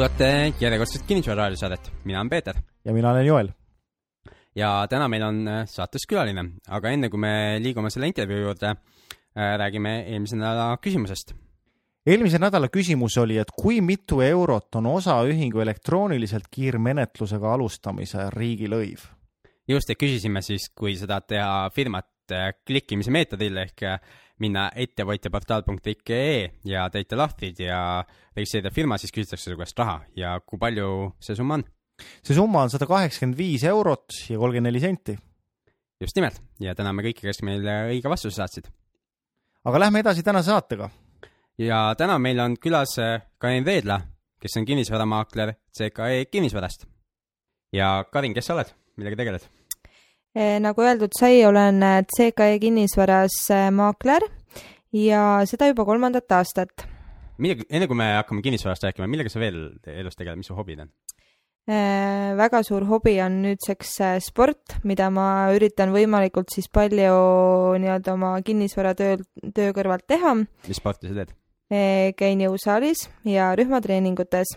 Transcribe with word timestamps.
kuulate 0.00 0.54
järjekordset 0.56 1.02
Kinnisvara 1.04 1.42
raadiosaadet, 1.42 1.90
mina 2.04 2.20
olen 2.20 2.30
Peeter. 2.30 2.56
ja 2.84 2.92
mina 2.92 3.10
olen 3.10 3.26
Joel. 3.26 3.48
ja 4.56 4.86
täna 4.88 5.08
meil 5.08 5.22
on 5.22 5.48
äh, 5.48 5.66
saates 5.68 6.06
külaline, 6.08 6.44
aga 6.68 6.88
enne 6.88 7.10
kui 7.12 7.20
me 7.20 7.32
liigume 7.60 7.90
selle 7.92 8.08
intervjuu 8.08 8.38
juurde, 8.46 8.70
äh, 8.70 9.50
räägime 9.60 9.92
eelmise 10.06 10.38
nädala 10.40 10.78
küsimusest. 10.80 11.34
eelmise 12.06 12.40
nädala 12.40 12.70
küsimus 12.72 13.18
oli, 13.20 13.36
et 13.36 13.52
kui 13.52 13.82
mitu 13.84 14.22
eurot 14.24 14.80
on 14.80 14.88
osaühingu 14.94 15.60
elektrooniliselt 15.60 16.48
kiirmenetlusega 16.48 17.52
alustamise 17.58 18.30
riigilõiv? 18.32 19.04
just, 19.68 19.92
ja 19.92 20.00
küsisime 20.00 20.40
siis, 20.40 20.70
kui 20.72 20.96
tahad 20.96 21.28
teha 21.28 21.68
firmat 21.76 22.32
äh, 22.32 22.54
klikkimise 22.64 23.12
meetodil 23.12 23.66
ehk 23.66 23.84
minna 24.40 24.68
ettevõtjaportaal.ee 24.74 26.50
ja 26.68 26.86
täita 26.92 27.18
lahtrid 27.18 27.60
ja 27.60 27.80
registreerida 28.36 28.72
firma, 28.74 28.98
siis 28.98 29.12
küsitakse 29.14 29.52
su 29.52 29.58
käest 29.60 29.78
raha 29.78 30.00
ja 30.16 30.38
kui 30.40 30.60
palju 30.60 31.12
see 31.22 31.36
summa 31.38 31.60
on? 31.60 31.66
see 32.24 32.36
summa 32.36 32.64
on 32.64 32.72
sada 32.72 32.88
kaheksakümmend 32.88 33.38
viis 33.38 33.64
eurot 33.68 34.16
ja 34.30 34.38
kolmkümmend 34.40 34.70
neli 34.70 34.80
senti. 34.80 35.18
just 36.00 36.16
nimelt 36.16 36.40
ja 36.60 36.74
täname 36.74 37.04
kõiki, 37.04 37.26
kes 37.28 37.42
meile 37.44 37.76
õige 37.92 38.08
vastuse 38.08 38.40
saatsid. 38.40 38.70
aga 39.64 39.84
lähme 39.84 40.00
edasi 40.00 40.22
tänase 40.22 40.50
saatega. 40.50 40.90
ja 41.58 41.94
täna 41.98 42.18
meil 42.18 42.40
on 42.40 42.56
külas 42.56 42.98
äh, 42.98 43.22
Karin 43.38 43.64
Veedla, 43.64 44.00
kes 44.40 44.56
on 44.56 44.64
kinnisvaramaakler 44.64 45.54
CKE 45.76 46.26
kinnisvarast. 46.30 46.86
ja 47.72 48.04
Karin, 48.12 48.34
kes 48.34 48.46
sa 48.46 48.54
oled, 48.54 48.72
millega 48.96 49.16
tegeled? 49.16 49.48
Eh, 50.30 50.60
nagu 50.62 50.84
öeldud 50.86 51.10
sai, 51.18 51.40
olen 51.42 51.82
eh, 51.82 52.04
CKE 52.06 52.60
kinnisvaras 52.62 53.34
eh, 53.50 53.70
maakler 53.74 54.22
ja 54.96 55.42
seda 55.48 55.70
juba 55.70 55.86
kolmandat 55.88 56.32
aastat. 56.38 56.86
millega, 57.38 57.64
enne 57.70 57.88
kui 57.88 57.96
me 57.96 58.12
hakkame 58.18 58.42
kinnisvarast 58.44 58.84
rääkima, 58.88 59.08
millega 59.10 59.32
sa 59.32 59.40
veel 59.40 59.70
elus 59.86 60.18
tegeled, 60.18 60.40
mis 60.40 60.50
su 60.50 60.58
hobid 60.58 60.86
on? 60.86 60.92
väga 62.40 62.62
suur 62.66 62.82
hobi 62.88 63.20
on 63.22 63.42
nüüdseks 63.44 63.92
sport, 64.24 64.80
mida 64.82 65.10
ma 65.12 65.52
üritan 65.54 65.92
võimalikult 65.94 66.50
siis 66.50 66.66
palju 66.72 67.76
nii-öelda 67.78 68.14
oma 68.16 68.32
kinnisvaratööl, 68.42 69.22
töö 69.54 69.74
kõrvalt 69.76 70.06
teha. 70.08 70.34
mis 70.66 70.80
sporti 70.80 71.10
sa 71.10 71.20
teed? 71.20 71.36
käin 72.18 72.40
jõusaalis 72.42 73.04
ja 73.22 73.52
rühmatreeningutes 73.54 74.56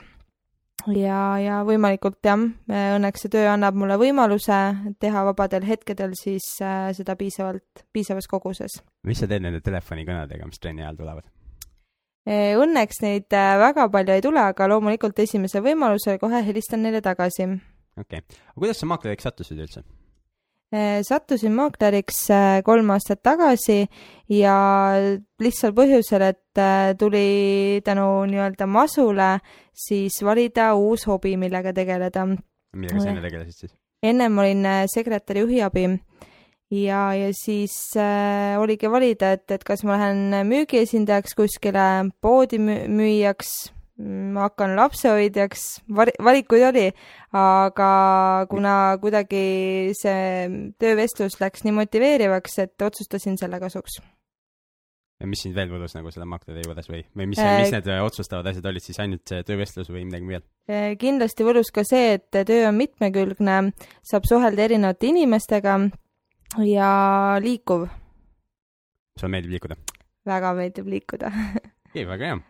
ja, 0.92 1.20
ja 1.40 1.60
võimalikult 1.68 2.20
jah, 2.26 2.42
õnneks 2.70 3.26
see 3.26 3.32
töö 3.34 3.46
annab 3.52 3.78
mulle 3.80 3.98
võimaluse 4.02 4.58
teha 5.02 5.24
vabadel 5.30 5.66
hetkedel 5.68 6.16
siis 6.20 6.46
äh, 6.64 6.90
seda 6.98 7.16
piisavalt, 7.20 7.86
piisavas 7.94 8.28
koguses. 8.30 8.82
mis 9.08 9.20
sa 9.20 9.30
teed 9.30 9.46
nende 9.46 9.64
telefonikõnedega, 9.64 10.48
mis 10.50 10.62
trenni 10.62 10.86
ajal 10.86 11.00
tulevad? 11.00 11.30
Äh, 12.28 12.54
õnneks 12.60 13.02
neid 13.04 13.36
äh, 13.36 13.56
väga 13.62 13.90
palju 13.94 14.16
ei 14.16 14.24
tule, 14.26 14.44
aga 14.54 14.70
loomulikult 14.72 15.20
esimesel 15.24 15.64
võimalusel 15.66 16.20
kohe 16.22 16.44
helistan 16.46 16.84
neile 16.86 17.04
tagasi. 17.04 17.50
okei 18.00 18.24
okay., 18.24 18.40
aga 18.50 18.60
kuidas 18.60 18.82
sa 18.84 18.90
maakleriks 18.92 19.30
sattusid 19.30 19.60
üldse? 19.60 19.86
Äh, 20.74 21.04
sattusin 21.06 21.54
maakleriks 21.54 22.24
äh, 22.34 22.64
kolm 22.66 22.88
aastat 22.96 23.20
tagasi 23.22 23.84
ja 24.34 24.56
lihtsal 25.38 25.74
põhjusel, 25.78 26.24
et 26.32 26.58
äh, 26.58 26.96
tuli 26.98 27.82
tänu 27.86 28.08
nii-öelda 28.32 28.66
masule 28.66 29.36
siis 29.70 30.18
valida 30.26 30.72
uus 30.74 31.06
hobi, 31.06 31.36
millega 31.38 31.76
tegeleda. 31.78 32.26
millega 32.26 33.04
sa 33.04 33.12
enne 33.12 33.22
tegelesid 33.22 33.60
siis? 33.60 33.76
ennem 34.02 34.42
olin 34.42 34.66
sekretäri 34.90 35.44
juhiabi 35.46 35.86
ja, 36.74 37.04
ja 37.22 37.30
siis 37.38 37.78
äh, 37.94 38.58
oligi 38.58 38.90
valida, 38.90 39.36
et, 39.38 39.46
et 39.54 39.64
kas 39.64 39.86
ma 39.86 40.00
lähen 40.00 40.40
müügiesindajaks 40.50 41.38
kuskile, 41.38 41.86
poodi 42.18 42.58
müüjaks 42.58 43.54
ma 44.04 44.48
hakkan 44.48 44.76
lapsehoidjaks, 44.78 45.68
valikuid 46.24 46.66
oli, 46.68 46.88
aga 47.38 47.92
kuna 48.52 48.74
kuidagi 49.02 49.44
see 49.98 50.50
töövestlus 50.82 51.40
läks 51.42 51.64
nii 51.66 51.76
motiveerivaks, 51.78 52.60
et 52.66 52.86
otsustasin 52.88 53.40
selle 53.40 53.62
kasuks. 53.64 54.02
ja 55.22 55.30
mis 55.30 55.44
sind 55.46 55.56
veel 55.56 55.72
võlus 55.72 55.94
nagu 55.96 56.12
selle 56.12 56.28
maakleri 56.28 56.66
juures 56.66 56.90
või, 56.90 57.04
või 57.16 57.30
mis 57.32 57.40
äh,, 57.40 57.62
mis 57.62 57.72
need 57.72 57.90
otsustavad 58.04 58.50
asjad 58.52 58.66
olid 58.68 58.84
siis, 58.84 59.00
ainult 59.00 59.24
see 59.30 59.44
töövestlus 59.48 59.92
või 59.94 60.04
midagi 60.10 60.28
veel? 60.34 60.46
Äh, 60.68 60.94
kindlasti 61.00 61.48
võlus 61.48 61.72
ka 61.72 61.86
see, 61.88 62.18
et 62.18 62.28
töö 62.34 62.68
on 62.68 62.80
mitmekülgne, 62.80 63.60
saab 64.04 64.28
suhelda 64.28 64.68
erinevate 64.68 65.14
inimestega 65.14 65.78
ja 66.68 66.94
liikuv. 67.44 67.88
sulle 69.20 69.36
meeldib 69.38 69.56
liikuda? 69.56 69.80
väga 70.28 70.56
meeldib 70.58 70.90
liikuda 70.92 71.32
ei, 71.96 72.04
väga 72.08 72.34
hea 72.34 72.42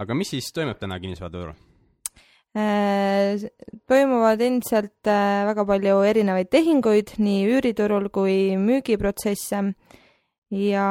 aga 0.00 0.16
mis 0.16 0.32
siis 0.32 0.48
toimub 0.56 0.78
täna 0.80 0.98
kinnisvaraturul? 1.00 1.58
Äh, 2.50 3.46
toimuvad 3.86 4.40
endiselt 4.42 5.06
äh, 5.06 5.44
väga 5.46 5.62
palju 5.68 6.00
erinevaid 6.02 6.48
tehinguid 6.50 7.12
nii 7.22 7.44
üüriturul 7.46 8.08
kui 8.10 8.56
müügiprotsesse 8.58 9.60
ja 10.58 10.86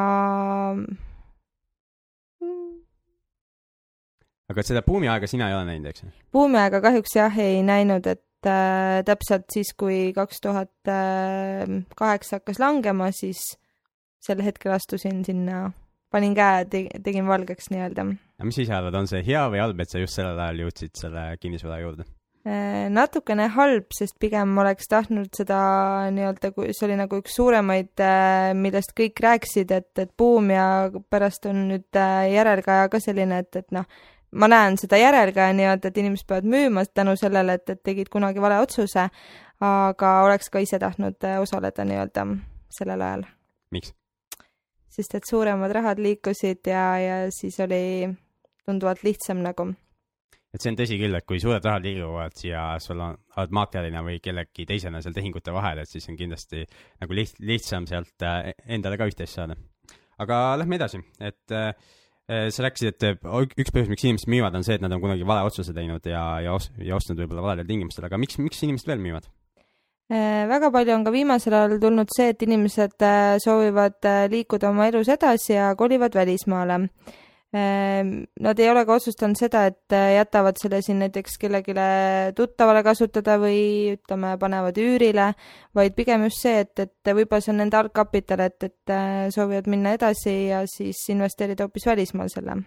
aga 4.49 4.65
seda 4.69 4.85
buumiaega 4.87 5.27
sina 5.27 5.49
ei 5.49 5.57
ole 5.57 5.67
näinud, 5.73 5.89
eks? 5.91 6.07
buumiaega 6.31 6.79
kahjuks 6.87 7.17
jah, 7.19 7.41
ei 7.43 7.59
näinud, 7.67 8.07
et 8.07 8.47
äh, 8.47 9.01
täpselt 9.11 9.51
siis, 9.51 9.73
kui 9.75 10.13
kaks 10.15 10.39
tuhat 10.47 10.71
kaheksa 11.99 12.39
hakkas 12.39 12.63
langema, 12.63 13.11
siis 13.11 13.43
sel 14.23 14.39
hetkel 14.47 14.77
astusin 14.77 15.25
sinna, 15.27 15.73
panin 16.07 16.39
käe, 16.39 16.63
tegin 17.03 17.27
valgeks 17.27 17.67
nii-öelda 17.75 18.13
mis 18.47 18.55
sa 18.55 18.63
ise 18.63 18.77
arvad, 18.77 18.95
on 18.95 19.09
see 19.09 19.23
hea 19.25 19.43
või 19.51 19.59
halb, 19.63 19.81
et 19.83 19.91
sa 19.91 19.99
just 19.99 20.15
sellel 20.15 20.39
ajal 20.39 20.65
jõudsid 20.65 20.95
selle 20.99 21.25
kinnisvara 21.41 21.81
juurde? 21.83 22.07
Äh, 22.47 22.87
natukene 22.87 23.49
halb, 23.51 23.89
sest 23.91 24.15
pigem 24.21 24.53
oleks 24.61 24.87
tahtnud 24.87 25.27
seda 25.35 25.57
nii-öelda, 26.15 26.53
kui 26.55 26.71
see 26.71 26.85
oli 26.87 26.95
nagu 26.95 27.17
üks 27.19 27.33
suuremaid, 27.35 27.91
äh, 27.99 28.51
millest 28.55 28.93
kõik 28.95 29.19
rääkisid, 29.25 29.73
et, 29.75 29.91
et 29.99 30.13
buum 30.17 30.47
ja 30.53 30.87
pärast 31.11 31.49
on 31.51 31.65
nüüd 31.73 31.99
äh, 31.99 32.29
järelkaja 32.31 32.87
ka 32.93 33.01
selline, 33.03 33.41
et, 33.43 33.59
et 33.59 33.75
noh, 33.75 33.83
ma 34.39 34.47
näen 34.47 34.79
seda 34.79 35.01
järelkaja 35.01 35.51
nii-öelda, 35.57 35.91
et 35.91 35.99
inimesed 35.99 36.29
peavad 36.29 36.47
müüma 36.47 36.85
tänu 36.87 37.17
sellele, 37.19 37.59
et, 37.59 37.75
et 37.75 37.83
tegid 37.83 38.07
kunagi 38.13 38.39
vale 38.39 38.61
otsuse, 38.63 39.09
aga 39.59 40.13
oleks 40.23 40.47
ka 40.49 40.63
ise 40.63 40.79
tahtnud 40.79 41.27
osaleda 41.41 41.83
nii-öelda 41.91 42.25
sellel 42.71 43.03
ajal. 43.03 43.27
miks? 43.75 43.91
sest 44.89 45.13
et 45.19 45.27
suuremad 45.27 45.71
rahad 45.75 45.99
liikusid 46.01 46.65
ja, 46.71 46.85
ja 47.03 47.19
siis 47.35 47.59
oli 47.61 48.09
tunduvalt 48.69 49.03
lihtsam 49.05 49.43
nagu. 49.43 49.69
et 50.49 50.63
see 50.63 50.71
on 50.71 50.79
tõsi 50.79 50.97
küll, 50.97 51.13
et 51.13 51.25
kui 51.29 51.37
suured 51.41 51.65
rahad 51.65 51.83
liiguvad 51.85 52.39
ja 52.41 52.63
sul 52.81 53.01
on, 53.05 53.17
oled 53.37 53.51
maaklerina 53.53 54.01
või 54.05 54.17
kellegi 54.23 54.65
teisena 54.69 55.01
seal 55.05 55.13
tehingute 55.13 55.53
vahel, 55.53 55.83
et 55.83 55.91
siis 55.91 56.09
on 56.09 56.17
kindlasti 56.17 56.63
nagu 57.03 57.17
liht-, 57.17 57.37
lihtsam 57.45 57.85
sealt 57.89 58.25
äh, 58.25 58.51
endale 58.65 58.97
ka 58.97 59.09
üht-teist 59.09 59.37
saada. 59.37 59.57
aga 60.19 60.39
lähme 60.59 60.79
edasi, 60.79 61.03
et 61.21 61.53
äh, 61.53 61.69
sa 62.29 62.65
rääkisid, 62.65 62.97
et 62.97 63.21
üks 63.61 63.73
põhjus, 63.73 63.89
miks 63.89 64.05
inimesed 64.05 64.29
müüvad, 64.29 64.57
on 64.57 64.65
see, 64.65 64.77
et 64.77 64.85
nad 64.85 64.93
on 64.93 65.01
kunagi 65.01 65.25
vale 65.25 65.45
otsuse 65.45 65.73
teinud 65.73 66.05
ja, 66.05 66.23
ja 66.45 66.57
os-, 66.57 66.71
ja 66.77 66.97
ostnud 66.97 67.21
võib-olla 67.21 67.45
valedel 67.45 67.69
tingimustel, 67.69 68.09
aga 68.09 68.21
miks, 68.21 68.41
miks 68.41 68.65
inimesed 68.65 68.89
veel 68.89 69.05
müüvad? 69.05 69.29
Äh, 70.09 70.49
väga 70.49 70.71
palju 70.73 70.97
on 70.97 71.05
ka 71.05 71.13
viimasel 71.13 71.53
ajal 71.53 71.77
tulnud 71.81 72.09
see, 72.15 72.31
et 72.33 72.41
inimesed 72.41 73.05
soovivad 73.45 74.01
liikuda 74.33 74.73
oma 74.73 74.89
elus 74.89 75.13
edasi 75.13 75.53
ja 75.53 75.75
kolivad 75.77 76.17
välismaale 76.17 76.87
nad 77.51 78.59
ei 78.59 78.69
ole 78.69 78.83
ka 78.85 78.93
otsustanud 78.99 79.37
seda, 79.39 79.63
et 79.71 79.93
äh, 79.95 80.13
jätavad 80.19 80.59
selle 80.61 80.83
siin 80.85 80.99
näiteks 81.01 81.39
kellelegi 81.41 81.73
tuttavale 82.37 82.83
kasutada 82.85 83.39
või 83.41 83.95
ütleme, 83.95 84.35
panevad 84.37 84.77
üürile, 84.77 85.31
vaid 85.73 85.95
pigem 85.97 86.27
just 86.27 86.45
see, 86.45 86.59
et, 86.61 86.75
et 86.77 87.13
võib-olla 87.13 87.41
see 87.41 87.55
on 87.55 87.63
nende 87.63 87.79
algkapital, 87.79 88.45
et, 88.45 88.67
et 88.69 88.93
äh, 88.93 89.29
soovivad 89.33 89.69
minna 89.71 89.95
edasi 89.97 90.35
ja 90.51 90.61
siis 90.69 91.01
investeerida 91.09 91.65
hoopis 91.65 91.89
välismaal 91.89 92.29
selle. 92.29 92.59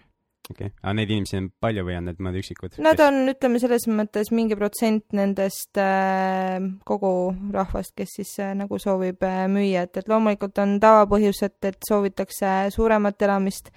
okei 0.51 0.67
okay., 0.67 0.75
aga 0.81 0.97
neid 0.99 1.15
inimesi 1.15 1.39
on 1.39 1.49
palju 1.63 1.87
või 1.87 1.97
on 2.01 2.09
need 2.11 2.19
mõned 2.19 2.43
üksikud? 2.43 2.77
Nad 2.83 2.99
kes... 2.99 3.07
on, 3.07 3.31
ütleme 3.31 3.63
selles 3.63 3.87
mõttes 3.87 4.35
mingi 4.35 4.59
protsent 4.59 5.15
nendest 5.15 5.79
äh, 5.79 6.59
kogu 6.83 7.15
rahvast, 7.55 7.95
kes 7.95 8.19
siis 8.19 8.35
nagu 8.59 8.83
soovib 8.83 9.23
müüa, 9.47 9.87
et, 9.87 10.03
et 10.03 10.11
loomulikult 10.11 10.59
on 10.59 10.75
tavapõhjus, 10.83 11.45
et, 11.47 11.59
et 11.71 11.79
soovitakse 11.87 12.57
suuremat 12.75 13.29
elamist 13.31 13.71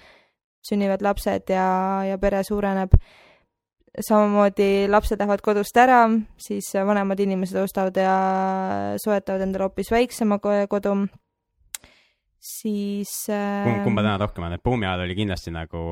sünnivad 0.69 1.03
lapsed 1.05 1.53
ja, 1.53 1.67
ja 2.07 2.17
pere 2.21 2.43
suureneb. 2.43 2.93
samamoodi 3.97 4.87
lapsed 4.87 5.17
lähevad 5.19 5.41
kodust 5.41 5.77
ära, 5.77 6.03
siis 6.37 6.69
vanemad 6.85 7.19
inimesed 7.19 7.57
ostavad 7.63 7.95
ja 7.97 8.17
soetavad 9.01 9.41
endale 9.41 9.65
hoopis 9.65 9.89
väiksema 9.91 10.37
kodu 10.39 10.93
siis 12.47 13.29
äh.... 13.29 13.83
kumba 13.83 14.03
täna 14.05 14.17
rohkem 14.21 14.45
on, 14.47 14.55
et 14.55 14.63
buumi 14.63 14.87
ajal 14.87 15.03
oli 15.05 15.15
kindlasti 15.17 15.53
nagu, 15.53 15.83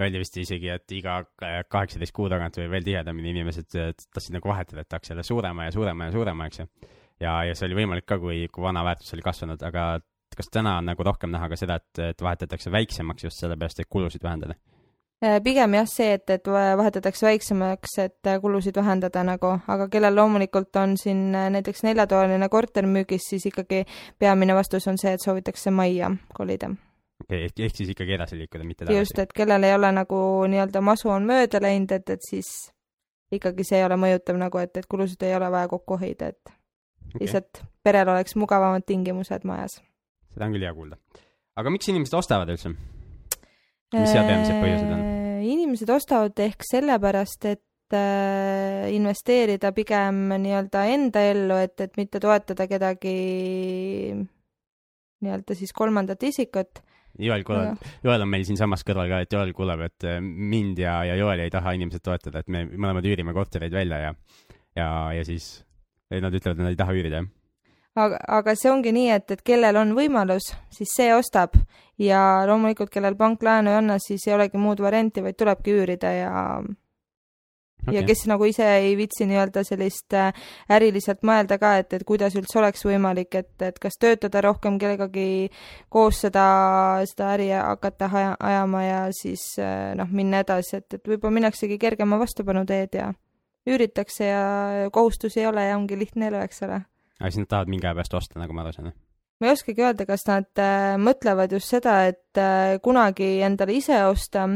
öeldi 0.00 0.20
vist 0.22 0.36
isegi, 0.40 0.70
et 0.74 0.96
iga 0.96 1.20
kaheksateist 1.40 2.14
kuu 2.14 2.28
tagant 2.32 2.58
või 2.60 2.68
veel 2.76 2.86
tihedamini 2.86 3.32
inimesed 3.34 3.70
tahtsid 3.72 4.36
nagu 4.36 4.50
vahetada, 4.50 4.84
et 4.84 4.90
tahaks 4.90 5.12
jälle 5.12 5.24
suurema 5.26 5.68
ja 5.68 5.74
suurema 5.74 6.08
ja 6.08 6.14
suurema, 6.14 6.48
eks 6.50 6.62
ju. 6.62 6.68
ja, 7.24 7.38
ja 7.48 7.54
see 7.56 7.68
oli 7.70 7.80
võimalik 7.82 8.08
ka, 8.08 8.20
kui, 8.22 8.44
kui 8.52 8.64
vana 8.64 8.84
väärtus 8.86 9.16
oli 9.16 9.24
kasvanud, 9.24 9.64
aga 9.70 9.86
kas 10.36 10.50
täna 10.52 10.78
on 10.78 10.88
nagu 10.90 11.04
rohkem 11.06 11.32
näha 11.34 11.48
ka 11.52 11.58
seda, 11.58 11.80
et, 11.80 12.04
et 12.12 12.22
vahetatakse 12.22 12.72
väiksemaks 12.72 13.26
just 13.28 13.42
sellepärast, 13.42 13.80
et 13.80 13.90
kulusid 13.90 14.22
vähendada? 14.22 14.56
Äh, 15.24 15.40
pigem 15.42 15.74
jah, 15.78 15.86
see, 15.88 16.14
et, 16.18 16.28
et 16.30 16.48
vahetatakse 16.50 17.26
väiksemaks, 17.26 17.98
et 18.02 18.28
äh, 18.28 18.40
kulusid 18.42 18.76
vähendada 18.76 19.22
nagu, 19.24 19.54
aga 19.70 19.86
kellel 19.88 20.16
loomulikult 20.18 20.76
on 20.76 20.96
siin 21.00 21.30
äh, 21.34 21.46
näiteks 21.54 21.84
neljatoaline 21.86 22.48
korter 22.52 22.88
müügis, 22.90 23.28
siis 23.30 23.46
ikkagi 23.48 23.84
peamine 24.18 24.56
vastus 24.58 24.88
on 24.90 24.98
see, 25.00 25.14
et 25.14 25.24
soovitakse 25.24 25.70
majja 25.70 26.10
kolida. 26.34 26.68
okei 27.22 27.38
okay,, 27.38 27.46
ehk, 27.46 27.62
ehk 27.68 27.80
siis 27.80 27.94
ikkagi 27.94 28.18
edasi 28.18 28.38
liikuda, 28.38 28.66
mitte 28.68 28.84
tagasi. 28.84 28.98
just, 28.98 29.22
et 29.22 29.32
kellel 29.32 29.64
ei 29.64 29.74
ole 29.74 29.92
nagu 29.96 30.20
nii-öelda 30.50 30.84
masu 30.84 31.14
on 31.14 31.30
mööda 31.30 31.62
läinud, 31.62 31.94
et, 31.94 32.10
et 32.10 32.28
siis 32.28 32.50
ikkagi 33.32 33.64
see 33.64 33.80
ei 33.80 33.86
ole 33.86 33.96
mõjutav 33.96 34.36
nagu, 34.42 34.60
et, 34.60 34.76
et 34.76 34.90
kulusid 34.90 35.22
ei 35.24 35.38
ole 35.38 35.48
vaja 35.50 35.70
kokku 35.72 35.96
hoida, 36.02 36.34
et 36.34 36.42
okay. 36.50 37.22
lihtsalt 37.22 37.64
perel 37.86 38.12
oleks 38.12 38.36
mugavamad 38.36 38.84
tingimused 38.86 39.48
majas. 39.48 39.80
Seda 40.34 40.48
on 40.48 40.56
küll 40.56 40.66
hea 40.66 40.74
kuulda. 40.74 40.98
aga 41.60 41.72
miks 41.72 41.88
inimesed 41.92 42.18
ostavad 42.18 42.50
üldse? 42.52 42.74
mis 43.94 44.10
seal 44.10 44.26
peamised 44.26 44.58
põhjused 44.58 44.90
on? 44.90 45.02
Äh, 45.02 45.44
inimesed 45.54 45.92
ostavad 45.94 46.40
ehk 46.44 46.64
sellepärast, 46.66 47.46
et 47.52 47.96
äh, 47.96 48.88
investeerida 48.94 49.70
pigem 49.76 50.24
nii-öelda 50.44 50.86
enda 50.94 51.22
ellu, 51.30 51.60
et, 51.62 51.76
et 51.84 52.00
mitte 52.00 52.22
toetada 52.22 52.66
kedagi 52.70 53.14
nii-öelda 55.24 55.56
siis 55.56 55.72
kolmandat 55.76 56.26
isikut. 56.26 56.82
Joel 57.14 57.44
kuuleb, 57.46 57.78
Joel 58.02 58.24
on 58.24 58.30
meil 58.32 58.42
siinsamas 58.42 58.82
kõrval 58.86 59.06
ka, 59.12 59.20
et 59.22 59.36
Joel 59.36 59.52
kuuleb, 59.54 59.84
et 59.86 60.08
äh, 60.10 60.18
mind 60.20 60.82
ja, 60.82 60.98
ja 61.06 61.14
Joeli 61.20 61.46
ei 61.46 61.54
taha 61.54 61.76
inimesed 61.78 62.02
toetada, 62.02 62.42
et 62.42 62.50
me 62.50 62.66
mõlemad 62.72 63.06
üürime 63.06 63.36
kortereid 63.36 63.74
välja 63.74 64.02
ja, 64.08 64.12
ja, 64.74 64.90
ja 65.20 65.22
siis 65.26 65.56
nad 66.10 66.34
ütlevad, 66.34 66.58
et 66.58 66.66
nad 66.66 66.74
ei 66.74 66.78
taha 66.82 66.94
üürida, 66.96 67.22
jah 67.22 67.32
aga, 67.94 68.20
aga 68.38 68.54
see 68.58 68.70
ongi 68.72 68.92
nii, 68.94 69.10
et, 69.14 69.34
et 69.36 69.42
kellel 69.46 69.78
on 69.80 69.94
võimalus, 69.96 70.52
siis 70.74 70.94
see 70.96 71.10
ostab 71.14 71.56
ja 72.00 72.20
loomulikult, 72.48 72.92
kellel 72.92 73.16
pank 73.18 73.42
laenu 73.46 73.72
ei 73.72 73.82
anna, 73.82 73.98
siis 74.02 74.26
ei 74.28 74.34
olegi 74.36 74.60
muud 74.60 74.82
varianti, 74.82 75.22
vaid 75.22 75.38
tulebki 75.38 75.76
üürida 75.76 76.10
ja 76.16 76.32
okay. 76.58 77.94
ja 77.94 78.02
kes 78.06 78.24
nagu 78.30 78.48
ise 78.50 78.66
ei 78.80 78.96
viitsi 78.98 79.28
nii-öelda 79.30 79.62
sellist 79.66 80.16
äh, 80.18 80.32
äriliselt 80.74 81.22
mõelda 81.26 81.58
ka, 81.62 81.76
et, 81.82 81.94
et 81.94 82.06
kuidas 82.06 82.34
üldse 82.38 82.58
oleks 82.58 82.82
võimalik, 82.86 83.36
et, 83.38 83.54
et 83.62 83.78
kas 83.82 83.98
töötada 84.00 84.42
rohkem 84.44 84.78
kellegagi 84.82 85.50
koos 85.88 86.24
seda, 86.26 86.46
seda 87.10 87.34
äri 87.36 87.52
hakata 87.54 88.10
ajama 88.38 88.82
ja 88.86 89.04
siis 89.14 89.52
äh, 89.62 89.92
noh, 89.98 90.10
minna 90.10 90.42
edasi, 90.42 90.80
et, 90.82 90.98
et 90.98 91.14
võib-olla 91.14 91.38
minnaksegi 91.38 91.78
kergema 91.78 92.18
vastupanu 92.18 92.66
teed 92.66 92.98
ja 92.98 93.12
üüritakse 93.70 94.26
ja 94.26 94.42
kohustusi 94.92 95.40
ei 95.40 95.46
ole 95.48 95.70
ja 95.70 95.78
ongi 95.78 95.96
lihtne 95.96 96.28
elu, 96.28 96.42
eks 96.44 96.66
ole 96.66 96.82
aga 97.20 97.30
siis 97.30 97.44
nad 97.44 97.50
tahavad 97.50 97.72
mingi 97.72 97.86
aja 97.86 97.96
pärast 97.98 98.16
osta, 98.18 98.40
nagu 98.40 98.56
ma 98.56 98.64
aru 98.64 98.74
saan? 98.76 98.94
ma 99.40 99.50
ei 99.50 99.56
oskagi 99.56 99.82
öelda, 99.84 100.06
kas 100.08 100.26
nad 100.28 100.62
äh, 100.62 100.94
mõtlevad 101.00 101.52
just 101.56 101.72
seda, 101.74 101.98
et 102.10 102.40
äh, 102.40 102.76
kunagi 102.84 103.40
endale 103.44 103.76
ise 103.76 103.98
osta 104.06 104.46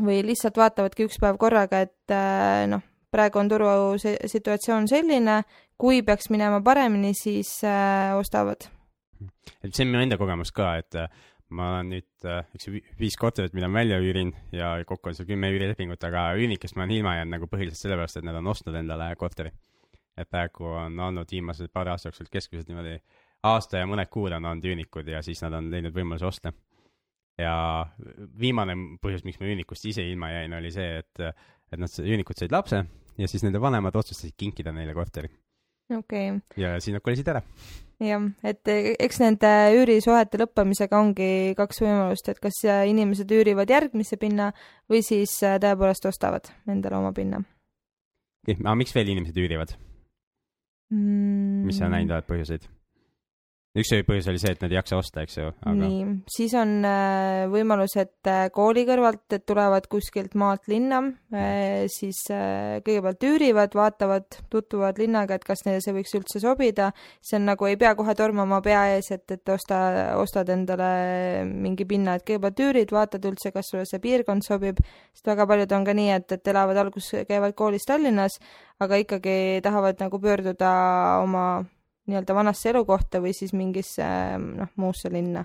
või 0.00 0.22
lihtsalt 0.26 0.58
vaatavadki 0.58 1.08
üks 1.08 1.20
päev 1.22 1.38
korraga, 1.40 1.82
et 1.86 2.14
äh, 2.14 2.64
noh, 2.70 2.82
praegu 3.14 3.42
on 3.42 3.50
turu 3.50 3.68
situatsioon 3.98 4.88
selline, 4.90 5.42
kui 5.78 6.02
peaks 6.06 6.30
minema 6.34 6.60
paremini, 6.64 7.12
siis 7.18 7.60
ostavad. 8.18 8.66
et 9.62 9.70
see 9.70 9.84
on 9.84 9.92
minu 9.92 10.02
enda 10.02 10.18
kogemus 10.18 10.50
ka, 10.54 10.72
et 10.82 10.98
ma 11.54 11.74
olen 11.74 11.92
nüüd 11.94 12.26
eks 12.56 12.66
ju, 12.66 12.80
viis 12.98 13.18
korterit, 13.18 13.54
mida 13.54 13.68
ma 13.68 13.82
välja 13.82 14.00
üürin 14.02 14.32
ja 14.54 14.72
kokku 14.86 15.10
on 15.10 15.18
seal 15.18 15.28
kümme 15.28 15.50
üürilepingut, 15.54 16.02
aga 16.06 16.32
üürnikest 16.38 16.74
ma 16.74 16.86
olen 16.86 16.96
ilma 16.96 17.18
jäänud 17.18 17.36
nagu 17.36 17.50
põhiliselt 17.50 17.82
sellepärast, 17.84 18.18
et 18.18 18.26
nad 18.26 18.38
on 18.40 18.50
ostnud 18.50 18.74
endale 18.78 19.12
korteri 19.20 19.52
et 20.16 20.30
praegu 20.30 20.64
on 20.64 20.98
olnud 21.08 21.30
viimased 21.30 21.72
paari 21.72 21.90
aasta 21.90 22.08
jooksul 22.08 22.30
keskmiselt 22.30 22.68
niimoodi 22.70 22.98
aasta 23.44 23.82
ja 23.82 23.88
mõned 23.88 24.10
kuud 24.12 24.32
on 24.32 24.44
olnud 24.50 24.68
üürnikud 24.68 25.08
ja 25.10 25.22
siis 25.24 25.42
nad 25.44 25.56
on 25.58 25.70
leidnud 25.72 25.94
võimaluse 25.94 26.28
osta. 26.28 26.52
ja 27.38 27.54
viimane 28.40 28.76
põhjus, 29.02 29.24
miks 29.26 29.40
ma 29.40 29.48
üürnikust 29.48 29.86
ise 29.90 30.04
ilma 30.06 30.30
jäin, 30.30 30.52
oli 30.54 30.70
see, 30.70 31.00
et, 31.02 31.22
et 31.72 31.80
nad, 31.80 31.96
üürnikud 31.98 32.38
said 32.38 32.52
lapse 32.54 32.84
ja 33.18 33.30
siis 33.30 33.42
nende 33.46 33.60
vanemad 33.62 33.96
otsustasid 33.96 34.36
kinkida 34.38 34.72
neile 34.72 34.94
korteri. 34.94 35.30
okei 35.90 36.30
okay.. 36.30 36.62
ja 36.62 36.76
siis 36.80 36.94
nad 36.94 37.02
kolisid 37.04 37.28
ära. 37.32 37.42
jah, 38.04 38.28
et 38.46 38.70
eks 38.70 39.20
nende 39.22 39.50
üürisuhete 39.80 40.40
lõppemisega 40.44 41.00
ongi 41.00 41.30
kaks 41.58 41.82
võimalust, 41.84 42.30
et 42.30 42.40
kas 42.42 42.62
inimesed 42.64 43.30
üürivad 43.30 43.70
järgmise 43.70 44.16
pinna 44.20 44.52
või 44.90 45.02
siis 45.06 45.36
tõepoolest 45.42 46.06
ostavad 46.10 46.52
endale 46.70 47.02
oma 47.02 47.12
pinna. 47.16 47.42
aga 48.54 48.78
miks 48.78 48.94
veel 48.94 49.10
inimesed 49.16 49.42
üürivad? 49.42 49.74
Mm.. 50.90 51.64
mis 51.68 51.78
sa 51.78 51.88
näinud 51.92 52.14
oled 52.16 52.28
põhjuseid? 52.28 52.68
Üks 53.74 53.90
põhjus 54.06 54.28
oli 54.30 54.38
see, 54.38 54.52
et 54.54 54.60
nad 54.62 54.70
ei 54.70 54.78
jaksa 54.78 54.98
osta, 55.00 55.24
eks 55.24 55.36
ju 55.40 55.48
aga.... 55.50 55.72
nii, 55.80 56.02
siis 56.30 56.52
on 56.58 56.76
äh, 56.86 57.44
võimalus, 57.50 57.96
et 57.98 58.30
äh, 58.30 58.46
kooli 58.54 58.84
kõrvalt, 58.86 59.34
tulevad 59.42 59.88
kuskilt 59.90 60.36
maalt 60.38 60.68
linna, 60.70 61.00
äh, 61.34 61.86
siis 61.90 62.20
kõigepealt 62.30 63.26
üürivad, 63.26 63.74
vaatavad, 63.74 64.38
tutvuvad 64.52 65.02
linnaga, 65.02 65.38
et 65.38 65.46
kas 65.46 65.64
neile 65.66 65.82
see 65.82 65.96
võiks 65.96 66.14
üldse 66.14 66.42
sobida. 66.44 66.92
see 67.18 67.40
on 67.40 67.48
nagu, 67.50 67.66
ei 67.66 67.78
pea 67.80 67.96
kohe 67.98 68.14
tormama 68.14 68.62
pea 68.62 68.86
ees, 68.94 69.10
et, 69.16 69.26
et 69.34 69.54
osta, 69.56 69.80
ostad 70.22 70.54
endale 70.54 71.44
mingi 71.50 71.86
pinna, 71.88 72.14
et 72.14 72.26
kõigepealt 72.28 72.66
üürid, 72.68 72.94
vaatad 72.94 73.26
üldse, 73.26 73.50
kas 73.54 73.74
sulle 73.74 73.88
see 73.90 74.02
piirkond 74.02 74.46
sobib, 74.46 74.78
sest 75.16 75.26
väga 75.26 75.50
paljud 75.50 75.74
on 75.74 75.88
ka 75.88 75.98
nii, 75.98 76.12
et, 76.20 76.38
et 76.38 76.54
elavad 76.54 76.78
alguses, 76.86 77.26
käivad 77.26 77.58
koolis 77.58 77.90
Tallinnas, 77.90 78.38
aga 78.78 79.02
ikkagi 79.02 79.64
tahavad 79.66 79.98
nagu 79.98 80.22
pöörduda 80.22 80.74
oma 81.26 81.64
nii-öelda 82.06 82.34
vanasse 82.36 82.70
elukohta 82.70 83.20
või 83.24 83.32
siis 83.36 83.54
mingisse 83.56 84.04
noh, 84.38 84.70
muusse 84.76 85.12
linna. 85.12 85.44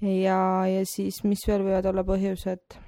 ja, 0.00 0.38
ja 0.66 0.86
siis, 0.86 1.22
mis 1.24 1.44
veel 1.48 1.64
võivad 1.66 1.86
olla 1.90 2.04
põhjused? 2.06 2.78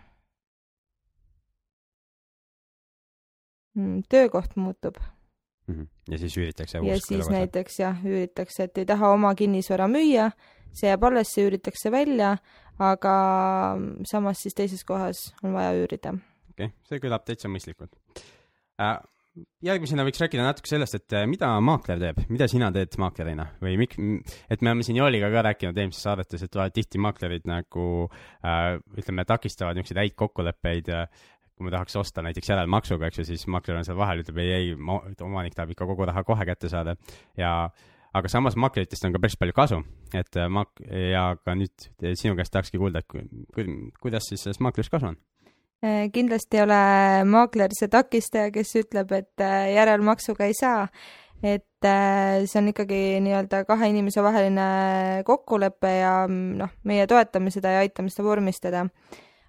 Mm, 3.75 4.05
töökoht 4.09 4.55
muutub 4.57 5.01
mm. 5.67 5.75
-hmm. 5.75 5.87
ja 6.11 6.19
siis 6.19 6.37
üüritakse 6.37 6.79
ja 6.79 6.99
siis 7.01 7.31
näiteks 7.31 7.81
jah, 7.81 8.05
üüritakse, 8.05 8.63
et 8.65 8.79
ei 8.79 8.87
taha 8.87 9.11
oma 9.11 9.35
kinnisvara 9.35 9.89
müüa, 9.89 10.31
see 10.73 10.89
jääb 10.89 11.05
alles, 11.05 11.35
see 11.35 11.49
üüritakse 11.49 11.91
välja, 11.91 12.37
aga 12.79 13.15
samas 14.07 14.43
siis 14.43 14.55
teises 14.55 14.85
kohas 14.85 15.35
on 15.43 15.53
vaja 15.55 15.73
üürida. 15.75 16.15
okei 16.51 16.67
okay., 16.67 16.71
see 16.89 17.03
kõlab 17.03 17.27
täitsa 17.27 17.49
mõistlikult 17.49 17.99
äh, 18.81 18.99
järgmisena 19.65 20.05
võiks 20.07 20.21
rääkida 20.23 20.45
natuke 20.47 20.71
sellest, 20.71 20.97
et 20.99 21.15
äh, 21.17 21.27
mida 21.31 21.49
maakler 21.65 22.01
teeb, 22.01 22.21
mida 22.33 22.47
sina 22.51 22.71
teed 22.75 22.95
maaklerina? 23.03 23.49
Või 23.63 23.77
miks, 23.81 23.99
et 24.53 24.63
me 24.63 24.71
oleme 24.71 24.87
siin 24.87 24.99
Jooliga 25.01 25.31
ka 25.33 25.45
rääkinud 25.49 25.81
eelmises 25.81 26.05
saadetes, 26.07 26.45
et 26.47 26.59
tihti 26.75 27.01
maaklerid 27.03 27.49
nagu 27.51 27.87
äh, 28.07 28.77
ütleme, 28.99 29.27
takistavad 29.29 29.79
niisuguseid 29.79 30.03
häid 30.05 30.19
kokkuleppeid 30.21 30.93
äh, 30.95 31.09
kui 31.55 31.69
me 31.69 31.75
tahaks 31.75 31.95
osta 31.99 32.23
näiteks 32.27 32.51
järelmaksuga, 32.51 33.09
eks 33.09 33.21
ju, 33.21 33.27
siis 33.29 33.45
maakler 33.51 33.79
on 33.79 33.87
seal 33.87 33.99
vahel, 33.99 34.25
ütleb 34.25 34.41
ei, 34.43 34.55
ei, 34.57 34.71
omanik 35.23 35.55
tahab 35.55 35.75
ikka 35.75 35.87
kogu 35.87 36.09
raha 36.11 36.25
kohe 36.27 36.47
kätte 36.49 36.71
saada. 36.71 36.97
Ja 37.39 37.69
aga 38.15 38.31
samas 38.31 38.59
makleritest 38.59 39.07
on 39.07 39.15
ka 39.15 39.23
päris 39.23 39.39
palju 39.39 39.55
kasu, 39.55 39.83
et 40.15 40.39
äh, 40.39 40.51
mak- 40.51 40.83
ja 40.87 41.29
ka 41.43 41.55
nüüd 41.59 41.91
sinu 42.19 42.35
käest 42.39 42.55
tahakski 42.55 42.83
kuulda, 42.83 43.03
et 43.03 43.11
ku, 43.11 43.23
ku, 43.55 43.67
kuidas 44.03 44.31
siis 44.31 44.47
sellest 44.47 44.63
maaklerist 44.67 44.95
kasu 44.95 45.13
on? 45.13 45.19
Äh, 45.19 45.34
kindlasti 46.13 46.59
ei 46.59 46.63
ole 46.65 46.81
maakler 47.29 47.75
see 47.77 47.91
takistaja, 47.93 48.53
kes 48.55 48.73
ütleb, 48.81 49.13
et 49.17 49.45
äh, 49.45 49.75
järelmaksuga 49.75 50.49
ei 50.49 50.57
saa. 50.57 50.89
et 51.45 51.85
äh, 51.85 52.47
see 52.49 52.57
on 52.61 52.71
ikkagi 52.71 53.21
nii-öelda 53.21 53.65
kahe 53.69 53.91
inimese 53.93 54.23
vaheline 54.25 55.23
kokkulepe 55.29 55.91
ja 55.99 56.15
mm, 56.25 56.55
noh, 56.63 56.71
meie 56.89 57.05
toetame 57.07 57.53
seda 57.53 57.75
ja 57.75 57.85
aitame 57.85 58.09
seda 58.09 58.25
vormistada. 58.29 58.87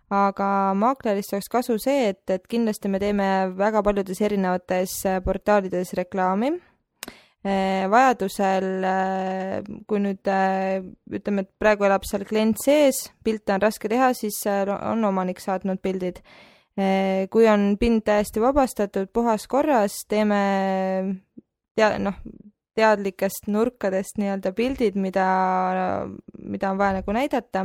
aga 0.10 0.48
maaklerist 0.76 1.34
oleks 1.34 1.50
kasu 1.50 1.80
see, 1.82 2.10
et, 2.12 2.24
et 2.30 2.44
kindlasti 2.48 2.92
me 2.92 3.00
teeme 3.00 3.30
väga 3.58 3.82
paljudes 3.84 4.22
erinevates 4.22 5.00
portaalides 5.26 5.96
reklaami 5.98 6.52
vajadusel, 7.46 8.68
eh, 8.90 9.68
kui 9.86 10.02
nüüd 10.02 10.30
eh, 10.32 10.82
ütleme, 11.14 11.46
et 11.46 11.52
praegu 11.62 11.86
elab 11.86 12.06
seal 12.08 12.26
klient 12.26 12.58
sees, 12.62 13.04
pilte 13.24 13.54
on 13.54 13.62
raske 13.62 13.92
teha, 13.92 14.12
siis 14.18 14.42
on 14.48 15.06
omanik 15.06 15.44
saatnud 15.44 15.82
pildid. 15.84 16.24
kui 17.32 17.46
on 17.48 17.78
pind 17.80 18.02
täiesti 18.04 18.42
vabastatud, 18.44 19.08
puhas 19.16 19.46
korras, 19.48 19.94
teeme 20.12 20.42
tea-, 21.80 22.00
noh, 22.04 22.18
teadlikest 22.76 23.48
nurkadest 23.48 24.20
nii-öelda 24.20 24.52
pildid, 24.52 24.98
mida, 25.00 25.28
mida 26.36 26.72
on 26.74 26.82
vaja 26.82 26.98
nagu 26.98 27.16
näidata 27.16 27.64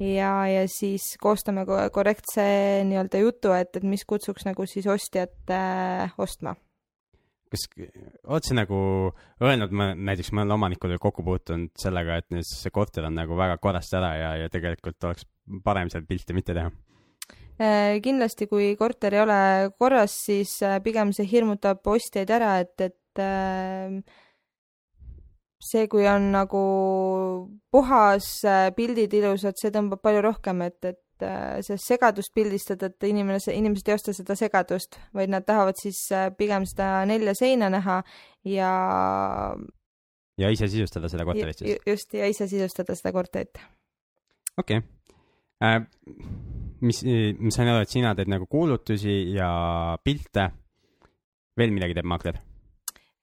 ja, 0.00 0.32
ja 0.52 0.64
siis 0.68 1.14
koostame 1.20 1.64
korrektse 1.64 2.44
nii-öelda 2.88 3.24
jutu, 3.24 3.54
et, 3.56 3.72
et 3.76 3.86
mis 3.88 4.04
kutsuks 4.04 4.44
nagu 4.48 4.68
siis 4.68 4.88
ostjat 4.90 5.54
äh, 5.56 6.12
ostma 6.18 6.56
kas 7.50 7.66
oled 8.24 8.46
sa 8.46 8.56
nagu 8.56 8.78
öelnud, 9.42 9.72
ma 9.74 9.90
näiteks 9.94 10.30
mõnele 10.34 10.54
omanikule 10.54 11.00
kokku 11.02 11.24
puutunud 11.26 11.72
sellega, 11.80 12.20
et 12.20 12.30
nüüd 12.34 12.46
see 12.46 12.70
korter 12.74 13.08
on 13.08 13.18
nagu 13.18 13.38
väga 13.38 13.58
korrast 13.62 13.96
ära 13.98 14.14
ja, 14.18 14.30
ja 14.44 14.52
tegelikult 14.52 15.08
oleks 15.08 15.26
parem 15.64 15.90
seal 15.90 16.06
pilte 16.08 16.36
mitte 16.36 16.56
teha? 16.56 16.70
Äh, 17.60 17.98
kindlasti, 18.00 18.46
kui 18.48 18.72
korter 18.80 19.18
ei 19.18 19.20
ole 19.20 19.40
korras, 19.76 20.14
siis 20.24 20.54
äh, 20.64 20.78
pigem 20.80 21.10
see 21.12 21.28
hirmutab 21.28 21.84
ostjaid 21.92 22.30
ära, 22.32 22.54
et, 22.62 22.72
et 22.80 23.20
äh, 23.20 23.98
see, 25.60 25.84
kui 25.92 26.06
on 26.08 26.30
nagu 26.32 26.62
puhas, 27.68 28.30
pildid 28.78 29.12
ilusad, 29.18 29.58
see 29.60 29.74
tõmbab 29.74 30.00
palju 30.06 30.24
rohkem, 30.24 30.64
et, 30.64 30.78
et 30.88 31.02
äh, 31.26 31.58
sellest 31.64 31.88
segadust 31.88 32.32
pildistada, 32.34 32.90
et 32.90 33.08
inimene, 33.08 33.38
inimesed 33.54 33.90
ei 33.90 33.96
osta 33.96 34.14
seda 34.16 34.36
segadust, 34.38 34.98
vaid 35.16 35.32
nad 35.32 35.46
tahavad 35.46 35.78
siis 35.80 36.00
äh, 36.14 36.28
pigem 36.36 36.66
seda 36.68 37.04
nelja 37.08 37.34
seina 37.38 37.70
näha 37.72 38.00
ja 38.48 38.72
ja 40.40 40.50
ise 40.52 40.68
sisustada 40.72 41.10
seda 41.12 41.26
korterit 41.28 41.60
siis? 41.60 41.70
ju- 41.70 41.92
just 41.92 42.14
ja 42.14 42.28
ise 42.30 42.48
sisustada 42.48 42.96
seda 42.98 43.12
korterit. 43.16 43.60
okei 44.58 44.82
okay. 44.82 44.88
äh,. 45.64 45.80
mis, 46.80 47.02
ma 47.38 47.52
sain 47.52 47.68
aru, 47.68 47.84
et 47.84 47.92
sina 47.92 48.14
teed 48.16 48.30
nagu 48.32 48.46
kuulutusi 48.50 49.34
ja 49.36 49.50
pilte. 50.04 50.50
veel 51.58 51.74
midagi 51.76 51.98
teeb 51.98 52.08
maakler? 52.08 52.40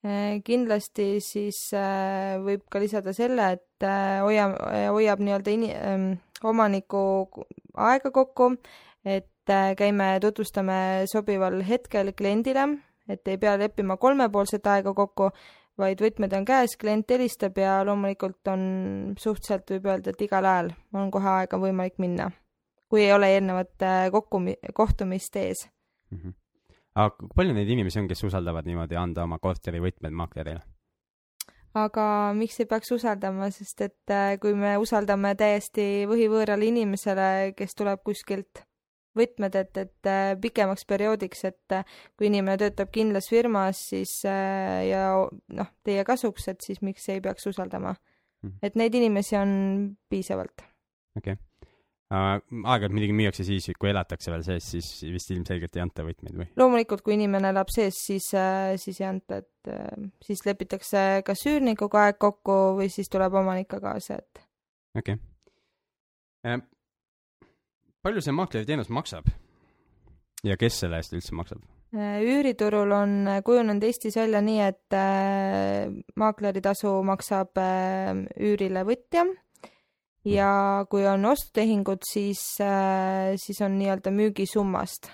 Eh, 0.05 0.41
kindlasti 0.45 1.17
siis 1.25 1.57
äh, 1.73 2.37
võib 2.43 2.67
ka 2.69 2.79
lisada 2.79 3.13
selle, 3.17 3.47
et 3.57 3.85
äh, 3.85 4.19
hoia-, 4.21 4.51
hoiab 4.93 5.23
nii-öelda 5.25 5.55
ini-, 5.55 5.73
omaniku 6.45 7.01
aega 7.73 8.11
kokku, 8.13 8.51
et 9.01 9.49
käime, 9.79 10.11
tutvustame 10.21 11.07
sobival 11.09 11.63
hetkel 11.65 12.11
kliendile, 12.13 12.67
et 13.09 13.25
ei 13.31 13.39
pea 13.41 13.55
leppima 13.57 13.97
kolmepoolset 13.97 14.69
aega 14.69 14.93
kokku, 14.93 15.31
vaid 15.81 16.01
võtmed 16.03 16.33
on 16.37 16.45
käes, 16.45 16.77
klient 16.77 17.09
helistab 17.09 17.57
ja 17.57 17.79
loomulikult 17.87 18.53
on 18.53 18.63
suhteliselt 19.17 19.73
võib 19.73 19.89
öelda, 19.89 20.13
et 20.13 20.25
igal 20.27 20.45
ajal 20.45 20.73
on 20.93 21.09
kohe 21.13 21.31
aega 21.39 21.57
võimalik 21.61 21.97
minna, 22.03 22.29
kui 22.91 23.07
ei 23.07 23.15
ole 23.15 23.33
eelnevat 23.33 23.87
kokku, 24.13 24.45
kohtumist 24.77 25.41
ees. 25.41 25.65
Mhm. 26.13 26.37
Aga 26.97 27.29
palju 27.35 27.53
neid 27.55 27.69
inimesi 27.69 28.01
on, 28.01 28.09
kes 28.09 28.23
usaldavad 28.27 28.67
niimoodi 28.67 28.97
anda 28.99 29.27
oma 29.27 29.39
korteri 29.43 29.81
võtmed 29.83 30.15
maaklerile? 30.17 30.63
aga 31.77 32.05
miks 32.33 32.57
ei 32.63 32.69
peaks 32.69 32.89
usaldama, 32.95 33.51
sest 33.53 33.83
et 33.85 34.13
äh, 34.13 34.31
kui 34.41 34.55
me 34.57 34.77
usaldame 34.81 35.35
täiesti 35.37 36.07
võhivõõrale 36.09 36.65
inimesele, 36.71 37.53
kes 37.57 37.77
tuleb 37.77 38.01
kuskilt 38.07 38.63
võtmed, 39.17 39.55
et, 39.57 39.77
et 39.77 40.09
äh, 40.09 40.33
pikemaks 40.41 40.87
perioodiks, 40.89 41.43
et 41.51 41.77
äh, 41.77 41.97
kui 42.17 42.31
inimene 42.31 42.57
töötab 42.61 42.89
kindlas 42.93 43.29
firmas, 43.29 43.81
siis 43.93 44.19
ja 44.25 45.07
noh, 45.59 45.73
teie 45.85 46.05
kasuks, 46.07 46.49
et 46.53 46.65
siis 46.65 46.81
miks 46.81 47.09
ei 47.13 47.21
peaks 47.21 47.45
usaldama 47.51 47.93
Mhm.. 48.43 48.59
et 48.61 48.75
neid 48.79 48.95
inimesi 48.97 49.37
on 49.37 49.51
piisavalt. 50.09 50.61
okei 51.17 51.33
okay. 51.33 51.46
Aeg-ajalt 52.07 52.93
muidugi 52.95 53.15
müüakse 53.17 53.43
siis, 53.43 53.67
kui 53.79 53.89
elatakse 53.91 54.31
veel 54.31 54.43
sees, 54.45 54.69
siis 54.71 54.87
vist 55.11 55.31
ilmselgelt 55.33 55.75
ei 55.75 55.83
anta 55.83 56.05
võtmeid 56.07 56.37
või? 56.39 56.47
loomulikult, 56.59 57.03
kui 57.03 57.17
inimene 57.17 57.51
elab 57.51 57.71
sees, 57.73 57.99
siis, 58.07 58.29
siis 58.79 59.01
ei 59.01 59.09
anta, 59.09 59.41
et 59.43 59.71
äh, 59.73 60.07
siis 60.23 60.45
lepitakse 60.47 61.03
kas 61.27 61.43
üürnikuga 61.51 62.05
aeg 62.07 62.19
kokku 62.21 62.77
või 62.79 62.87
siis 62.93 63.11
tuleb 63.11 63.35
omanik 63.41 63.67
ka 63.73 63.81
kaasa, 63.83 64.21
et 64.21 64.43
okei 64.95 65.17
okay. 65.19 66.55
uh,. 66.55 66.63
palju 68.07 68.23
see 68.23 68.35
maakleri 68.35 68.69
teenus 68.69 68.93
maksab? 68.93 69.27
ja 70.47 70.55
kes 70.59 70.79
selle 70.83 71.01
eest 71.01 71.17
üldse 71.17 71.35
maksab? 71.35 71.65
Äh, 71.95 72.21
üüriturul 72.23 72.91
on 72.91 73.19
äh, 73.27 73.41
kujunenud 73.47 73.83
Eestis 73.87 74.15
välja 74.19 74.41
nii, 74.43 74.59
et 74.63 74.95
äh, 74.95 75.91
maakleritasu 76.19 76.91
maksab 77.07 77.59
äh, 77.63 78.11
üürile 78.43 78.83
võtja 78.87 79.23
ja 80.27 80.85
kui 80.89 81.05
on 81.07 81.25
ostutehingud, 81.25 82.03
siis 82.11 82.41
äh,, 82.61 83.35
siis 83.35 83.61
on 83.61 83.77
nii-öelda 83.79 84.11
müügisummast. 84.11 85.11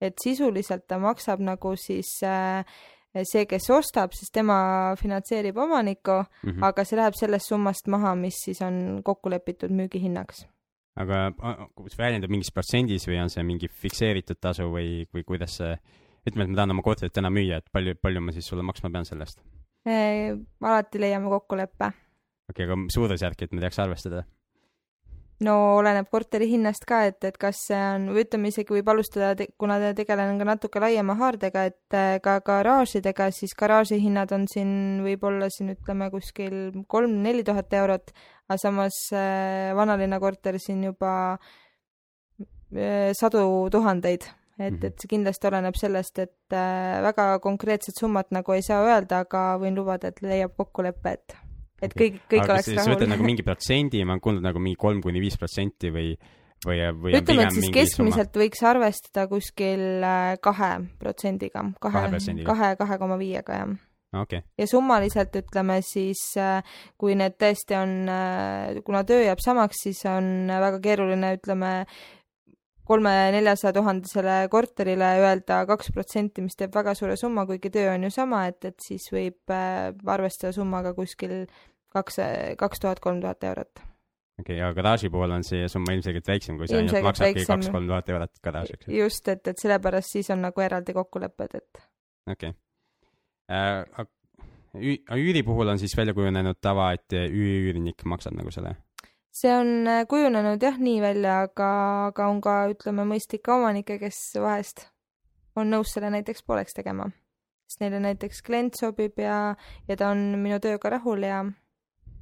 et 0.00 0.16
sisuliselt 0.22 0.86
ta 0.88 0.96
maksab 0.98 1.42
nagu 1.44 1.74
siis 1.76 2.08
äh, 2.24 2.64
see, 3.28 3.44
kes 3.46 3.66
ostab, 3.70 4.14
siis 4.16 4.30
tema 4.32 4.94
finantseerib 4.96 5.56
omanikku, 5.56 6.24
Mm 6.42 6.50
-hmm. 6.50 6.64
aga 6.64 6.84
see 6.84 6.96
läheb 6.96 7.14
sellest 7.14 7.48
summast 7.48 7.86
maha, 7.86 8.14
mis 8.14 8.34
siis 8.44 8.62
on 8.62 9.02
kokku 9.04 9.30
lepitud 9.30 9.70
müügihinnaks. 9.70 10.46
aga 10.96 11.32
kas 11.76 11.98
väljendub 11.98 12.30
mingis 12.30 12.52
protsendis 12.52 13.08
või 13.08 13.22
on 13.22 13.30
see 13.30 13.42
mingi 13.42 13.68
fikseeritud 13.68 14.36
tasu 14.40 14.62
või, 14.62 15.06
või 15.14 15.24
kuidas 15.24 15.56
see, 15.56 15.76
ütleme, 16.28 16.44
et 16.44 16.50
ma 16.50 16.56
tahan 16.56 16.70
oma 16.70 16.82
korterit 16.82 17.12
täna 17.12 17.30
müüa, 17.30 17.56
et 17.56 17.72
palju, 17.72 17.94
palju 18.02 18.20
ma 18.20 18.32
siis 18.32 18.46
sulle 18.46 18.62
maksma 18.62 18.90
pean 18.90 19.04
selle 19.04 19.22
eest? 19.22 19.40
Äh, 19.86 20.38
alati 20.60 21.00
leiame 21.00 21.28
kokkuleppe 21.28 21.92
okei 22.50 22.66
okay,, 22.66 22.74
aga 22.74 22.92
suurusjärk, 22.94 23.42
et 23.42 23.54
ma 23.54 23.64
teaks 23.64 23.78
arvestada. 23.82 24.24
No 25.46 25.54
oleneb 25.78 26.08
korteri 26.12 26.46
hinnast 26.50 26.84
ka, 26.88 27.04
et, 27.08 27.24
et 27.24 27.36
kas 27.40 27.62
see 27.70 27.78
on, 27.94 28.08
või 28.14 28.24
ütleme 28.26 28.50
isegi 28.52 28.74
võib 28.76 28.90
alustada, 28.92 29.46
kuna 29.60 29.78
te- 29.80 29.94
tegelen 30.02 30.36
ka 30.40 30.44
natuke 30.48 30.82
laiema 30.82 31.16
haardega, 31.20 31.64
et 31.70 31.96
äh, 31.96 32.18
ka 32.24 32.38
garaažidega, 32.44 33.30
siis 33.32 33.54
garaaži 33.56 34.00
hinnad 34.02 34.32
on 34.36 34.44
siin 34.50 35.00
võib-olla 35.06 35.48
siin 35.52 35.72
ütleme 35.72 36.10
kuskil 36.12 36.58
kolm-neli 36.92 37.44
tuhat 37.48 37.72
eurot, 37.72 38.12
aga 38.50 38.58
samas 38.60 39.00
äh, 39.16 39.72
vanalinna 39.78 40.20
korter 40.20 40.58
siin 40.60 40.84
juba 40.90 41.14
äh, 42.76 43.10
sadu 43.16 43.68
tuhandeid. 43.72 44.28
et, 44.60 44.74
Mhm. 44.76 44.84
et 44.86 45.00
see 45.00 45.08
kindlasti 45.08 45.46
oleneb 45.48 45.76
sellest, 45.80 46.18
et 46.18 46.52
väga 46.52 47.38
konkreetset 47.40 47.96
summat 47.96 48.28
nagu 48.30 48.52
ei 48.52 48.60
saa 48.60 48.82
öelda, 48.84 49.22
aga 49.24 49.56
võin 49.56 49.72
lubada, 49.74 50.08
et 50.12 50.20
leiab 50.20 50.52
kokkulepe, 50.58 51.12
et, 51.16 51.36
et 51.80 51.94
kõik, 51.96 52.20
kõik 52.30 52.44
aga 52.44 52.56
oleks 52.56 52.68
kas 52.70 52.76
sa 52.76 52.86
võtad 52.86 53.04
rahul. 53.04 53.14
nagu 53.14 53.26
mingi 53.26 53.46
protsendi, 53.46 54.04
ma 54.04 54.16
olen 54.16 54.24
kuulnud 54.26 54.46
nagu 54.46 54.62
mingi 54.62 54.78
kolm 54.80 55.02
kuni 55.04 55.22
viis 55.22 55.38
protsenti 55.40 55.92
või, 55.94 56.08
või, 56.66 56.80
või 57.02 57.14
ütleme, 57.18 57.46
et 57.46 57.54
siis 57.56 57.66
mingi 57.66 57.70
summa? 57.72 57.80
keskmiselt 57.80 58.40
võiks 58.42 58.64
arvestada 58.72 59.26
kuskil 59.30 59.86
äh, 60.06 60.34
kahe 60.42 60.72
protsendiga, 61.02 61.64
kahe 61.80 62.04
Kahe, 62.44 62.74
kahe, 62.80 63.00
koma 63.00 63.18
viiega 63.20 63.60
jah. 63.62 63.74
okei, 64.22 64.44
ja 64.58 64.68
summaliselt 64.70 65.36
ütleme 65.42 65.80
siis, 65.86 66.22
kui 67.00 67.18
need 67.18 67.36
tõesti 67.40 67.76
on, 67.78 67.98
kuna 68.86 69.04
töö 69.08 69.24
jääb 69.24 69.42
samaks, 69.42 69.84
siis 69.88 70.04
on 70.10 70.50
väga 70.50 70.80
keeruline, 70.82 71.36
ütleme 71.38 71.74
kolme-neljasaja 72.90 73.74
tuhandesele 73.76 74.36
korterile 74.50 75.12
öelda 75.22 75.60
kaks 75.68 75.92
protsenti, 75.94 76.42
mis 76.42 76.58
teeb 76.58 76.74
väga 76.74 76.96
suure 76.98 77.14
summa, 77.18 77.44
kuigi 77.46 77.70
töö 77.70 77.92
on 77.92 78.06
ju 78.08 78.10
sama, 78.14 78.44
et, 78.50 78.64
et 78.66 78.82
siis 78.82 79.06
võib 79.14 79.54
äh, 79.54 79.92
arvestada 80.10 80.50
summaga 80.56 80.94
kuskil 80.96 81.44
kaks, 81.94 82.20
kaks 82.60 82.82
tuhat, 82.82 83.00
kolm 83.00 83.20
tuhat 83.22 83.44
eurot. 83.44 83.82
okei, 84.40 84.60
aga 84.60 84.72
garaaži 84.76 85.10
puhul 85.12 85.34
on 85.36 85.44
see 85.46 85.68
summa 85.68 85.94
ilmselgelt 85.96 86.28
väiksem, 86.32 86.58
kui 86.58 86.68
see 86.70 86.80
ainult 86.80 87.04
maksabki 87.08 87.46
kaks-kolm 87.48 87.88
tuhat 87.90 88.12
eurot 88.14 88.42
garaažiks. 88.44 88.88
just, 88.94 89.28
et, 89.28 89.42
et 89.52 89.64
sellepärast 89.64 90.16
siis 90.16 90.30
on 90.34 90.44
nagu 90.46 90.64
eraldi 90.64 90.96
kokkulepped, 90.96 91.58
et 91.60 91.82
okei 92.36 92.54
äh,. 93.50 94.06
üüri 94.74 95.42
puhul 95.42 95.72
on 95.72 95.80
siis 95.82 95.96
välja 95.98 96.14
kujunenud 96.14 96.60
tava, 96.62 96.92
et 96.94 97.18
üürnik 97.18 98.06
maksab 98.06 98.36
nagu 98.38 98.54
selle. 98.54 98.76
see 99.34 99.52
on 99.54 99.74
äh, 99.88 100.06
kujunenud 100.08 100.62
jah 100.62 100.78
nii 100.78 101.00
välja, 101.02 101.42
aga, 101.48 101.72
aga 102.12 102.30
on 102.30 102.40
ka 102.44 102.62
ütleme 102.72 103.06
mõistlikke 103.14 103.52
omanikke, 103.54 103.98
kes 103.98 104.22
vahest 104.40 104.88
on 105.58 105.70
nõus 105.72 105.94
selle 105.94 106.10
näiteks 106.14 106.44
pooleks 106.46 106.76
tegema. 106.76 107.10
sest 107.70 107.82
neile 107.84 108.00
näiteks 108.02 108.42
klient 108.42 108.78
sobib 108.78 109.18
ja, 109.22 109.54
ja 109.88 109.96
ta 109.96 110.10
on 110.14 110.22
minu 110.42 110.58
tööga 110.62 110.90
rahul 110.96 111.22
ja 111.26 111.44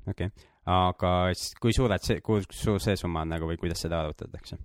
okei 0.09 0.31
okay., 0.31 0.49
aga 0.69 1.13
siis 1.35 1.55
kui 1.63 1.77
suured 1.77 2.05
see, 2.05 2.21
kui 2.25 2.45
suur 2.51 2.83
see 2.83 2.97
summa 3.01 3.25
on 3.25 3.33
nagu 3.37 3.49
või 3.49 3.61
kuidas 3.61 3.85
seda 3.85 4.03
arvutatakse? 4.03 4.59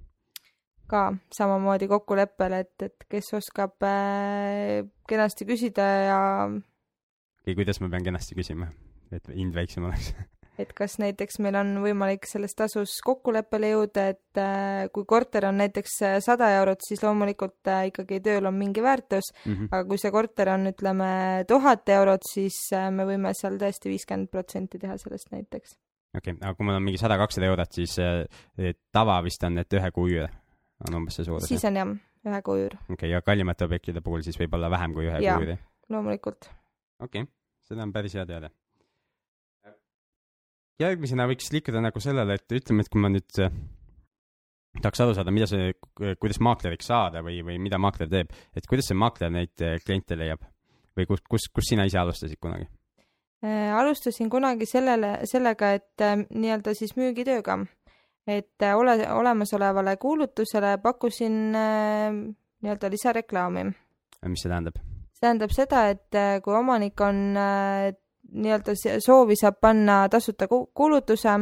ka 0.94 1.08
samamoodi 1.34 1.88
kokkuleppel, 1.90 2.58
et, 2.60 2.76
et 2.86 3.08
kes 3.10 3.34
oskab 3.40 3.86
äh, 3.88 4.84
kenasti 5.10 5.48
küsida 5.50 5.88
ja 6.10 6.20
või 7.44 7.58
kuidas 7.60 7.82
ma 7.84 7.92
pean 7.92 8.06
kenasti 8.06 8.38
küsima, 8.38 8.70
et 9.16 9.28
hind 9.32 9.56
väiksem 9.56 9.88
oleks? 9.90 10.14
et 10.60 10.74
kas 10.78 10.98
näiteks 11.02 11.40
meil 11.44 11.56
on 11.58 11.72
võimalik 11.84 12.28
selles 12.30 12.54
tasus 12.58 12.96
kokkuleppele 13.06 13.72
jõuda, 13.74 14.06
et 14.14 14.42
äh, 14.42 14.86
kui 14.94 15.06
korter 15.10 15.48
on 15.50 15.58
näiteks 15.62 15.96
äh, 16.06 16.18
sada 16.24 16.50
eurot, 16.60 16.84
siis 16.86 17.02
loomulikult 17.04 17.72
äh, 17.72 17.88
ikkagi 17.90 18.20
tööl 18.26 18.50
on 18.50 18.58
mingi 18.58 18.84
väärtus, 18.86 19.32
Mhm. 19.46 19.72
aga 19.72 19.84
kui 19.90 19.98
see 19.98 20.12
korter 20.14 20.54
on, 20.54 20.68
ütleme, 20.70 21.10
tuhat 21.50 21.90
eurot, 21.90 22.22
siis 22.30 22.60
me 22.92 23.08
võime 23.10 23.34
seal 23.38 23.58
tõesti 23.62 23.92
viiskümmend 23.92 24.32
protsenti 24.32 24.80
teha 24.80 24.98
sellest 24.98 25.32
näiteks. 25.34 25.76
okei 26.18 26.34
okay., 26.34 26.40
aga 26.42 26.56
kui 26.56 26.66
mul 26.66 26.78
on 26.78 26.84
mingi 26.86 27.02
sada-kakssada 27.02 27.50
eurot, 27.50 27.72
siis 27.74 27.98
tava 28.92 29.22
vist 29.26 29.44
on, 29.44 29.58
et 29.58 29.74
ühe 29.74 29.92
kuu 29.92 30.08
üür 30.12 30.30
on 30.88 31.00
umbes 31.02 31.16
see 31.18 31.26
suurus. 31.26 31.48
siis 31.50 31.64
on 31.66 31.80
jah, 31.80 31.94
ühe 32.28 32.42
kuu 32.46 32.58
üür, 32.62 32.76
okei 32.84 32.96
okay,, 32.96 33.14
ja 33.16 33.22
kallimate 33.22 33.66
objektide 33.66 34.02
puhul 34.02 34.22
siis 34.26 34.38
võib 34.40 34.54
olla 34.54 34.70
vähem 34.70 34.94
kui 34.94 35.08
ühe 35.10 35.22
Jaa. 35.24 35.38
kuu 35.38 35.48
üüri. 35.48 35.58
loomulikult. 35.90 36.50
okei 37.00 37.26
okay., 37.26 37.32
seda 37.68 37.84
on 37.84 37.94
päris 37.96 38.14
hea 38.20 38.26
teada. 38.30 38.50
Järgmisena 40.82 41.28
võiks 41.30 41.52
liikuda 41.54 41.82
nagu 41.84 42.02
sellele, 42.04 42.38
et 42.38 42.56
ütleme, 42.58 42.84
et 42.84 42.92
kui 42.92 43.02
ma 43.02 43.12
nüüd 43.14 43.42
äh, 43.44 43.54
tahaks 44.82 45.04
aru 45.06 45.16
saada, 45.18 45.34
mida 45.36 45.48
see, 45.50 45.74
kuidas 46.22 46.42
maakleriks 46.44 46.90
saada 46.90 47.24
või, 47.26 47.42
või 47.46 47.60
mida 47.62 47.80
maakler 47.82 48.10
teeb, 48.12 48.34
et 48.56 48.70
kuidas 48.70 48.90
see 48.90 48.98
maakler 48.98 49.34
neid 49.34 49.66
äh, 49.66 49.78
kliente 49.86 50.18
leiab 50.20 50.46
või 50.98 51.08
kus, 51.10 51.24
kus, 51.30 51.50
kus 51.54 51.70
sina 51.74 51.86
ise 51.90 52.00
alustasid 52.02 52.42
kunagi? 52.42 52.68
Äh, 53.46 53.70
alustasin 53.78 54.32
kunagi 54.34 54.68
sellele, 54.70 55.18
sellega, 55.30 55.74
et 55.78 56.06
nii-öelda 56.30 56.74
siis 56.78 56.96
müügitööga, 56.98 57.60
et 58.30 58.68
ole, 58.74 58.98
olemasolevale 59.14 59.98
kuulutusele 60.02 60.78
pakkusin 60.82 61.38
nii-öelda 61.54 62.90
lisareklaami. 62.94 63.68
mis 64.32 64.46
see 64.46 64.50
tähendab? 64.50 64.80
see 65.12 65.28
tähendab 65.28 65.52
seda, 65.52 65.90
et 65.92 66.22
kui 66.46 66.56
omanik 66.56 67.02
on 67.04 67.36
nii-öelda 68.34 68.76
see- 68.80 69.00
soovi 69.04 69.38
saab 69.40 69.60
panna 69.62 70.04
tasuta 70.10 70.48
ku- 70.52 70.68
kuulutuse, 70.74 71.38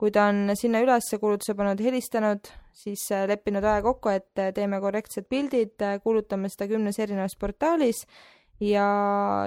kui 0.00 0.10
ta 0.10 0.26
on 0.32 0.54
sinna 0.56 0.80
ülesse 0.80 1.18
kuulutuse 1.20 1.54
pannud, 1.54 1.80
helistanud, 1.84 2.48
siis 2.72 3.04
äh, 3.12 3.26
leppinud 3.28 3.64
aja 3.64 3.82
kokku, 3.84 4.08
et 4.08 4.38
äh, 4.40 4.52
teeme 4.56 4.80
korrektsed 4.80 5.28
pildid, 5.28 5.76
kuulutame 6.04 6.48
seda 6.48 6.68
kümnes 6.70 6.98
erinevas 6.98 7.36
portaalis 7.40 8.06
ja, 8.60 8.86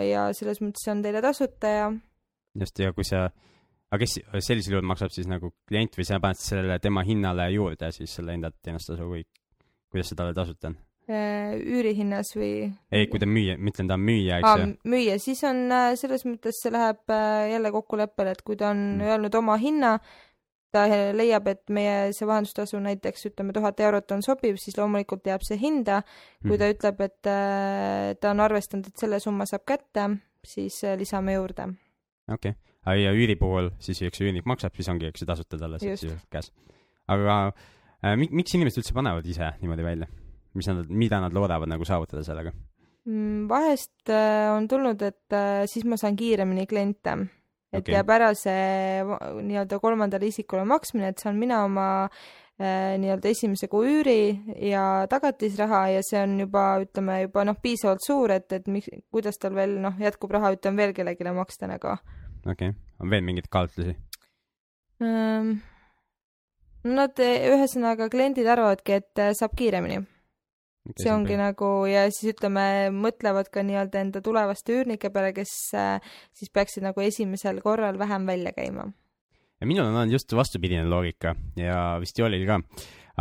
ja 0.04 0.28
selles 0.38 0.62
mõttes 0.62 0.86
see 0.86 0.94
on 0.94 1.02
teile 1.06 1.22
tasuta 1.24 1.74
ja. 1.74 1.88
just, 2.60 2.80
ja 2.80 2.94
kui 2.94 3.06
sa, 3.08 3.28
aga 3.94 4.02
kes 4.04 4.20
sellisel 4.46 4.78
juhul 4.78 4.90
maksab 4.90 5.14
siis 5.14 5.30
nagu 5.30 5.54
klient 5.70 5.98
või 5.98 6.08
sa 6.10 6.22
paned 6.24 6.42
sellele 6.42 6.80
tema 6.84 7.06
hinnale 7.08 7.50
juurde 7.54 7.92
siis 7.96 8.14
selle 8.20 8.36
enda 8.38 8.52
teenustasu 8.54 9.10
või 9.10 9.26
kuidas 9.94 10.10
see 10.12 10.20
talle 10.20 10.34
tasuta 10.38 10.72
on? 10.72 10.78
Äh, 11.04 11.58
üürihinnas 11.60 12.30
või? 12.38 12.70
ei, 12.96 13.08
kui 13.12 13.20
ta 13.20 13.28
müüa, 13.28 13.58
ma 13.60 13.74
ütlen, 13.74 13.90
ta 13.92 13.98
on 13.98 14.04
müüja, 14.08 14.38
eks 14.40 14.62
ju. 14.62 14.68
müüja, 14.88 15.18
siis 15.20 15.42
on 15.44 15.66
äh, 15.76 15.90
selles 16.00 16.24
mõttes, 16.24 16.62
see 16.64 16.72
läheb 16.72 17.12
äh, 17.12 17.50
jälle 17.52 17.72
kokkuleppele, 17.76 18.32
et 18.32 18.44
kui 18.48 18.56
ta 18.56 18.70
on 18.70 18.80
mm. 18.94 19.10
öelnud 19.10 19.36
oma 19.36 19.58
hinna, 19.60 19.98
ta 20.72 20.86
leiab, 20.88 21.50
et 21.52 21.74
meie 21.76 22.14
see 22.16 22.30
vahendustasu 22.30 22.80
näiteks 22.86 23.28
ütleme 23.34 23.52
tuhat 23.52 23.84
eurot 23.84 24.16
on 24.16 24.24
sobiv, 24.24 24.56
siis 24.64 24.80
loomulikult 24.80 25.28
jääb 25.28 25.44
see 25.44 25.60
hinda. 25.60 26.00
kui 26.40 26.56
ta 26.56 26.70
mm. 26.70 26.78
ütleb, 26.78 27.04
et 27.10 27.32
ta 28.24 28.32
on 28.32 28.46
arvestanud, 28.48 28.88
et 28.88 29.04
selle 29.04 29.20
summa 29.20 29.44
saab 29.50 29.68
kätte, 29.68 30.08
siis 30.56 30.80
lisame 31.04 31.36
juurde. 31.36 31.68
okei 32.32 32.56
okay., 32.56 32.98
ja 33.04 33.12
üüri 33.12 33.36
puhul 33.36 33.74
siis, 33.76 34.00
eks 34.08 34.24
ju, 34.24 34.32
üürnik 34.32 34.48
maksab, 34.48 34.72
siis 34.80 34.88
ongi, 34.88 35.12
eks 35.12 35.28
ju, 35.28 35.28
tasuta 35.28 35.60
talle 35.60 35.84
siis 35.84 36.08
käes. 36.32 36.54
aga 37.12 37.40
äh, 37.52 38.16
miks 38.24 38.56
inimesed 38.56 38.86
üldse 38.86 38.96
panevad 38.96 39.28
ise 39.28 39.58
niimoodi 39.60 39.92
välja? 39.92 40.14
Mis 40.58 40.70
nad, 40.70 40.86
mida 40.90 41.20
nad 41.24 41.34
loodavad 41.34 41.70
nagu 41.70 41.86
saavutada 41.88 42.24
sellega? 42.26 42.54
Mm, 43.06 43.50
vahest 43.50 44.10
äh, 44.10 44.48
on 44.56 44.68
tulnud, 44.72 45.02
et 45.04 45.36
äh, 45.36 45.66
siis 45.68 45.84
ma 45.84 45.98
saan 46.00 46.16
kiiremini 46.16 46.64
kliente, 46.70 47.18
et 47.74 47.82
okay. 47.82 47.98
jääb 47.98 48.14
ära 48.16 48.30
see 48.38 49.04
nii-öelda 49.04 49.80
kolmandale 49.84 50.30
isikule 50.30 50.64
maksmine, 50.70 51.10
et 51.12 51.20
saan 51.20 51.36
mina 51.36 51.66
oma 51.66 51.88
äh, 52.06 52.94
nii-öelda 53.04 53.34
esimese 53.34 53.68
kuu 53.68 53.84
üüri 53.90 54.56
ja 54.70 54.86
tagatisraha 55.12 55.82
ja 55.98 56.06
see 56.08 56.22
on 56.22 56.38
juba, 56.46 56.64
ütleme 56.86 57.20
juba 57.26 57.44
noh, 57.50 57.60
piisavalt 57.60 58.08
suur, 58.08 58.32
et, 58.38 58.48
et 58.56 58.72
miks, 58.72 58.88
kuidas 59.12 59.42
tal 59.42 59.60
veel 59.60 59.76
noh, 59.84 60.00
jätkub 60.00 60.32
raha, 60.38 60.54
ütleme 60.56 60.86
veel 60.86 60.96
kellelegi 60.96 61.36
maksta 61.36 61.68
nagu. 61.68 61.98
okei 62.46 62.72
okay., 62.72 62.80
on 63.04 63.12
veel 63.12 63.28
mingeid 63.28 63.52
kaalutlusi 63.52 63.98
um,? 65.04 65.54
Nad 66.84 67.16
ühesõnaga, 67.16 68.10
kliendid 68.12 68.48
arvavadki, 68.52 68.98
et 69.00 69.20
saab 69.40 69.54
kiiremini 69.56 70.02
see 70.92 71.12
ongi 71.14 71.38
nagu 71.40 71.70
ja 71.88 72.08
siis 72.12 72.34
ütleme, 72.34 72.66
mõtlevad 72.96 73.50
ka 73.54 73.64
nii-öelda 73.66 74.02
enda 74.04 74.24
tulevaste 74.24 74.76
üürnike 74.76 75.14
peale, 75.14 75.32
kes 75.36 75.54
äh, 75.80 76.18
siis 76.36 76.52
peaksid 76.54 76.84
nagu 76.86 77.04
esimesel 77.04 77.62
korral 77.64 78.00
vähem 78.00 78.28
välja 78.28 78.52
käima. 78.56 78.90
ja 79.62 79.70
minul 79.70 79.88
on 79.88 80.02
olnud 80.02 80.18
just 80.18 80.34
vastupidine 80.36 80.84
loogika 80.90 81.36
ja 81.56 81.96
vist 82.04 82.20
Joelil 82.20 82.46
ka, 82.50 82.60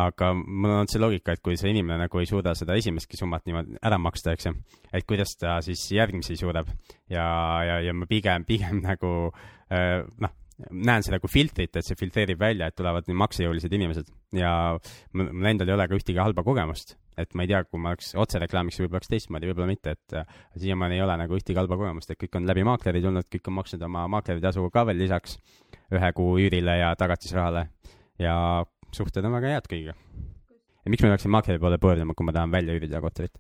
aga 0.02 0.33
mul 0.35 0.71
on 0.71 0.76
olnud 0.81 0.92
see 0.92 1.02
loogika, 1.02 1.37
et 1.37 1.42
kui 1.45 1.57
see 1.61 1.71
inimene 1.71 2.00
nagu 2.07 2.21
ei 2.21 2.28
suuda 2.28 2.54
seda 2.59 2.76
esimestki 2.81 3.19
summat 3.21 3.47
niimoodi 3.47 3.78
ära 3.85 3.99
maksta, 4.00 4.35
eks 4.35 4.49
ju, 4.49 4.54
et 4.90 5.07
kuidas 5.07 5.37
ta 5.38 5.59
siis 5.64 5.85
järgmisi 5.92 6.37
suudab. 6.40 6.71
Ja, 7.12 7.26
ja, 7.66 7.81
ja 7.85 7.95
ma 7.95 8.09
pigem, 8.11 8.47
pigem 8.49 8.81
nagu 8.90 9.12
äh, 9.71 10.00
noh, 10.25 10.35
näen 10.71 11.04
seda 11.04 11.21
kui 11.21 11.31
filtrit, 11.33 11.76
et 11.76 11.87
see 11.87 11.99
filtreerib 11.99 12.40
välja, 12.40 12.69
et 12.69 12.76
tulevad 12.78 13.09
nii 13.09 13.19
maksejõulised 13.23 13.73
inimesed. 13.78 14.11
Ja 14.37 14.52
mul 15.14 15.50
endal 15.50 15.71
ei 15.71 15.76
ole 15.76 15.88
ka 15.90 15.99
ühtegi 15.99 16.23
halba 16.23 16.45
kogemust, 16.47 16.97
et 17.19 17.35
ma 17.35 17.45
ei 17.45 17.50
tea, 17.50 17.62
kui 17.64 17.81
ma 17.83 17.92
oleks 17.92 18.12
otsereklaamiks, 18.19 18.81
võib-olla 18.81 19.00
oleks 19.00 19.12
teistmoodi, 19.12 19.50
võib-olla 19.50 19.69
mitte, 19.71 19.97
et 19.97 20.16
äh, 20.19 20.40
siiamaani 20.57 20.99
ei 20.99 21.04
ole 21.04 21.16
nagu 21.21 21.38
ühtegi 21.38 21.61
halba 21.61 21.78
kogemust, 21.81 22.11
et 22.12 22.21
kõik 22.21 22.40
on 22.40 22.49
läbi 22.49 22.64
maakleri 22.69 23.04
tulnud, 23.04 23.28
kõik 23.33 23.52
on 23.52 23.59
maksnud 23.61 23.87
oma 23.88 24.07
maakleritasu 24.16 24.69
ka 24.73 24.87
veel 24.88 25.00
lisaks 25.04 25.38
ühe 25.92 26.12
kuu 26.16 26.37
üürile 26.40 26.78
ja 26.81 26.92
tagatisrahale 26.99 27.68
ja 28.20 28.35
suhted 28.92 29.25
on 29.25 29.38
väga 29.38 29.57
head 29.57 29.70
kõigiga. 29.70 29.96
miks 30.88 31.05
ma 31.05 31.14
peaksin 31.14 31.33
maakleri 31.33 31.62
poole 31.62 31.79
pöörduma, 31.79 32.14
kui 32.14 32.27
ma 32.27 32.35
tahan 32.35 32.53
välja 32.53 32.77
üürida 32.77 33.01
korterit? 33.01 33.37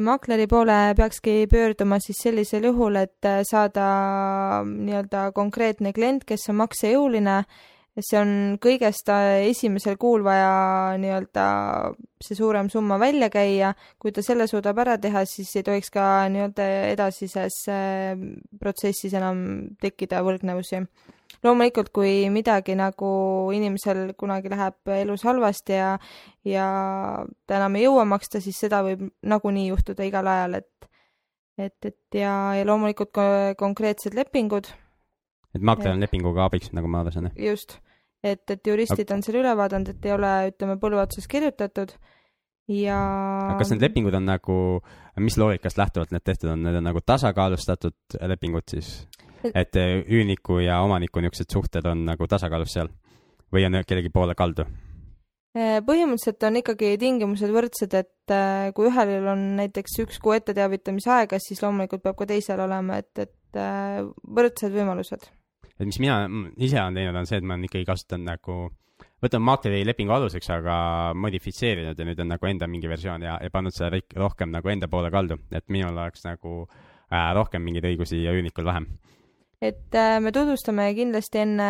makleri 0.00 0.46
poole 0.46 0.94
peakski 0.96 1.46
pöörduma 1.50 1.98
siis 1.98 2.18
sellisel 2.20 2.64
juhul, 2.64 2.96
et 2.96 3.24
äh, 3.24 3.40
saada 3.48 4.62
nii-öelda 4.66 5.32
konkreetne 5.32 5.92
klient, 5.92 6.24
kes 6.24 6.48
on 6.50 6.60
maksejõuline. 6.60 7.44
See 8.00 8.18
on 8.18 8.30
kõigest 8.62 9.10
äh, 9.12 9.44
esimesel 9.50 9.98
kuul 10.00 10.24
vaja 10.24 10.96
nii-öelda 11.00 11.46
see 12.22 12.36
suurem 12.38 12.70
summa 12.72 12.96
välja 13.00 13.28
käia. 13.30 13.74
kui 13.98 14.12
ta 14.12 14.22
selle 14.22 14.46
suudab 14.48 14.78
ära 14.78 14.98
teha, 14.98 15.24
siis 15.28 15.54
ei 15.56 15.66
tohiks 15.66 15.90
ka 15.92 16.28
nii-öelda 16.32 16.68
edasises 16.92 17.64
äh, 17.68 18.14
protsessis 18.60 19.12
enam 19.12 19.42
tekkida 19.80 20.22
võlgnevusi 20.24 20.86
loomulikult, 21.42 21.90
kui 21.94 22.28
midagi 22.30 22.76
nagu 22.78 23.12
inimesel 23.54 24.12
kunagi 24.18 24.52
läheb 24.52 24.92
elus 25.02 25.24
halvasti 25.26 25.76
ja, 25.76 25.96
ja 26.46 26.66
ta 27.46 27.58
enam 27.58 27.78
ei 27.78 27.86
jõua 27.86 28.04
maksta, 28.08 28.40
siis 28.40 28.60
seda 28.62 28.82
võib 28.86 29.08
nagunii 29.26 29.68
juhtuda 29.70 30.06
igal 30.06 30.28
ajal, 30.30 30.60
et, 30.60 30.88
et, 31.58 31.76
et 31.88 32.20
ja, 32.20 32.34
ja 32.58 32.68
loomulikult 32.68 33.12
ka 33.16 33.26
konkreetsed 33.58 34.16
lepingud. 34.18 34.70
Et 35.54 35.62
maakler 35.62 35.94
on 35.94 36.02
lepinguga 36.02 36.46
abiks, 36.48 36.72
nagu 36.76 36.90
ma 36.90 37.02
aru 37.02 37.14
saan, 37.14 37.30
jah? 37.30 37.44
just, 37.52 37.78
et, 38.24 38.44
et 38.50 38.72
juristid 38.72 39.10
on 39.14 39.22
selle 39.24 39.42
üle 39.42 39.54
vaadanud, 39.58 39.94
et 39.94 40.10
ei 40.10 40.16
ole, 40.16 40.32
ütleme, 40.52 40.78
põlve 40.82 41.02
otsas 41.04 41.28
kirjutatud 41.30 41.94
ja. 42.70 42.98
kas 43.58 43.72
need 43.72 43.82
lepingud 43.82 44.14
on 44.14 44.28
nagu, 44.28 44.56
mis 45.22 45.36
loogikast 45.40 45.80
lähtuvalt 45.80 46.14
need 46.14 46.24
tehtud 46.24 46.52
on, 46.54 46.62
need 46.66 46.78
on 46.78 46.88
nagu 46.90 47.02
tasakaalustatud 47.06 48.18
lepingud 48.32 48.68
siis? 48.70 48.94
et 49.42 49.76
eh, 49.76 49.98
üürniku 50.06 50.60
ja 50.62 50.78
omaniku 50.86 51.22
niisugused 51.22 51.50
suhted 51.50 51.86
on 51.90 52.04
nagu 52.06 52.28
tasakaalus 52.30 52.76
seal 52.76 52.92
või 53.52 53.66
on 53.66 53.80
kellegi 53.86 54.12
poole 54.14 54.36
kaldu? 54.38 54.68
Eh, 55.52 55.80
põhimõtteliselt 55.84 56.46
on 56.48 56.60
ikkagi 56.62 56.94
tingimused 57.00 57.50
võrdsed, 57.52 57.96
et 57.98 58.32
eh, 58.32 58.70
kui 58.76 58.86
ühel 58.88 59.26
on 59.34 59.42
näiteks 59.58 59.98
üks 60.06 60.22
kuu 60.22 60.36
etteteavitamise 60.38 61.10
aega, 61.12 61.42
siis 61.42 61.60
loomulikult 61.64 62.04
peab 62.06 62.16
ka 62.16 62.30
teisel 62.30 62.62
olema, 62.64 63.02
et, 63.02 63.26
et 63.26 63.60
võrdsed 64.22 64.72
võimalused. 64.72 65.26
Et 65.82 65.90
mis 65.90 65.98
mina 66.02 66.22
ise 66.56 66.78
olen 66.80 66.96
teinud, 66.98 67.18
on 67.18 67.28
see, 67.28 67.40
et 67.42 67.46
ma 67.46 67.56
olen 67.56 67.66
ikkagi 67.68 67.88
kasutanud 67.88 68.28
nagu, 68.28 68.58
võtame 69.22 69.48
maakleri 69.50 69.84
lepingu 69.86 70.14
aluseks, 70.14 70.50
aga 70.54 70.76
modifitseerinud 71.18 71.98
ja 71.98 72.08
nüüd 72.08 72.22
on 72.22 72.32
nagu 72.34 72.50
enda 72.50 72.68
mingi 72.70 72.90
versioon 72.90 73.26
ja, 73.26 73.38
ja 73.42 73.52
pannud 73.54 73.74
seda 73.74 74.00
rohkem 74.18 74.52
nagu 74.54 74.72
enda 74.72 74.88
poole 74.92 75.10
kaldu, 75.14 75.40
et 75.54 75.66
minul 75.72 75.98
oleks 75.98 76.26
nagu 76.26 76.62
äh, 76.64 77.32
rohkem 77.36 77.64
mingeid 77.66 77.90
õigusi 77.92 78.22
ja 78.22 78.34
üürnikul 78.36 78.68
vähem 78.68 78.88
et 79.62 79.94
äh, 79.94 80.18
me 80.22 80.32
tutvustame 80.34 80.88
kindlasti 80.96 81.44
enne 81.44 81.68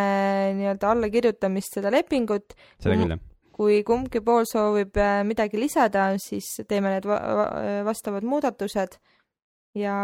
nii-öelda 0.57 0.95
allakirjutamist 0.95 1.77
seda 1.77 1.93
lepingut. 1.93 2.57
seda 2.81 2.97
küll, 2.97 3.17
jah. 3.17 3.25
kui 3.53 3.81
kumbki 3.87 4.23
pool 4.25 4.49
soovib 4.49 4.97
äh, 4.97 5.21
midagi 5.29 5.61
lisada, 5.61 6.13
siis 6.21 6.55
teeme 6.69 6.95
need 6.95 7.09
va 7.09 7.19
vastavad 7.85 8.25
muudatused 8.25 8.97
ja 9.77 9.97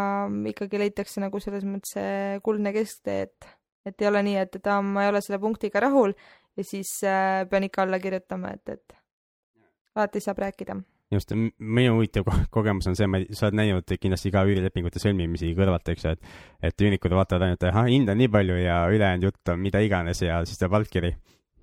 ikkagi 0.52 0.80
leitakse 0.80 1.20
nagu 1.20 1.40
selles 1.42 1.64
mõttes 1.68 1.96
kuldne 2.44 2.72
kesktee, 2.76 3.28
et, 3.28 3.48
et 3.86 4.02
ei 4.02 4.10
ole 4.10 4.22
nii, 4.26 4.36
et, 4.42 4.60
et 4.60 4.70
aa, 4.70 4.82
ma 4.82 5.06
ei 5.06 5.12
ole 5.12 5.22
selle 5.24 5.40
punktiga 5.42 5.80
rahul 5.84 6.14
ja 6.56 6.64
siis 6.66 6.98
äh, 7.06 7.44
pean 7.50 7.66
ikka 7.68 7.86
alla 7.86 7.98
kirjutama, 8.02 8.54
et, 8.58 8.78
et 8.78 8.96
alati 9.94 10.22
saab 10.22 10.42
rääkida 10.44 10.78
just, 11.12 11.32
minu 11.58 11.94
huvitav 11.96 12.26
ko 12.26 12.34
kogemus 12.58 12.88
on 12.90 12.96
see, 12.98 13.08
ma, 13.10 13.20
sa 13.32 13.48
oled 13.48 13.58
näinud 13.60 13.96
kindlasti 14.00 14.32
ka 14.34 14.44
üürilepingute 14.48 15.00
sõlmimisi 15.02 15.54
kõrvalt, 15.56 15.88
eks 15.92 16.04
ju, 16.04 16.14
et, 16.16 16.36
et 16.70 16.84
üürnikud 16.84 17.14
vaatavad 17.16 17.46
ainult, 17.46 17.64
ahah, 17.70 17.88
hind 17.88 18.12
on 18.12 18.20
nii 18.20 18.30
palju 18.34 18.58
ja 18.60 18.82
ülejäänud 18.92 19.28
jutt 19.30 19.54
on 19.54 19.62
mida 19.64 19.82
iganes 19.84 20.22
ja 20.24 20.42
siis 20.48 20.60
tuleb 20.60 20.78
allkiri. 20.80 21.14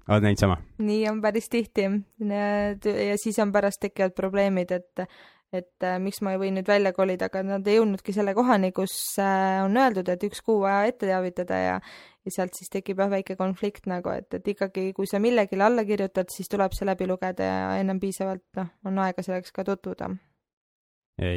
oled 0.07 0.25
näinud 0.25 0.41
sama? 0.41 0.57
nii 0.77 1.05
on 1.09 1.21
päris 1.21 1.49
tihti 1.49 1.85
ja 1.85 3.17
siis 3.21 3.39
on 3.39 3.53
pärast 3.53 3.81
tekivad 3.85 4.17
probleemid, 4.17 4.71
et 4.71 5.05
et 5.53 5.85
äh, 5.85 5.99
miks 6.01 6.21
ma 6.25 6.33
ei 6.33 6.39
või 6.41 6.51
nüüd 6.55 6.67
välja 6.67 6.91
kolida, 6.95 7.29
aga 7.29 7.43
nad 7.45 7.67
ei 7.67 7.77
jõudnudki 7.77 8.13
selle 8.15 8.33
kohani, 8.37 8.71
kus 8.75 8.95
äh, 9.21 9.61
on 9.65 9.77
öeldud, 9.79 10.09
et 10.11 10.25
üks 10.27 10.41
kuu 10.45 10.61
vaja 10.63 10.89
ette 10.89 11.09
teavitada 11.09 11.61
ja 11.61 11.79
ja 12.25 12.33
sealt 12.33 12.57
siis 12.57 12.71
tekib 12.73 12.97
jah 12.97 13.09
väike 13.11 13.35
konflikt 13.37 13.85
nagu, 13.85 14.09
et, 14.09 14.33
et 14.33 14.47
ikkagi, 14.55 14.87
kui 14.97 15.05
sa 15.05 15.19
millegile 15.21 15.67
alla 15.67 15.83
kirjutad, 15.85 16.31
siis 16.33 16.49
tuleb 16.49 16.73
see 16.73 16.87
läbi 16.89 17.05
lugeda 17.05 17.45
ja 17.45 17.65
ennem 17.77 17.99
piisavalt 18.01 18.45
noh, 18.57 18.71
on 18.89 18.97
aega 19.03 19.21
selleks 19.21 19.53
ka 19.53 19.63
tutvuda. 19.67 20.09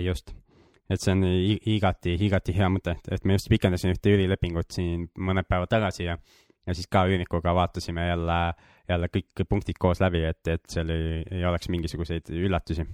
just, 0.03 0.33
et 0.89 1.03
see 1.03 1.13
on 1.13 1.27
igati, 1.29 2.17
igati 2.25 2.57
hea 2.57 2.71
mõte, 2.73 2.97
et 3.13 3.29
me 3.29 3.37
just 3.37 3.51
pikendasin 3.53 3.93
ühte 3.93 4.15
üürilepingut 4.15 4.73
siin 4.73 5.11
mõned 5.21 5.49
päevad 5.49 5.77
tagasi 5.77 6.09
ja 6.09 6.17
ja 6.69 6.75
siis 6.77 6.89
ka 6.91 7.05
üürnikuga 7.09 7.55
vaatasime 7.57 8.09
jälle, 8.09 8.39
jälle 8.89 9.09
kõik 9.13 9.45
punktid 9.49 9.79
koos 9.81 10.01
läbi, 10.05 10.25
et, 10.29 10.41
et 10.49 10.65
seal 10.69 10.91
ei, 10.93 11.21
ei 11.33 11.45
oleks 11.49 11.69
mingisuguseid 11.73 12.29
üllatusi 12.33 12.85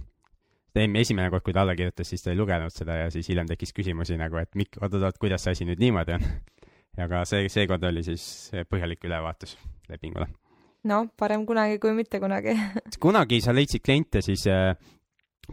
esimene 0.74 1.30
kord, 1.30 1.44
kui 1.46 1.54
ta 1.54 1.62
alla 1.62 1.76
kirjutas, 1.78 2.08
siis 2.10 2.24
ta 2.24 2.32
ei 2.32 2.38
lugenud 2.38 2.74
seda 2.74 2.96
ja 3.04 3.10
siis 3.14 3.28
hiljem 3.30 3.46
tekkis 3.50 3.74
küsimusi 3.76 4.18
nagu, 4.18 4.38
et 4.40 4.50
mik-, 4.58 4.80
oot-oot, 4.82 5.20
kuidas 5.22 5.46
see 5.46 5.54
asi 5.54 5.68
nüüd 5.68 5.82
niimoodi 5.82 6.16
on. 6.16 6.26
aga 7.04 7.24
see, 7.28 7.48
seekord 7.50 7.84
oli 7.90 8.04
siis 8.06 8.24
põhjalik 8.70 9.06
ülevaatus 9.06 9.56
lepingule. 9.90 10.28
no 10.90 11.06
parem 11.18 11.46
kunagi 11.46 11.80
kui 11.82 11.94
mitte 11.96 12.20
kunagi 12.22 12.54
kunagi 13.06 13.40
sa 13.42 13.54
leidsid 13.56 13.82
kliente 13.82 14.22
siis 14.22 14.46
äh, 14.46 14.76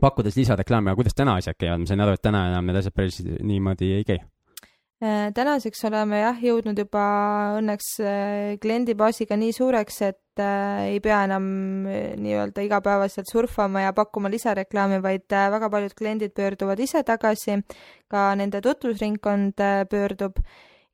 pakkudes 0.01 0.37
lisareklaami, 0.37 0.91
aga 0.91 0.99
kuidas 0.99 1.17
täna 1.17 1.37
asjad 1.39 1.57
käivad, 1.57 1.81
ma 1.81 1.89
sain 1.89 2.03
aru, 2.05 2.17
et 2.17 2.23
täna 2.23 2.47
enam 2.51 2.69
need 2.69 2.81
asjad 2.81 2.95
päris 2.95 3.21
niimoodi 3.25 3.93
ei 3.97 4.05
käi 4.07 4.21
tänaseks 5.01 5.81
oleme 5.89 6.19
jah 6.21 6.41
jõudnud 6.45 6.77
juba 6.77 7.03
õnneks 7.57 7.87
äh, 8.05 8.57
kliendibaasiga 8.61 9.33
nii 9.39 9.53
suureks, 9.55 9.95
et 10.05 10.41
äh, 10.41 10.91
ei 10.93 10.99
pea 11.01 11.23
enam 11.25 11.47
nii-öelda 12.21 12.61
igapäevaselt 12.67 13.29
surfama 13.31 13.87
ja 13.87 13.95
pakkuma 13.97 14.29
lisareklaami, 14.29 15.01
vaid 15.01 15.25
väga 15.25 15.71
paljud 15.73 15.95
kliendid 15.97 16.35
pöörduvad 16.37 16.79
ise 16.85 17.01
tagasi, 17.07 17.57
ka 18.11 18.31
nende 18.37 18.61
tutvusringkond 18.61 19.65
pöördub. 19.89 20.37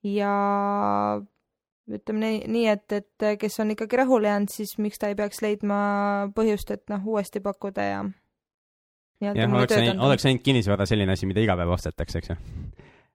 Ja 0.07 0.31
ütleme 1.91 2.21
nii, 2.21 2.39
nii, 2.53 2.65
et, 2.71 2.95
et 2.95 3.27
kes 3.41 3.59
on 3.59 3.73
ikkagi 3.75 3.99
rahule 3.99 4.31
jäänud, 4.31 4.51
siis 4.53 4.77
miks 4.79 5.01
ta 5.01 5.11
ei 5.11 5.19
peaks 5.19 5.43
leidma 5.43 5.77
põhjust, 6.35 6.71
et 6.71 6.87
noh, 6.93 7.03
uuesti 7.11 7.43
pakkuda 7.43 7.91
ja 7.91 8.01
jah, 9.19 9.47
oleks, 9.51 9.75
oleks 9.99 10.27
ainult 10.29 10.47
kinnisvara 10.47 10.87
selline 10.87 11.15
asi, 11.17 11.27
mida 11.27 11.43
iga 11.43 11.57
päev 11.59 11.75
ostetakse, 11.75 12.23
eks 12.23 12.31
ju 12.31 12.37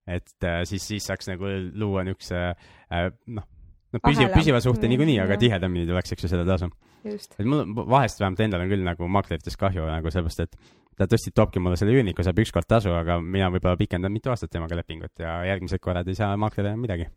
et 0.07 0.47
äh, 0.47 0.63
siis, 0.69 0.85
siis 0.87 1.07
saaks 1.07 1.31
nagu 1.31 1.49
luua 1.79 2.05
niisuguse 2.07 2.41
äh, 2.53 3.09
noh, 3.31 3.47
no 3.93 4.03
püsiva, 4.03 4.31
püsiva 4.35 4.61
suhte 4.65 4.87
mm, 4.87 4.95
niikuinii, 4.95 5.19
aga 5.23 5.39
tihedamini 5.41 5.87
tuleks, 5.89 6.15
eks 6.15 6.27
ju, 6.27 6.33
seda 6.33 6.47
tasu. 6.49 6.69
et 7.05 7.47
mul 7.47 7.65
vahest 7.77 8.21
vähemalt 8.23 8.43
endal 8.45 8.65
on 8.65 8.73
küll 8.73 8.87
nagu 8.87 9.09
maakleritest 9.17 9.59
kahju 9.61 9.87
nagu 9.89 10.13
sellepärast, 10.15 10.47
et 10.47 10.73
ta 10.99 11.09
tõesti 11.11 11.33
toobki 11.35 11.63
mulle 11.63 11.79
selle 11.81 11.95
üürniku, 11.97 12.25
saab 12.27 12.43
ükskord 12.43 12.69
tasu, 12.69 12.93
aga 12.95 13.19
mina 13.23 13.51
võib-olla 13.53 13.79
pikendan 13.81 14.13
mitu 14.15 14.33
aastat 14.33 14.53
temaga 14.53 14.79
lepingut 14.79 15.23
ja 15.23 15.41
järgmised 15.49 15.83
korrad 15.83 16.09
ei 16.09 16.19
saa 16.19 16.35
maakler 16.41 16.73
enam 16.73 16.83
midagi. 16.85 17.09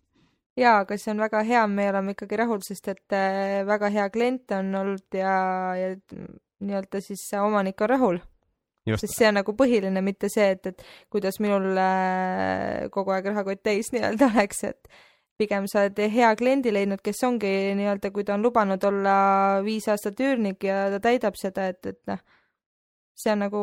Jaa, 0.56 0.78
aga 0.86 0.96
see 0.96 1.12
on 1.12 1.20
väga 1.20 1.42
hea, 1.44 1.66
me 1.68 1.90
oleme 1.92 2.14
ikkagi 2.16 2.38
rahul, 2.40 2.62
sest 2.64 2.88
et 2.94 3.16
äh, 3.18 3.66
väga 3.68 3.90
hea 3.92 4.06
klient 4.14 4.54
on 4.56 4.72
olnud 4.84 5.18
ja, 5.20 5.34
ja 5.76 5.90
nii-öelda 6.64 7.02
siis 7.04 7.28
omanik 7.42 7.82
on 7.84 7.92
rahul 7.92 8.22
sest 8.94 9.18
see 9.18 9.28
on 9.30 9.40
nagu 9.40 9.56
põhiline, 9.58 10.02
mitte 10.06 10.30
see, 10.32 10.52
et, 10.56 10.70
et 10.72 10.86
kuidas 11.14 11.40
minul 11.44 11.74
äh, 11.82 12.86
kogu 12.94 13.16
aeg 13.16 13.32
rahakott 13.32 13.64
täis 13.66 13.90
nii-öelda 13.96 14.30
oleks, 14.34 14.64
et 14.70 14.96
pigem 15.40 15.68
sa 15.68 15.84
oled 15.84 16.00
hea 16.14 16.30
kliendi 16.40 16.72
leidnud, 16.74 17.02
kes 17.04 17.24
ongi 17.28 17.52
nii-öelda, 17.80 18.12
kui 18.16 18.24
ta 18.28 18.38
on 18.38 18.46
lubanud 18.46 18.84
olla 18.88 19.18
viis 19.66 19.88
aastat 19.92 20.22
üürnik 20.24 20.64
ja 20.64 20.86
ta 20.94 21.02
täidab 21.10 21.38
seda, 21.40 21.68
et, 21.74 21.82
et 21.92 22.00
noh, 22.12 22.22
see 23.16 23.34
on 23.34 23.44
nagu 23.46 23.62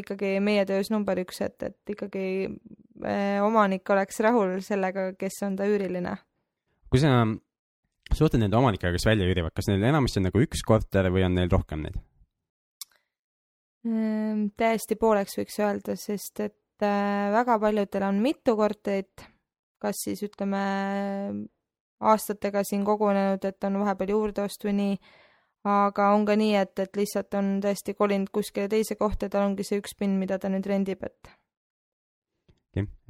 ikkagi 0.00 0.36
meie 0.44 0.64
töös 0.68 0.92
number 0.94 1.18
üks, 1.22 1.40
et, 1.46 1.58
et 1.62 1.94
ikkagi 1.94 2.24
äh, 2.46 3.38
omanik 3.44 3.88
oleks 3.94 4.20
rahul 4.26 4.58
sellega, 4.64 5.12
kes 5.18 5.42
on 5.46 5.58
ta 5.58 5.68
üüriline. 5.70 6.16
kui 6.88 7.02
sa 7.02 7.22
suhtled 8.14 8.42
nende 8.42 8.56
omanikega, 8.56 8.94
kes 8.94 9.06
välja 9.08 9.28
üürivad, 9.28 9.54
kas 9.56 9.68
neil 9.70 9.84
enamasti 9.90 10.22
on 10.22 10.28
nagu 10.30 10.44
üks 10.44 10.62
korter 10.66 11.10
või 11.12 11.26
on 11.26 11.36
neil 11.38 11.50
rohkem 11.52 11.82
neid? 11.84 11.98
Ehm, 13.86 14.48
täiesti 14.58 14.96
pooleks 14.98 15.38
võiks 15.38 15.58
öelda, 15.62 15.94
sest 15.96 16.40
et 16.42 16.82
äh, 16.82 17.28
väga 17.34 17.58
paljudel 17.62 18.08
on 18.08 18.18
mitu 18.22 18.56
korterit, 18.58 19.22
kas 19.78 20.02
siis 20.02 20.24
ütleme 20.26 20.62
aastatega 22.00 22.64
siin 22.66 22.84
kogunenud, 22.86 23.44
et 23.44 23.64
on 23.66 23.78
vahepeal 23.82 24.14
juurdeost 24.14 24.66
või 24.66 24.74
nii, 24.80 24.98
aga 25.70 26.12
on 26.14 26.26
ka 26.26 26.36
nii, 26.38 26.54
et, 26.58 26.74
et 26.82 26.98
lihtsalt 26.98 27.34
on 27.38 27.58
tõesti 27.62 27.94
kolinud 27.98 28.30
kuskile 28.34 28.68
teise 28.70 28.98
kohta 28.98 29.26
ja 29.26 29.34
tal 29.34 29.48
ongi 29.48 29.66
see 29.66 29.78
üks 29.82 29.94
pind, 29.98 30.18
mida 30.18 30.38
ta 30.38 30.50
nüüd 30.50 30.66
rendib, 30.66 31.02
et. 31.06 31.30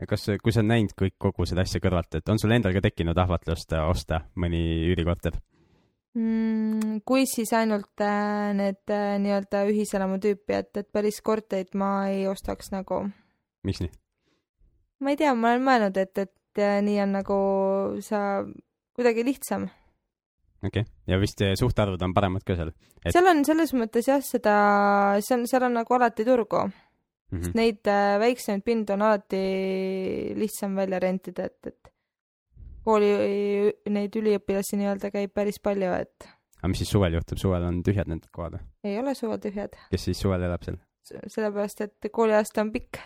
kas, 0.08 0.28
kui 0.42 0.52
sa 0.52 0.60
oled 0.60 0.72
näinud 0.72 0.96
kõik, 0.96 1.16
kogu 1.20 1.48
seda 1.48 1.64
asja 1.64 1.80
kõrvalt, 1.84 2.20
et 2.20 2.28
on 2.28 2.40
sul 2.40 2.52
endal 2.56 2.76
ka 2.76 2.84
tekkinud 2.84 3.24
ahvatlust 3.24 3.72
osta 3.84 4.26
mõni 4.36 4.60
üürikorter? 4.92 5.40
Mm,? 6.18 7.00
kui 7.08 7.26
siis 7.30 7.52
ainult 7.56 8.02
äh, 8.04 8.50
need 8.56 8.92
äh, 8.92 9.16
nii-öelda 9.22 9.64
ühiselamu 9.70 10.18
tüüpi, 10.22 10.58
et, 10.58 10.70
et 10.80 10.88
päris 10.92 11.20
korterit 11.24 11.76
ma 11.78 12.08
ei 12.10 12.26
ostaks 12.30 12.72
nagu. 12.74 13.04
miks 13.66 13.82
nii? 13.84 13.92
ma 15.04 15.14
ei 15.14 15.20
tea, 15.20 15.34
ma 15.34 15.54
olen 15.54 15.66
mõelnud, 15.68 16.00
et, 16.02 16.24
et 16.26 16.62
äh, 16.62 16.80
nii 16.84 17.02
on 17.04 17.14
nagu 17.20 17.38
sa 18.04 18.22
kuidagi 18.98 19.26
lihtsam. 19.26 19.68
okei 20.64 20.84
okay., 20.84 20.92
ja 21.10 21.20
vist 21.22 21.44
suhtarvud 21.60 22.02
on 22.02 22.16
paremad 22.16 22.46
ka 22.46 22.58
seal 22.58 22.72
et...? 22.72 23.12
seal 23.14 23.30
on 23.30 23.44
selles 23.46 23.74
mõttes 23.78 24.10
jah, 24.10 24.22
seda, 24.24 24.58
see 25.24 25.38
on, 25.38 25.46
seal 25.50 25.68
on 25.68 25.78
nagu 25.80 25.98
alati 25.98 26.26
turgu 26.26 26.64
mm. 26.66 26.72
-hmm. 27.30 27.44
sest 27.44 27.58
neid 27.58 27.92
väiksemaid 28.24 28.66
pindu 28.66 28.96
on 28.96 29.06
alati 29.06 29.44
lihtsam 30.38 30.74
välja 30.78 30.98
rentida, 31.02 31.46
et, 31.46 31.72
et 31.72 31.94
kooli 32.88 33.12
neid 33.92 34.18
üliõpilasi 34.20 34.80
nii-öelda 34.80 35.12
käib 35.14 35.34
päris 35.36 35.60
palju, 35.62 35.92
et. 36.00 36.30
aga 36.60 36.72
mis 36.72 36.82
siis 36.84 36.94
suvel 36.94 37.18
juhtub, 37.18 37.40
suvel 37.40 37.68
on 37.68 37.82
tühjad 37.86 38.10
need 38.10 38.26
kohad 38.32 38.58
või? 38.58 38.64
ei 38.88 38.98
ole 39.02 39.14
suvel 39.18 39.40
tühjad. 39.42 39.76
kes 39.92 40.08
siis 40.10 40.24
suvel 40.24 40.48
elab 40.48 40.64
seal? 40.66 40.80
sellepärast, 41.08 41.86
et 41.86 42.10
kooliaasta 42.12 42.64
on 42.64 42.72
pikk. 42.72 43.00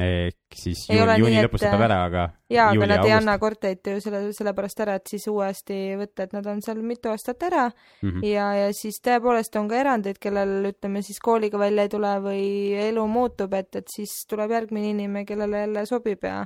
ehk 0.00 0.56
siis 0.60 0.82
ei 0.90 0.98
juuni, 0.98 1.14
juuni 1.22 1.44
lõpus 1.46 1.62
saab 1.64 1.82
ära, 1.86 2.02
aga 2.04 2.22
jaa, 2.52 2.66
aga 2.68 2.88
nad 2.88 2.98
august. 2.98 3.08
ei 3.08 3.14
anna 3.16 3.36
korterit 3.40 3.90
ju 3.92 4.02
selle, 4.04 4.20
sellepärast 4.36 4.82
ära, 4.84 4.96
et 5.00 5.12
siis 5.12 5.24
uuesti 5.32 5.78
võtta, 6.00 6.26
et 6.26 6.36
nad 6.36 6.50
on 6.52 6.60
seal 6.64 6.82
mitu 6.84 7.12
aastat 7.12 7.46
ära 7.48 7.64
mm 7.70 8.10
-hmm. 8.10 8.26
ja, 8.28 8.50
ja 8.60 8.68
siis 8.76 9.00
tõepoolest 9.00 9.56
on 9.60 9.72
ka 9.72 9.80
erandeid, 9.80 10.20
kellel 10.20 10.68
ütleme 10.72 11.02
siis 11.02 11.20
kooliga 11.24 11.58
välja 11.58 11.88
ei 11.88 11.92
tule 11.96 12.12
või 12.28 12.44
elu 12.90 13.06
muutub, 13.08 13.56
et, 13.56 13.72
et 13.76 13.88
siis 13.88 14.12
tuleb 14.28 14.52
järgmine 14.52 14.92
inimene, 14.92 15.24
kellele 15.24 15.64
jälle 15.64 15.86
sobib 15.86 16.24
ja 16.24 16.44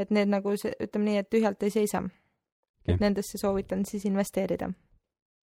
et 0.00 0.14
need 0.14 0.30
nagu, 0.32 0.54
ütleme 0.54 1.04
nii, 1.08 1.18
et 1.22 1.28
tühjalt 1.30 1.62
ei 1.62 1.74
seisa 1.74 2.02
okay.. 2.04 2.94
et 2.94 3.02
nendesse 3.02 3.40
soovitan 3.40 3.84
siis 3.88 4.06
investeerida. 4.08 4.70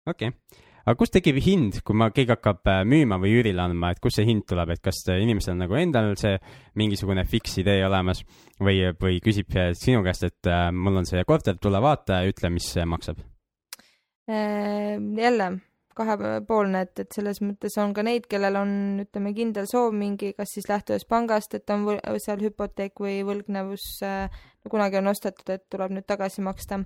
okei 0.08 0.32
okay., 0.32 0.64
aga 0.84 0.96
kust 0.96 1.12
tekib 1.18 1.40
hind, 1.44 1.80
kui 1.84 1.96
ma, 1.98 2.10
keegi 2.14 2.32
hakkab 2.32 2.72
äh, 2.72 2.82
müüma 2.88 3.20
või 3.20 3.34
üürile 3.40 3.64
andma, 3.64 3.92
et 3.92 4.02
kust 4.04 4.20
see 4.20 4.28
hind 4.28 4.46
tuleb, 4.48 4.72
et 4.74 4.82
kas 4.84 5.02
inimesel 5.12 5.56
on 5.56 5.64
nagu 5.66 5.78
endal 5.80 6.14
see 6.20 6.36
mingisugune 6.80 7.26
fiks 7.28 7.58
idee 7.62 7.82
olemas 7.86 8.24
või, 8.56 8.80
või 9.00 9.20
küsib 9.24 9.52
sinu 9.78 10.04
käest, 10.06 10.28
et 10.30 10.50
äh, 10.50 10.68
mul 10.72 11.02
on 11.02 11.08
see 11.08 11.24
korter, 11.28 11.60
tule 11.60 11.82
vaata 11.84 12.22
ja 12.22 12.32
ütle, 12.32 12.52
mis 12.54 12.72
see 12.72 12.86
maksab? 12.88 13.20
Jälle 14.28 15.52
kahepoolne, 15.98 16.84
et, 16.86 17.02
et 17.02 17.18
selles 17.18 17.42
mõttes 17.44 17.74
on 17.82 17.92
ka 17.96 18.04
neid, 18.06 18.28
kellel 18.30 18.56
on, 18.60 18.72
ütleme, 19.04 19.34
kindel 19.36 19.68
soov 19.70 19.96
mingi, 19.96 20.32
kas 20.38 20.54
siis 20.54 20.68
lähtudes 20.70 21.06
pangast, 21.08 21.58
et 21.58 21.70
on 21.74 21.86
seal 22.22 22.42
hüpoteek 22.46 23.02
või 23.02 23.20
võlgnevus 23.26 23.86
äh, 24.06 24.42
kunagi 24.70 25.00
on 25.00 25.12
ostetud, 25.12 25.48
et 25.54 25.66
tuleb 25.72 25.94
nüüd 25.96 26.06
tagasi 26.08 26.44
maksta. 26.44 26.82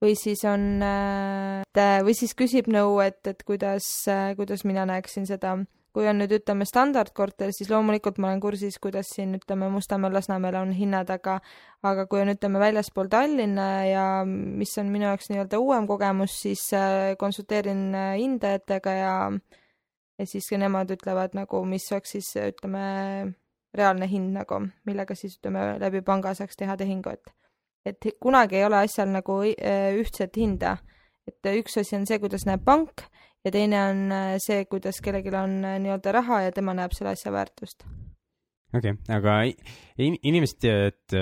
või 0.00 0.14
siis 0.16 0.44
on 0.48 0.80
äh,, 0.80 2.00
või 2.04 2.14
siis 2.16 2.32
küsib 2.34 2.70
nõu, 2.72 3.00
et, 3.04 3.20
et 3.26 3.42
kuidas 3.44 3.84
äh,, 4.08 4.32
kuidas 4.36 4.64
mina 4.64 4.86
näeksin 4.88 5.26
seda 5.28 5.58
kui 5.94 6.06
on 6.06 6.20
nüüd 6.22 6.32
ütleme 6.36 6.66
standardkorter, 6.68 7.50
siis 7.54 7.70
loomulikult 7.70 8.20
ma 8.22 8.28
olen 8.30 8.40
kursis, 8.42 8.78
kuidas 8.82 9.10
siin 9.14 9.34
ütleme 9.38 9.68
Mustamäel, 9.72 10.14
Lasnamäel 10.14 10.60
on 10.60 10.74
hinnad, 10.76 11.10
aga 11.10 11.40
aga 11.86 12.06
kui 12.06 12.20
on 12.22 12.30
ütleme 12.34 12.60
väljaspool 12.62 13.10
Tallinna 13.10 13.68
ja 13.88 14.04
mis 14.26 14.76
on 14.78 14.92
minu 14.92 15.08
jaoks 15.08 15.30
nii-öelda 15.32 15.58
uuem 15.58 15.88
kogemus, 15.90 16.36
siis 16.44 16.68
äh, 16.76 17.16
konsulteerin 17.18 17.88
äh, 17.94 18.14
hindajatega 18.20 18.94
ja 18.94 19.14
ja 20.20 20.26
siis 20.26 20.50
nemad 20.52 20.90
ütlevad 20.92 21.34
nagu, 21.34 21.64
mis 21.64 21.86
oleks 21.92 22.14
siis 22.16 22.34
ütleme 22.36 22.84
reaalne 23.74 24.06
hind 24.10 24.34
nagu, 24.36 24.60
millega 24.86 25.16
siis 25.16 25.38
ütleme 25.38 25.78
läbi 25.80 26.02
panga 26.06 26.34
saaks 26.34 26.58
teha 26.60 26.76
tehingu, 26.76 27.16
et 27.16 27.34
et 27.88 28.10
kunagi 28.20 28.58
ei 28.58 28.64
ole 28.66 28.82
asjal 28.84 29.08
nagu 29.08 29.40
äh, 29.42 29.96
ühtset 29.96 30.36
hinda. 30.36 30.76
et 31.26 31.46
üks 31.56 31.78
asi 31.78 31.96
on 31.96 32.06
see, 32.06 32.18
kuidas 32.18 32.46
näeb 32.46 32.62
pank 32.64 33.04
ja 33.44 33.52
teine 33.54 33.82
on 33.88 34.00
äh, 34.14 34.34
see, 34.42 34.64
kuidas 34.70 35.00
kellelgi 35.04 35.32
on 35.36 35.60
äh, 35.64 35.78
nii-öelda 35.82 36.14
raha 36.20 36.42
ja 36.46 36.54
tema 36.54 36.74
näeb 36.76 36.94
selle 36.96 37.14
asja 37.14 37.32
väärtust. 37.34 37.86
okei 38.76 38.96
okay,, 38.96 39.16
aga 39.16 39.38
inimesed, 39.98 40.66
et 40.70 41.16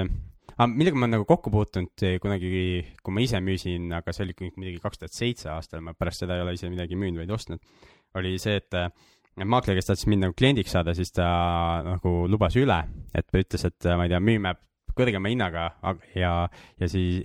aga 0.58 0.68
millega 0.72 0.98
ma 0.98 1.06
olen 1.06 1.16
nagu 1.18 1.28
kokku 1.28 1.52
puutunud 1.54 2.06
kunagi, 2.22 2.50
kui 3.02 3.14
ma 3.14 3.22
ise 3.24 3.42
müüsin, 3.44 3.92
aga 3.94 4.14
see 4.14 4.26
oli 4.26 4.36
muidugi 4.56 4.82
kaks 4.82 5.04
tuhat 5.04 5.14
seitse 5.14 5.52
aastal, 5.54 5.84
ma 5.84 5.94
pärast 5.94 6.24
seda 6.24 6.36
ei 6.36 6.46
ole 6.46 6.56
ise 6.58 6.70
midagi 6.72 6.98
müünud, 6.98 7.22
vaid 7.22 7.34
ostnud, 7.36 7.62
oli 8.18 8.34
see, 8.42 8.58
et 8.58 8.74
maakler, 9.38 9.78
kes 9.78 9.92
tahtis 9.92 10.08
mind 10.10 10.26
nagu 10.26 10.34
kliendiks 10.34 10.74
saada, 10.74 10.96
siis 10.98 11.14
ta 11.14 11.28
nagu 11.86 12.14
lubas 12.30 12.56
üle, 12.58 12.80
et 13.14 13.28
ta 13.30 13.38
ütles, 13.38 13.68
et 13.68 13.90
ma 13.94 14.08
ei 14.08 14.12
tea, 14.12 14.22
müüme 14.24 14.56
kõrgema 14.98 15.30
hinnaga 15.32 15.68
ja, 16.16 16.32
ja 16.80 16.88
siis, 16.90 17.22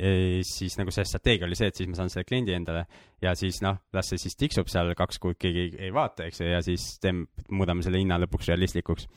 siis 0.50 0.78
nagu 0.80 0.94
see 0.94 1.06
strateegia 1.08 1.48
oli 1.48 1.58
see, 1.60 1.72
et 1.72 1.80
siis 1.80 1.90
ma 1.90 1.98
saan 2.00 2.12
selle 2.14 2.28
kliendi 2.30 2.56
endale 2.56 2.86
ja 3.24 3.34
siis 3.40 3.60
noh, 3.66 3.80
las 3.96 4.12
see 4.12 4.22
siis 4.22 4.38
tiksub 4.40 4.70
seal 4.72 4.94
kaks 4.98 5.20
kuud, 5.24 5.40
keegi 5.42 5.68
ei, 5.68 5.74
ei 5.88 5.94
vaata, 5.96 6.28
eks 6.30 6.44
ju, 6.44 6.50
ja 6.54 6.62
siis 6.66 6.86
teeme, 7.04 7.28
muudame 7.52 7.86
selle 7.86 8.02
hinna 8.02 8.20
lõpuks 8.24 8.52
realistlikuks. 8.52 9.10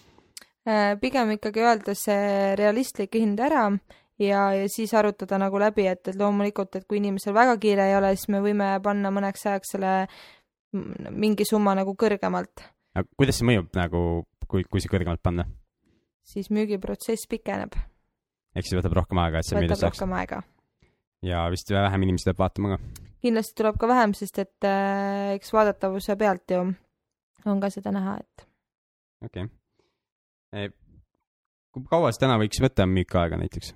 Äh, 0.66 0.96
pigem 1.02 1.36
ikkagi 1.36 1.62
öelda 1.62 1.94
see 1.94 2.54
realistlik 2.58 3.14
hind 3.20 3.40
ära 3.42 3.68
ja, 4.18 4.48
ja 4.56 4.68
siis 4.72 4.94
arutada 4.96 5.38
nagu 5.40 5.60
läbi, 5.62 5.86
et, 5.90 6.02
et 6.08 6.18
loomulikult, 6.18 6.78
et 6.78 6.86
kui 6.88 7.00
inimesel 7.02 7.36
väga 7.36 7.58
kiire 7.62 7.90
ei 7.90 7.98
ole, 7.98 8.14
siis 8.16 8.30
me 8.34 8.42
võime 8.44 8.72
panna 8.84 9.12
mõneks 9.14 9.46
ajaks 9.46 9.76
selle 9.76 9.92
mingi 11.14 11.46
summa 11.48 11.76
nagu 11.78 11.94
kõrgemalt. 11.98 12.66
aga 12.96 13.06
kuidas 13.16 13.38
see 13.40 13.48
mõjub 13.48 13.70
nagu, 13.78 14.00
kui, 14.48 14.64
kui 14.64 14.82
see 14.82 14.92
kõrgemalt 14.92 15.22
panna? 15.24 15.46
siis 16.26 16.50
müügiprotsess 16.50 17.28
pikeneb 17.30 17.76
ehk 18.56 18.68
siis 18.68 18.78
võtab 18.80 18.96
rohkem 19.00 19.20
aega, 19.22 19.40
et 19.40 19.48
see 19.48 19.58
võtab 19.58 19.84
rohkem 19.88 20.16
aega. 20.20 20.40
ja 21.26 21.44
vist 21.52 21.70
vähem 21.74 22.08
inimesi 22.08 22.28
tuleb 22.28 22.40
vaatama 22.44 22.74
ka. 22.74 22.80
kindlasti 23.26 23.58
tuleb 23.60 23.78
ka 23.82 23.90
vähem, 23.92 24.16
sest 24.18 24.42
et 24.42 24.68
äh, 24.68 25.36
eks 25.36 25.52
vaadatavuse 25.56 26.16
pealt 26.20 26.56
ju 26.56 26.64
on 27.46 27.62
ka 27.62 27.70
seda 27.72 27.94
näha, 27.94 28.18
et. 28.22 28.48
okei 29.28 29.46
okay.. 29.46 30.72
kui 31.74 31.86
kaua 31.90 32.12
siis 32.12 32.24
täna 32.24 32.40
võiks 32.42 32.62
võtta 32.62 32.88
müükaega 32.90 33.38
näiteks? 33.40 33.74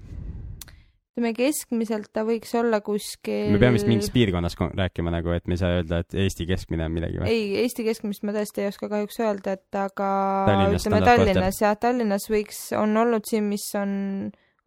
ütleme 1.21 1.33
keskmiselt 1.37 2.09
ta 2.14 2.23
võiks 2.25 2.53
olla 2.57 2.81
kuskil 2.85 3.53
me 3.53 3.61
peame 3.61 3.77
vist 3.77 3.88
mingist 3.88 4.12
piirkonnast 4.14 4.57
ko- 4.59 4.71
rääkima 4.77 5.12
nagu, 5.12 5.33
et 5.35 5.47
me 5.47 5.57
ei 5.57 5.61
saa 5.61 5.75
öelda, 5.77 6.01
et 6.05 6.14
Eesti 6.14 6.47
keskmine 6.49 6.87
on 6.87 6.95
midagi 6.95 7.21
või? 7.21 7.29
ei, 7.29 7.49
Eesti 7.64 7.85
keskmist 7.85 8.25
ma 8.25 8.35
tõesti 8.37 8.64
ei 8.64 8.71
oska 8.71 8.88
kahjuks 8.88 9.21
öelda, 9.21 9.57
et 9.59 9.81
aga 9.81 10.11
Tallinnas 10.49 10.87
ütleme. 10.87 11.03
Tallinnas 11.05 11.61
jah, 11.61 11.77
Tallinnas 11.81 12.29
võiks, 12.33 12.62
on 12.79 12.97
olnud 13.03 13.29
siin, 13.29 13.51
mis 13.51 13.66
on, 13.79 13.93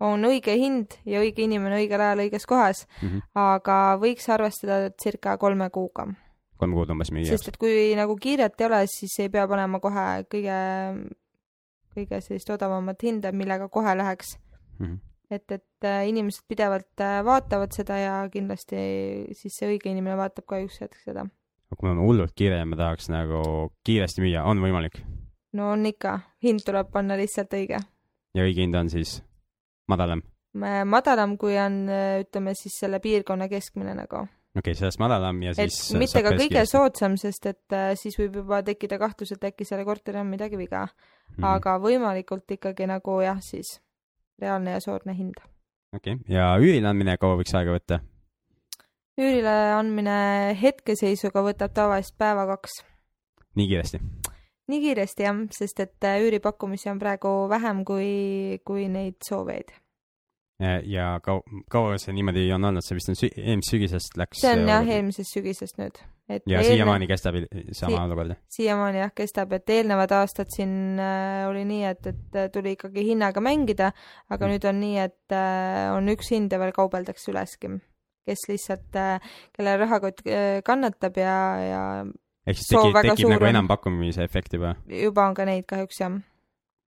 on 0.04 0.26
õige 0.28 0.56
hind 0.60 0.98
ja 1.08 1.22
õige 1.24 1.46
inimene 1.46 1.78
õigel 1.80 2.02
ajal 2.04 2.26
õiges 2.26 2.46
kohas, 2.50 2.84
Mhm. 3.02 3.22
aga 3.40 3.98
võiks 4.02 4.28
arvestada 4.30 4.92
circa 5.00 5.38
kolme 5.38 5.70
kuuga. 5.70 6.08
kolm 6.58 6.74
kuud 6.74 6.90
umbes 6.94 7.12
müüa. 7.12 7.26
sest 7.28 7.48
et 7.48 7.58
kui 7.58 7.94
nagu 7.96 8.16
kiiret 8.16 8.60
ei 8.62 8.66
ole, 8.68 8.84
siis 8.88 9.18
ei 9.20 9.30
pea 9.30 9.48
panema 9.48 9.80
kohe 9.84 10.24
kõige, 10.32 10.58
kõige 11.96 12.22
sellist 12.22 12.50
odavamat 12.50 13.02
hinda, 13.04 13.32
millega 13.36 13.68
kohe 13.70 13.96
läheks. 13.98 14.38
Mhm. 14.80 15.00
et, 15.34 15.52
et 15.52 15.86
äh, 15.88 16.04
inimesed 16.10 16.44
pidevalt 16.48 17.02
äh, 17.02 17.24
vaatavad 17.26 17.72
seda 17.74 17.96
ja 17.98 18.30
kindlasti 18.30 18.78
siis 19.34 19.56
see 19.58 19.70
õige 19.72 19.90
inimene 19.90 20.18
vaatab 20.20 20.46
ka 20.46 20.60
üks 20.62 20.78
hetk 20.82 20.96
seda. 21.02 21.24
kui 21.74 21.88
mul 21.90 21.98
on 21.98 22.06
hullult 22.06 22.36
kiire 22.38 22.60
ja 22.60 22.66
ma 22.70 22.76
tahaks 22.78 23.10
nagu 23.10 23.72
kiiresti 23.84 24.22
müüa, 24.22 24.44
on 24.46 24.60
võimalik? 24.62 25.00
no 25.54 25.72
on 25.72 25.86
ikka, 25.90 26.20
hind 26.44 26.62
tuleb 26.66 26.92
panna 26.94 27.18
lihtsalt 27.18 27.54
õige. 27.54 27.80
ja 28.36 28.44
õige 28.46 28.62
hind 28.62 28.76
on 28.76 28.90
siis 28.94 29.24
madalam? 29.92 30.24
madalam, 30.86 31.38
kui 31.42 31.58
on, 31.58 31.88
ütleme 32.22 32.54
siis 32.58 32.76
selle 32.84 33.00
piirkonna 33.02 33.48
keskmine 33.50 33.96
nagu. 33.98 34.24
okei 34.54 34.62
okay,, 34.62 34.76
sellest 34.78 35.02
madalam 35.02 35.42
ja 35.42 35.56
et 35.58 35.74
siis 35.74 35.98
mitte 35.98 36.22
ka 36.22 36.36
kõige 36.36 36.52
kiiresti. 36.52 36.76
soodsam, 36.76 37.18
sest 37.18 37.48
et 37.50 37.74
äh, 37.74 37.94
siis 37.98 38.18
võib 38.20 38.38
juba 38.44 38.62
tekkida 38.66 39.00
kahtlus, 39.02 39.34
et 39.34 39.50
äkki 39.50 39.66
selle 39.66 39.86
korteril 39.88 40.22
on 40.22 40.30
midagi 40.30 40.60
viga 40.60 40.86
mm. 40.86 41.40
Mhm. 41.40 41.48
aga 41.56 41.78
võimalikult 41.82 42.58
ikkagi 42.58 42.88
nagu 42.90 43.20
jah, 43.26 43.42
siis 43.42 43.80
reaalne 44.42 44.78
ja 44.78 44.84
soodne 44.84 45.18
hind. 45.18 45.42
okei 45.96 46.20
okay., 46.20 46.36
ja 46.36 46.54
üürile 46.62 46.92
andmine 46.92 47.18
kaua 47.18 47.40
võiks 47.42 47.56
aega 47.58 47.74
võtta? 47.74 48.04
üürile 49.18 49.56
andmine 49.78 50.18
hetkeseisuga 50.62 51.44
võtab 51.46 51.74
tavaliselt 51.74 52.18
päeva-kaks. 52.22 52.84
nii 53.58 53.74
kiiresti? 53.74 54.02
Nii 54.72 54.80
kiiresti 54.82 55.24
jah, 55.28 55.40
sest 55.52 55.80
et 55.84 56.06
äh, 56.08 56.22
üüripakkumisi 56.24 56.90
on 56.92 57.00
praegu 57.02 57.32
vähem 57.52 57.84
kui, 57.86 58.60
kui 58.66 58.88
neid 58.88 59.18
soovijaid. 59.28 59.74
ja, 60.64 60.78
ja 60.86 61.08
kaua, 61.24 61.98
see 62.00 62.14
niimoodi 62.16 62.46
on 62.56 62.64
olnud, 62.70 62.86
see 62.86 62.96
vist 62.96 63.10
on 63.12 63.18
sü-, 63.20 63.34
eelmisest 63.42 63.74
sügisest 63.74 64.18
läks 64.22 64.40
see 64.42 64.52
on 64.54 64.68
jah, 64.70 64.80
olukord. 64.80 64.96
eelmisest 64.96 65.34
sügisest 65.36 65.80
nüüd. 65.82 65.98
et 66.30 66.44
ja 66.48 66.62
eelne- 66.62 66.70
siiamaani 66.78 67.08
kestab 67.10 67.36
sama 67.76 67.98
Si- 67.98 68.04
olukord? 68.06 68.36
siiamaani 68.56 69.02
jah 69.02 69.12
kestab, 69.16 69.52
et 69.58 69.70
eelnevad 69.76 70.12
aastad 70.16 70.48
siin 70.56 71.00
äh, 71.02 71.44
oli 71.50 71.66
nii, 71.68 71.84
et, 71.90 72.08
et 72.14 72.52
tuli 72.54 72.78
ikkagi 72.78 73.04
hinnaga 73.10 73.42
mängida, 73.44 73.92
aga 74.30 74.46
Mm. 74.48 74.52
nüüd 74.54 74.70
on 74.70 74.80
nii, 74.80 74.98
et 75.10 75.36
äh, 75.36 75.90
on 75.98 76.08
üks 76.14 76.32
hind 76.32 76.54
ja 76.56 76.60
veel 76.64 76.72
kaubeldakse 76.72 77.32
üleski, 77.34 77.74
kes 78.30 78.48
lihtsalt 78.48 78.96
äh,, 78.96 79.20
kelle 79.58 79.76
rahakott 79.84 80.24
äh, 80.28 80.62
kannatab 80.64 81.18
ja, 81.20 81.36
ja 81.60 81.82
ehk 82.48 82.60
siis 82.60 82.70
tekib, 82.74 83.00
tekib 83.10 83.34
nagu 83.34 83.50
enampakkumise 83.50 84.24
efekt 84.26 84.54
juba, 84.58 84.76
juba 84.88 85.28
on 85.30 85.38
ka 85.38 85.48
neid 85.50 85.66
kahjuks 85.70 86.04
jah. 86.04 86.22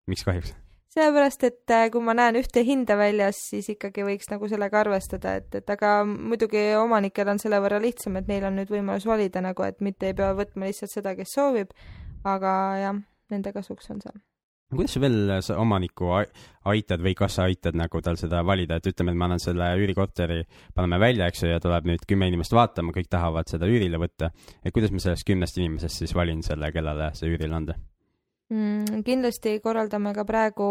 miks 0.06 0.24
kahjuks? 0.26 0.54
sellepärast, 0.96 1.44
et 1.44 1.72
äh, 1.76 1.88
kui 1.92 2.00
ma 2.04 2.14
näen 2.16 2.38
ühte 2.40 2.62
hinda 2.64 2.96
väljas, 2.96 3.42
siis 3.50 3.68
ikkagi 3.72 4.04
võiks 4.06 4.30
nagu 4.32 4.48
sellega 4.48 4.80
arvestada, 4.80 5.34
et, 5.40 5.50
et 5.58 5.72
aga 5.74 5.98
muidugi 6.06 6.62
omanikel 6.80 7.28
on 7.28 7.40
selle 7.42 7.60
võrra 7.64 7.80
lihtsam, 7.82 8.16
et 8.16 8.30
neil 8.30 8.46
on 8.48 8.56
nüüd 8.56 8.72
võimalus 8.72 9.04
valida 9.08 9.42
nagu, 9.44 9.66
et 9.66 9.82
mitte 9.84 10.08
ei 10.08 10.16
pea 10.16 10.32
võtma 10.38 10.70
lihtsalt 10.70 10.94
seda, 10.94 11.12
kes 11.18 11.36
soovib, 11.36 11.74
aga 12.24 12.54
jah, 12.80 13.02
nende 13.32 13.52
kasuks 13.52 13.92
on 13.92 14.00
see. 14.04 14.16
Kuidas 14.70 14.96
sa 14.96 15.00
veel 15.00 15.32
sa 15.46 15.58
omanikku 15.62 16.10
ai- 16.16 16.28
aitad 16.72 17.02
või 17.02 17.14
kas 17.18 17.38
sa 17.38 17.46
aitad 17.46 17.76
nagu 17.78 18.00
tal 18.02 18.18
seda 18.18 18.42
valida, 18.46 18.76
et 18.76 18.86
ütleme, 18.90 19.12
et 19.14 19.20
ma 19.20 19.28
annan 19.28 19.42
selle 19.42 19.68
üürikorteri, 19.78 20.42
paneme 20.74 20.98
välja, 21.00 21.28
eks 21.30 21.44
ju, 21.44 21.50
ja 21.52 21.62
tuleb 21.62 21.86
nüüd 21.86 22.06
kümme 22.08 22.28
inimest 22.30 22.54
vaatama, 22.56 22.94
kõik 22.96 23.10
tahavad 23.10 23.48
seda 23.50 23.68
üürile 23.70 24.00
võtta. 24.02 24.32
et 24.64 24.74
kuidas 24.74 24.90
ma 24.90 25.02
sellest 25.02 25.26
kümnest 25.26 25.58
inimesest 25.58 26.02
siis 26.02 26.14
valin 26.14 26.42
selle, 26.42 26.72
kellele 26.72 27.12
see 27.14 27.30
üürile 27.30 27.54
anda? 27.54 27.78
mm,. 28.50 29.02
kindlasti 29.06 29.58
korraldame 29.62 30.12
ka 30.14 30.26
praegu 30.28 30.68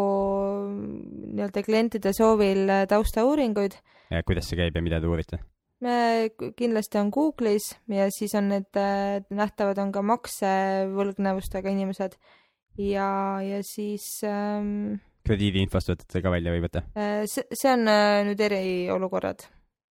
nii-öelda 0.70 1.64
klientide 1.66 2.14
soovil 2.16 2.70
äh, 2.70 2.86
taustauuringuid. 2.92 3.80
kuidas 4.28 4.50
see 4.50 4.60
käib 4.60 4.76
ja 4.76 4.84
mida 4.84 5.02
te 5.02 5.12
uurite? 5.12 5.40
me 5.84 6.30
kindlasti 6.58 7.00
on 7.00 7.12
Google'is 7.14 7.74
ja 7.92 8.08
siis 8.14 8.36
on 8.36 8.50
need 8.54 8.80
äh, 8.80 9.22
nähtavad 9.30 9.80
on 9.84 9.92
ka 9.96 10.04
maksevõlgnevustega 10.06 11.72
inimesed 11.72 12.16
ja, 12.78 13.10
ja 13.44 13.60
siis 13.66 14.08
ähm, 14.28 14.98
krediidiinfost 15.26 15.92
võtate 15.94 16.24
ka 16.24 16.34
välja 16.34 16.54
või 16.54 16.62
ei 16.62 16.66
võta? 16.68 16.86
see, 17.30 17.46
see 17.52 17.72
on 17.72 17.88
äh, 17.92 18.22
nüüd 18.28 18.42
eriolukorrad. 18.48 19.46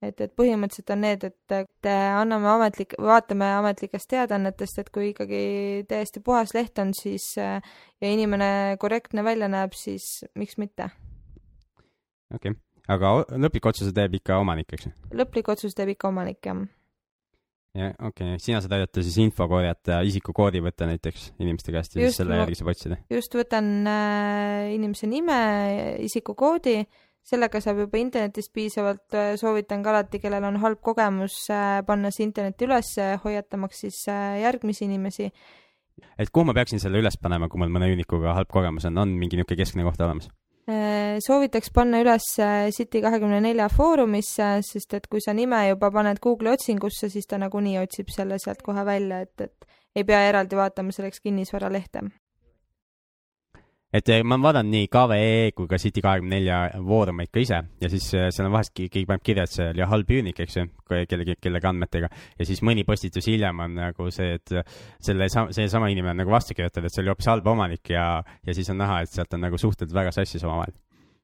et, 0.06 0.22
et 0.22 0.32
põhimõtteliselt 0.40 0.94
on 0.96 1.04
need, 1.04 1.26
et, 1.28 1.56
et 1.58 1.90
äh, 1.92 2.06
anname 2.20 2.50
ametlik, 2.54 2.96
vaatame 3.02 3.52
ametlikest 3.58 4.10
teadaannetest, 4.14 4.80
et 4.80 4.90
kui 4.96 5.12
ikkagi 5.12 5.44
täiesti 5.90 6.24
puhas 6.24 6.56
leht 6.56 6.80
on, 6.80 6.96
siis 6.98 7.34
äh, 7.38 7.60
ja 8.02 8.16
inimene 8.16 8.78
korrektne 8.80 9.24
välja 9.28 9.52
näeb, 9.52 9.76
siis 9.78 10.24
miks 10.40 10.58
mitte 10.62 10.90
okei 12.34 12.54
okay., 12.54 12.62
aga 12.90 13.14
lõpliku 13.38 13.72
otsuse 13.72 13.94
teeb 13.96 14.18
ikka 14.20 14.40
omanik, 14.42 14.74
eks 14.74 14.90
ju? 14.90 14.94
lõplik 15.20 15.52
otsus 15.52 15.76
teeb 15.78 15.94
ikka 15.96 16.10
omanik, 16.14 16.42
jah. 16.46 16.64
jah, 17.80 17.92
okei 18.10 18.34
okay., 18.36 18.42
sina 18.44 18.62
saad 18.64 18.74
aidata 18.78 19.04
siis 19.06 19.18
info 19.24 19.48
korjata, 19.52 20.00
isikukoodi 20.08 20.62
võtta 20.64 20.88
näiteks 20.90 21.30
inimeste 21.40 21.74
käest 21.76 21.96
ja 21.96 22.04
Just, 22.04 22.18
siis 22.18 22.22
selle 22.22 22.40
järgi 22.42 22.58
saab 22.60 22.72
otsida. 22.74 22.98
just 23.14 23.38
võtan 23.38 23.70
äh, 23.90 24.72
inimese 24.76 25.10
nime, 25.12 25.38
isikukoodi, 26.06 26.82
sellega 27.30 27.62
saab 27.64 27.84
juba 27.86 28.02
internetist 28.02 28.54
piisavalt, 28.56 29.18
soovitan 29.42 29.86
ka 29.86 29.94
alati, 29.94 30.22
kellel 30.24 30.50
on 30.50 30.60
halb 30.64 30.82
kogemus 30.86 31.42
äh,, 31.54 31.80
panna 31.88 32.12
see 32.16 32.28
internetti 32.28 32.68
üles, 32.70 32.96
hoiatamaks 33.26 33.86
siis 33.86 34.04
äh, 34.12 34.40
järgmisi 34.46 34.88
inimesi. 34.90 35.32
et 36.18 36.30
kuhu 36.32 36.48
ma 36.48 36.58
peaksin 36.58 36.82
selle 36.82 37.02
üles 37.04 37.20
panema, 37.22 37.50
kui 37.50 37.62
mul 37.62 37.74
mõne 37.74 37.92
üünikuga 37.94 38.38
halb 38.38 38.52
kogemus 38.52 38.88
on, 38.90 39.02
on 39.06 39.18
mingi 39.20 39.40
niisugune 39.40 39.64
keskne 39.64 39.88
koht 39.88 40.02
olemas? 40.02 40.32
Äh, 40.70 41.18
soovitaks 41.26 41.72
panna 41.74 42.04
üles 42.04 42.26
äh, 42.38 42.68
City 42.76 43.00
kahekümne 43.02 43.40
nelja 43.42 43.70
foorumisse, 43.74 44.50
sest 44.68 44.94
et 44.94 45.08
kui 45.10 45.22
sa 45.24 45.34
nime 45.34 45.64
juba 45.72 45.90
paned 45.96 46.20
Google'i 46.22 46.54
otsingusse, 46.54 47.10
siis 47.10 47.26
ta 47.26 47.40
nagunii 47.42 47.80
otsib 47.82 48.12
selle 48.14 48.38
sealt 48.44 48.62
kohe 48.62 48.84
välja, 48.86 49.24
et, 49.26 49.48
et 49.48 49.98
ei 49.98 50.06
pea 50.06 50.20
eraldi 50.28 50.60
vaatama 50.60 50.94
selleks 50.94 51.24
kinnisvaralehte. 51.26 52.04
Et 53.94 54.10
eh, 54.14 54.22
ma 54.24 54.38
vaatan 54.42 54.68
nii 54.70 54.88
KVE 54.94 55.52
kui 55.58 55.70
ka 55.70 55.80
City 55.82 56.04
kahekümne 56.06 56.36
nelja 56.38 56.60
foorumeid 56.78 57.32
ka 57.34 57.42
ise 57.42 57.62
ja 57.82 57.90
siis 57.90 58.10
eh, 58.14 58.28
seal 58.36 58.50
on 58.50 58.54
vahest 58.54 58.74
ke- 58.76 58.90
keegi 58.92 59.08
paneb 59.10 59.24
kirja, 59.26 59.48
et 59.48 59.56
see 59.56 59.70
oli 59.72 59.88
halb 59.94 60.14
üürnik, 60.14 60.42
eks 60.46 60.60
ju, 60.60 60.66
kellegi, 60.90 61.38
kellegi 61.42 61.72
andmetega 61.72 62.10
ja 62.12 62.46
siis 62.50 62.62
mõni 62.66 62.86
postitus 62.88 63.30
hiljem 63.32 63.64
on 63.66 63.80
nagu 63.80 64.10
see, 64.14 64.36
et 64.38 64.54
selle, 65.02 65.30
seesama 65.30 65.90
inimene 65.90 66.14
on 66.14 66.22
nagu 66.24 66.34
vastu 66.36 66.58
kirjutanud, 66.58 66.90
et 66.90 66.94
see 66.94 67.04
oli 67.06 67.14
hoopis 67.14 67.32
halb 67.34 67.50
omanik 67.50 67.90
ja, 67.96 68.06
ja 68.46 68.54
siis 68.58 68.70
on 68.70 68.78
näha, 68.84 69.02
et 69.06 69.14
sealt 69.14 69.34
on 69.34 69.46
nagu 69.48 69.58
suhted 69.58 69.92
väga 69.94 70.14
sassis 70.16 70.46
omavahel. 70.46 70.76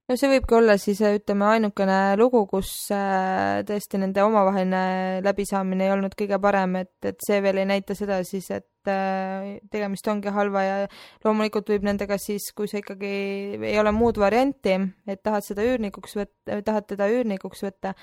No 0.05 0.17
see 0.19 0.29
võibki 0.29 0.55
olla 0.57 0.75
siis 0.81 1.01
ütleme 1.05 1.47
ainukene 1.55 1.97
lugu, 2.19 2.43
kus 2.49 2.71
äh, 2.93 3.63
tõesti 3.67 3.99
nende 4.01 4.21
omavaheline 4.25 5.21
läbisaamine 5.25 5.87
ei 5.87 5.93
olnud 5.95 6.15
kõige 6.17 6.39
parem, 6.41 6.77
et, 6.83 6.93
et 7.09 7.17
see 7.25 7.41
veel 7.45 7.63
ei 7.63 7.69
näita 7.69 7.97
seda 7.97 8.19
siis, 8.27 8.51
et 8.53 8.91
äh, 8.91 9.55
tegemist 9.73 10.07
ongi 10.11 10.33
halva 10.35 10.65
ja 10.65 10.77
loomulikult 11.25 11.73
võib 11.73 11.89
nendega 11.89 12.19
siis, 12.21 12.51
kui 12.57 12.69
sa 12.69 12.81
ikkagi 12.83 13.13
ei 13.57 13.75
ole 13.81 13.93
muud 13.95 14.21
varianti, 14.21 14.77
et 15.09 15.23
tahad 15.25 15.47
seda 15.47 15.65
üürnikuks 15.65 16.17
võtta, 16.21 16.61
tahad 16.61 16.89
teda 16.93 17.09
üürnikuks 17.13 17.65
võtta, 17.65 17.95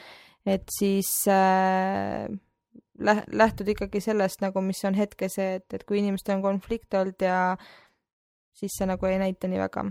et 0.43 0.67
siis 0.75 1.15
äh, 1.31 2.27
läh-, 2.99 3.25
lähtud 3.31 3.71
ikkagi 3.77 4.03
sellest 4.03 4.43
nagu, 4.43 4.65
mis 4.65 4.83
on 4.89 4.99
hetke 4.99 5.31
see, 5.31 5.61
et, 5.63 5.71
et 5.71 5.87
kui 5.87 6.03
inimestel 6.03 6.41
on 6.41 6.47
konflikt 6.51 6.99
olnud 6.99 7.23
ja 7.23 7.43
siis 8.59 8.75
see 8.75 8.91
nagu 8.91 9.07
ei 9.07 9.23
näita 9.23 9.47
nii 9.49 9.63
väga 9.63 9.87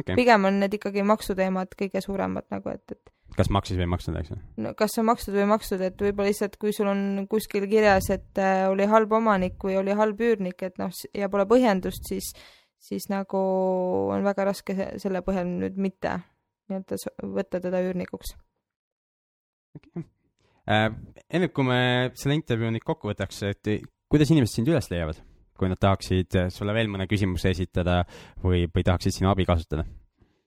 okay., 0.00 0.18
pigem 0.18 0.48
on 0.48 0.60
need 0.62 0.74
ikkagi 0.78 1.04
maksuteemad 1.06 1.74
kõige 1.78 2.02
suuremad 2.04 2.48
nagu, 2.54 2.74
et, 2.74 2.96
et 2.96 3.14
kas 3.36 3.50
maksis 3.52 3.76
või 3.78 3.86
ei 3.86 3.90
maksnud, 3.92 4.18
eks 4.20 4.32
ju? 4.32 4.38
no 4.64 4.72
kas 4.78 4.96
on 5.00 5.08
makstud 5.08 5.36
või 5.36 5.46
makstud, 5.50 5.82
et 5.84 6.00
võib-olla 6.02 6.30
lihtsalt, 6.30 6.56
kui 6.60 6.72
sul 6.76 6.90
on 6.90 7.02
kuskil 7.30 7.66
kirjas, 7.70 8.10
et 8.14 8.40
äh, 8.42 8.64
oli 8.70 8.88
halb 8.90 9.12
omanik 9.18 9.58
või 9.64 9.78
oli 9.80 9.96
halb 9.98 10.20
üürnik, 10.24 10.62
et 10.66 10.78
noh, 10.80 10.92
ja 11.16 11.30
pole 11.32 11.46
põhjendust, 11.50 12.08
siis, 12.08 12.32
siis 12.82 13.08
nagu 13.12 13.42
on 14.14 14.26
väga 14.26 14.48
raske 14.50 14.76
se- 14.78 14.90
selle 15.02 15.22
põhjal 15.26 15.48
nüüd 15.50 15.78
mitte 15.80 16.18
nii-öelda 16.68 16.98
võtta 17.36 17.62
teda 17.64 17.80
üürnikuks. 17.84 18.34
äh,. 20.68 20.90
enne 21.30 21.48
kui 21.52 21.64
me 21.68 21.80
selle 22.18 22.36
intervjuu 22.38 22.72
nüüd 22.74 22.86
kokku 22.86 23.12
võtaks, 23.12 23.42
et 23.48 23.74
kuidas 24.08 24.32
inimesed 24.32 24.58
sind 24.60 24.72
üles 24.72 24.90
leiavad, 24.92 25.20
kui 25.58 25.70
nad 25.70 25.80
tahaksid 25.80 26.36
äh, 26.38 26.50
sulle 26.54 26.74
veel 26.76 26.90
mõne 26.92 27.08
küsimuse 27.10 27.52
esitada 27.54 28.02
või, 28.42 28.66
või 28.70 28.84
tahaksid 28.86 29.18
sinu 29.18 29.32
abi 29.32 29.46
kasutada? 29.48 29.84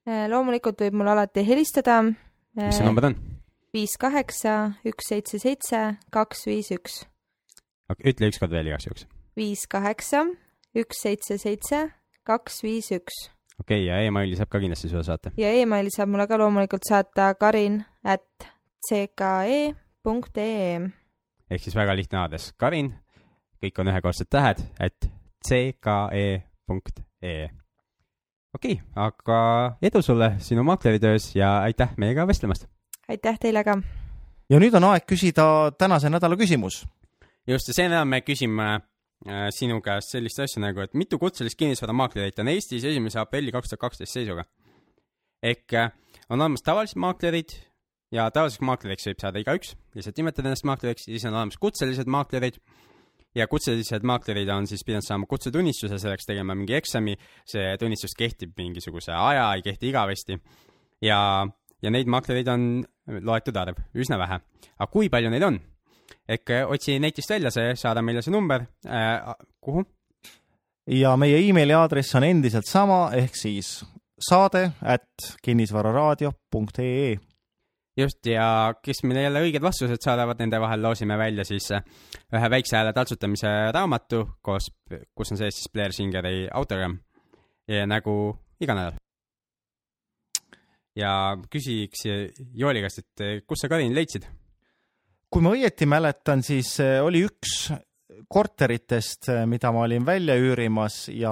Äh, 0.08 0.26
loomulikult 0.32 0.82
võib 0.82 0.97
mulle 1.02 1.13
alati 1.15 1.43
helistada. 1.47 2.02
mis 2.58 2.78
see 2.78 2.88
number 2.88 3.12
on? 3.12 3.17
viis 3.71 3.95
kaheksa, 4.00 4.74
üks 4.88 5.12
seitse 5.12 5.39
seitse, 5.39 5.82
kaks 6.12 6.45
viis 6.50 6.71
üks. 6.76 7.04
ütle 8.04 8.32
ükskord 8.32 8.52
veel 8.52 8.71
igaks 8.71 8.88
juhuks. 8.88 9.06
viis 9.38 9.67
kaheksa, 9.71 10.26
üks 10.76 11.04
seitse 11.06 11.38
seitse, 11.39 11.84
kaks 12.28 12.63
viis 12.65 12.91
üks. 12.95 13.30
okei 13.60 13.86
okay,, 13.86 13.88
ja 13.88 14.02
emaili 14.08 14.36
saab 14.39 14.52
ka 14.52 14.60
kindlasti 14.63 14.91
sulle 14.91 15.06
saata. 15.08 15.32
ja 15.39 15.54
emaili 15.62 15.93
saab 15.93 16.12
mulle 16.12 16.28
ka 16.28 16.39
loomulikult 16.41 16.88
saata 16.88 17.34
karin 17.39 17.84
at 18.04 18.50
cké.ee 18.89 20.74
ehk 21.52 21.63
siis 21.63 21.76
väga 21.76 21.95
lihtne 21.97 22.21
aadress, 22.24 22.54
Karin, 22.58 22.93
kõik 23.62 23.82
on 23.82 23.91
ühekordsed 23.91 24.30
tähed, 24.32 24.62
et 24.82 25.10
cké.ee. 25.45 26.41
okei 28.54 28.76
okay,, 28.76 28.78
aga 28.95 29.39
edu 29.82 30.02
sulle 30.06 30.34
sinu 30.41 30.63
maakleritöös 30.67 31.36
ja 31.36 31.60
aitäh 31.65 31.93
meiega 31.97 32.28
vestlemast. 32.28 32.67
aitäh 33.10 33.39
teile 33.39 33.63
ka! 33.63 33.78
ja 34.50 34.60
nüüd 34.62 34.76
on 34.78 34.89
aeg 34.91 35.06
küsida 35.10 35.45
tänase 35.78 36.10
nädala 36.10 36.38
küsimus. 36.39 36.86
just, 37.47 37.69
ja 37.69 37.78
see 37.78 37.89
nädal 37.89 38.10
me 38.10 38.21
küsime 38.26 38.69
äh, 38.74 39.47
sinu 39.54 39.82
käest 39.82 40.15
sellist 40.15 40.39
asja 40.39 40.62
nagu, 40.63 40.82
et 40.82 40.97
mitu 40.97 41.19
kutselist 41.21 41.60
kinnisvaramaaklerit 41.60 42.41
on 42.41 42.54
Eestis 42.54 42.86
esimese 42.86 43.21
aprilli 43.21 43.54
kaks 43.54 43.69
tuhat 43.69 43.88
kaksteist 43.88 44.17
seisuga? 44.17 44.45
ehk 45.41 45.74
äh, 45.74 45.91
on 46.30 46.41
olemas 46.41 46.65
tavalised 46.65 46.97
maaklerid 47.02 47.54
ja 48.12 48.28
tavaliseks 48.34 48.65
maakleriks 48.67 49.08
võib 49.08 49.21
saada 49.24 49.41
igaüks, 49.41 49.76
lihtsalt 49.95 50.17
nimetada 50.19 50.50
ennast 50.50 50.65
maakleriks, 50.67 51.08
siis 51.08 51.26
on 51.26 51.38
olemas 51.38 51.58
kutselised 51.62 52.10
maaklerid 52.12 52.60
ja 53.35 53.47
kutselised 53.47 54.03
maaklerid 54.07 54.49
on 54.51 54.67
siis 54.67 54.83
pidanud 54.87 55.05
saama 55.05 55.29
kutsetunnistuse, 55.29 55.99
selleks 55.99 56.27
tegema 56.27 56.55
mingi 56.57 56.75
eksami, 56.77 57.15
see 57.47 57.75
tunnistus 57.79 58.15
kehtib 58.17 58.53
mingisuguse 58.59 59.13
aja, 59.15 59.47
ei 59.55 59.63
kehti 59.65 59.91
igavesti 59.91 60.37
ja, 61.05 61.19
ja 61.81 61.93
neid 61.93 62.11
maaklereid 62.11 62.51
on 62.51 62.67
loetud 63.21 63.57
arv, 63.57 63.79
üsna 63.95 64.19
vähe. 64.21 64.41
aga 64.77 64.91
kui 64.91 65.09
palju 65.09 65.31
neid 65.33 65.47
on? 65.47 65.59
ehk 66.31 66.51
äh, 66.53 66.67
otsi 66.69 66.99
netist 66.99 67.31
välja 67.31 67.51
see, 67.53 67.73
saada 67.79 68.03
meile 68.05 68.21
see 68.21 68.33
number 68.33 68.65
äh,, 68.85 69.33
kuhu? 69.63 69.83
ja 70.91 71.15
meie 71.19 71.39
emaili 71.47 71.75
aadress 71.77 72.15
on 72.19 72.27
endiselt 72.27 72.67
sama, 72.69 73.09
ehk 73.15 73.35
siis 73.37 73.79
saade 74.21 74.71
at 74.81 75.35
kinnisvararaadio.ee. 75.43 77.30
just, 77.97 78.25
ja 78.25 78.73
kes 78.84 79.04
meile 79.04 79.25
jälle 79.25 79.43
õiged 79.45 79.63
vastused 79.63 80.01
saadavad, 80.04 80.39
nende 80.39 80.60
vahel 80.62 80.84
loosime 80.84 81.17
välja 81.19 81.45
siis 81.47 81.69
äh, 81.75 81.84
ühe 82.34 82.49
väikse 82.54 82.77
hääle 82.77 82.93
taltsutamise 82.95 83.51
raamatu 83.75 84.23
koos, 84.41 84.71
kus 85.15 85.34
on 85.34 85.39
sees 85.41 85.60
siis 85.60 85.71
Blair 85.73 85.95
Singeri 85.95 86.47
autogramm 86.47 86.99
nagu 87.88 88.13
iga 88.60 88.75
nädal. 88.75 88.97
ja 90.95 91.38
küsiks 91.49 92.04
Jooli 92.54 92.82
käest, 92.84 92.99
et 92.99 93.25
äh, 93.25 93.41
kus 93.47 93.63
sa 93.63 93.69
Karin 93.71 93.95
leidsid? 93.95 94.27
kui 95.32 95.43
ma 95.43 95.54
õieti 95.56 95.88
mäletan, 95.88 96.43
siis 96.43 96.75
oli 96.82 97.23
üks 97.23 97.71
korteritest, 98.27 99.30
mida 99.47 99.71
ma 99.71 99.86
olin 99.86 100.04
välja 100.06 100.36
üürimas 100.36 101.06
ja 101.15 101.32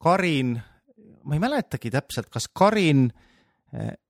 Karin, 0.00 0.54
ma 1.24 1.36
ei 1.36 1.40
mäletagi 1.40 1.92
täpselt, 1.92 2.30
kas 2.32 2.48
Karin 2.48 3.06
eh, 3.10 3.33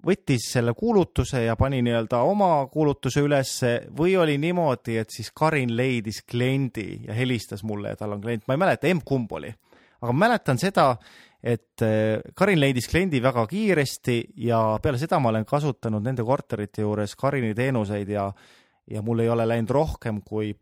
võttis 0.05 0.45
selle 0.53 0.75
kuulutuse 0.77 1.45
ja 1.47 1.55
pani 1.57 1.81
nii-öelda 1.85 2.21
oma 2.29 2.67
kuulutuse 2.73 3.23
ülesse 3.25 3.71
või 3.97 4.17
oli 4.21 4.37
niimoodi, 4.43 4.99
et 5.01 5.15
siis 5.15 5.31
Karin 5.33 5.73
leidis 5.77 6.23
kliendi 6.29 7.05
ja 7.07 7.17
helistas 7.17 7.65
mulle 7.65 7.95
ja 7.95 8.01
tal 8.01 8.13
on 8.17 8.21
klient, 8.21 8.45
ma 8.49 8.57
ei 8.57 8.61
mäleta, 8.61 8.91
emb-kumb 8.91 9.33
oli, 9.39 9.53
aga 10.03 10.13
ma 10.13 10.27
mäletan 10.27 10.61
seda, 10.61 10.91
et 11.45 11.85
eh, 11.85 12.21
Karin 12.37 12.61
leidis 12.61 12.89
kliendi 12.93 13.23
väga 13.25 13.47
kiiresti 13.49 14.19
ja 14.45 14.61
peale 14.83 15.01
seda 15.01 15.21
ma 15.21 15.33
olen 15.33 15.49
kasutanud 15.49 16.05
nende 16.05 16.25
korterite 16.25 16.85
juures 16.85 17.17
Karini 17.21 17.55
teenuseid 17.57 18.13
ja, 18.13 18.31
ja 18.91 19.03
mul 19.05 19.25
ei 19.25 19.33
ole 19.33 19.49
läinud 19.49 19.73
rohkem 19.73 20.21
kui 20.25 20.53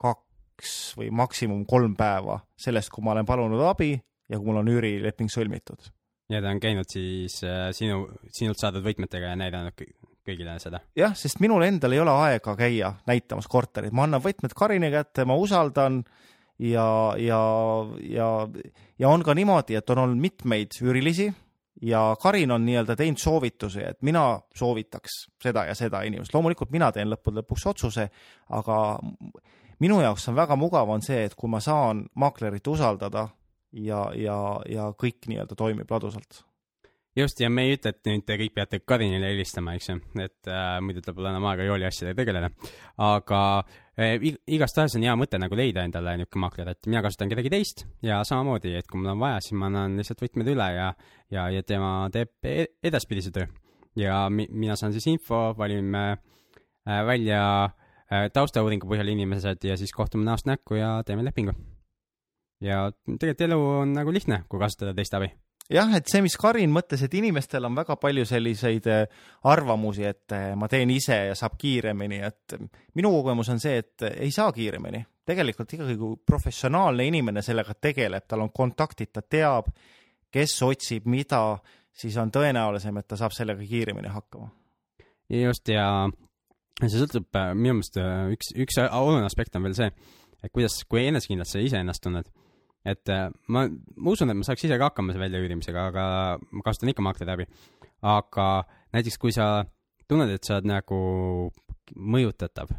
kaks 0.00 0.78
või 1.00 1.12
maksimum 1.12 1.64
kolm 1.68 1.96
päeva 1.96 2.42
sellest, 2.60 2.92
kui 2.92 3.04
ma 3.04 3.16
olen 3.16 3.28
palunud 3.28 3.64
abi 3.68 3.94
ja 4.28 4.36
kui 4.36 4.48
mul 4.50 4.60
on 4.60 4.72
üürileping 4.72 5.32
sõlmitud. 5.32 5.92
Ta 6.28 6.52
on 6.52 6.60
käinud 6.60 6.88
siis 6.92 7.40
äh, 7.46 7.70
sinu, 7.76 8.04
sinult 8.34 8.60
saadud 8.60 8.84
võtmetega 8.84 9.32
ja 9.32 9.38
näidanud 9.40 9.76
kõ- 9.78 9.92
kõigile 10.28 10.58
seda. 10.60 10.82
jah, 10.98 11.16
sest 11.16 11.40
minul 11.40 11.64
endal 11.64 11.96
ei 11.96 12.02
ole 12.02 12.14
aega 12.28 12.54
käia 12.58 12.92
näitamas 13.08 13.48
korterit, 13.50 13.94
ma 13.96 14.04
annan 14.04 14.22
võtmed 14.24 14.54
Karini 14.56 14.90
kätte, 14.92 15.24
ma 15.28 15.38
usaldan 15.40 16.02
ja, 16.58 16.88
ja, 17.16 17.42
ja, 18.04 18.30
ja 18.98 19.12
on 19.12 19.24
ka 19.24 19.36
niimoodi, 19.38 19.78
et 19.78 19.90
on 19.94 20.04
olnud 20.04 20.20
mitmeid 20.20 20.76
üürilisi 20.82 21.30
ja 21.82 22.16
Karin 22.20 22.52
on 22.52 22.64
nii-öelda 22.66 22.96
teinud 22.98 23.22
soovitusi, 23.22 23.84
et 23.86 24.02
mina 24.02 24.40
soovitaks 24.56 25.20
seda 25.42 25.64
ja 25.68 25.74
seda 25.78 26.02
inimest, 26.06 26.34
loomulikult 26.34 26.74
mina 26.74 26.90
teen 26.92 27.10
lõppude 27.12 27.42
lõpuks 27.42 27.68
otsuse, 27.72 28.08
aga 28.50 28.78
minu 29.80 30.00
jaoks 30.02 30.28
on 30.28 30.36
väga 30.38 30.58
mugav, 30.58 30.90
on 30.90 31.04
see, 31.04 31.24
et 31.28 31.36
kui 31.38 31.50
ma 31.50 31.62
saan 31.62 32.04
maaklerit 32.18 32.66
usaldada 32.66 33.28
ja, 33.72 34.04
ja, 34.16 34.36
ja 34.68 34.90
kõik 34.98 35.28
nii-öelda 35.28 35.56
toimib 35.58 35.90
ladusalt 35.90 36.44
just, 37.18 37.40
ja 37.40 37.50
me 37.50 37.64
ei 37.66 37.74
ütle, 37.74 37.90
et 37.90 38.06
nüüd 38.06 38.24
te 38.26 38.36
kõik 38.38 38.54
peate 38.54 38.78
Karinile 38.86 39.32
helistama, 39.32 39.74
eks 39.74 39.88
ju, 39.90 39.96
et 40.22 40.50
äh, 40.50 40.78
muidu 40.84 41.02
tal 41.02 41.16
pole 41.16 41.30
enam 41.32 41.46
aega 41.50 41.66
jooli 41.66 41.86
asjadega 41.88 42.20
tegeleda. 42.20 42.50
aga 43.02 43.40
äh, 43.98 44.14
ig- 44.22 44.38
igastahes 44.46 44.94
on 44.96 45.02
hea 45.06 45.14
mõte 45.18 45.40
nagu 45.40 45.58
leida 45.58 45.82
endale 45.86 46.14
niisugune 46.20 46.44
maakler, 46.44 46.68
et 46.74 46.86
mina 46.86 47.02
kasutan 47.02 47.32
kedagi 47.32 47.50
teist 47.50 47.86
ja 48.06 48.20
samamoodi, 48.24 48.76
et 48.78 48.86
kui 48.86 49.00
mul 49.00 49.10
on 49.16 49.22
vaja, 49.24 49.40
siis 49.42 49.56
ma 49.58 49.66
annan 49.66 49.96
lihtsalt 49.98 50.22
võtmed 50.22 50.52
üle 50.54 50.68
ja, 50.76 50.92
ja, 51.34 51.48
ja 51.50 51.62
tema 51.66 51.92
teeb 52.14 52.30
e- 52.46 52.68
edaspidise 52.82 53.32
töö. 53.34 53.48
ja 53.96 54.28
mi- 54.30 54.48
mina 54.50 54.76
saan 54.76 54.92
siis 54.94 55.06
info, 55.10 55.54
valime 55.58 56.04
äh, 56.12 57.02
välja 57.06 57.42
äh, 57.64 58.28
taustauuringu 58.32 58.86
põhjal 58.86 59.10
inimesed 59.16 59.64
ja 59.64 59.76
siis 59.76 59.92
kohtume 59.92 60.24
näost 60.24 60.46
näkku 60.46 60.78
ja 60.78 61.02
teeme 61.06 61.24
lepingu. 61.26 61.52
Ja 62.64 62.88
tegelikult 63.06 63.44
elu 63.48 63.60
on 63.82 63.92
nagu 64.00 64.14
lihtne, 64.14 64.42
kui 64.48 64.60
kasutada 64.60 64.94
teiste 64.96 65.18
abi 65.18 65.30
jah, 65.72 65.92
et 65.96 66.08
see, 66.08 66.22
mis 66.24 66.36
Karin 66.40 66.72
mõtles, 66.72 67.02
et 67.04 67.14
inimestel 67.18 67.66
on 67.68 67.76
väga 67.76 67.98
palju 68.00 68.24
selliseid 68.28 68.88
eh, 68.92 69.24
arvamusi, 69.50 70.06
et 70.08 70.36
eh, 70.36 70.50
ma 70.58 70.68
teen 70.70 70.90
ise 70.94 71.18
ja 71.30 71.36
saab 71.38 71.58
kiiremini, 71.60 72.20
et 72.24 72.56
minu 72.98 73.12
kogemus 73.18 73.52
on 73.52 73.60
see, 73.62 73.82
et 73.82 74.06
ei 74.14 74.32
saa 74.34 74.52
kiiremini. 74.52 75.04
tegelikult 75.28 75.72
ikkagi, 75.76 75.96
kui 76.00 76.14
professionaalne 76.26 77.04
inimene 77.04 77.42
sellega 77.44 77.74
tegeleb, 77.76 78.24
tal 78.24 78.46
on 78.46 78.52
kontaktid, 78.54 79.10
ta 79.12 79.20
teab, 79.20 79.66
kes 80.32 80.54
otsib 80.64 81.04
mida, 81.04 81.42
siis 81.92 82.16
on 82.16 82.32
tõenäolisem, 82.32 82.96
et 82.96 83.08
ta 83.08 83.18
saab 83.20 83.36
sellega 83.36 83.60
kiiremini 83.60 84.08
hakkama. 84.08 84.48
just 85.28 85.68
ja 85.68 86.08
see 86.86 87.00
sõltub 87.02 87.36
äh, 87.36 87.52
minu 87.58 87.80
meelest 87.80 87.98
äh, 88.00 88.30
üks, 88.32 88.54
üks 88.56 88.78
oluline 88.86 89.26
aspekt 89.28 89.56
on 89.58 89.66
veel 89.66 89.76
see, 89.76 89.90
et 90.42 90.52
kuidas, 90.54 90.78
kui 90.88 91.04
enesekindlalt 91.10 91.50
sa 91.50 91.60
iseennast 91.60 92.04
tunned. 92.04 92.30
Et 92.88 93.12
äh, 93.12 93.28
ma, 93.52 93.66
ma 93.68 94.14
usun, 94.14 94.32
et 94.32 94.38
ma 94.38 94.46
saaks 94.46 94.66
ise 94.66 94.78
ka 94.78 94.90
hakkama 94.90 95.14
selle 95.14 95.28
väljaüürimisega, 95.28 95.86
aga 95.92 96.04
ma 96.40 96.66
kasutan 96.66 96.92
ikka 96.92 97.04
maakleri 97.04 97.34
abi. 97.34 97.48
aga 98.08 98.48
näiteks 98.94 99.18
kui 99.18 99.34
sa 99.34 99.64
tunned, 100.08 100.30
et 100.32 100.44
sa 100.46 100.58
oled 100.58 100.68
nagu 100.70 100.98
mõjutatav 101.98 102.70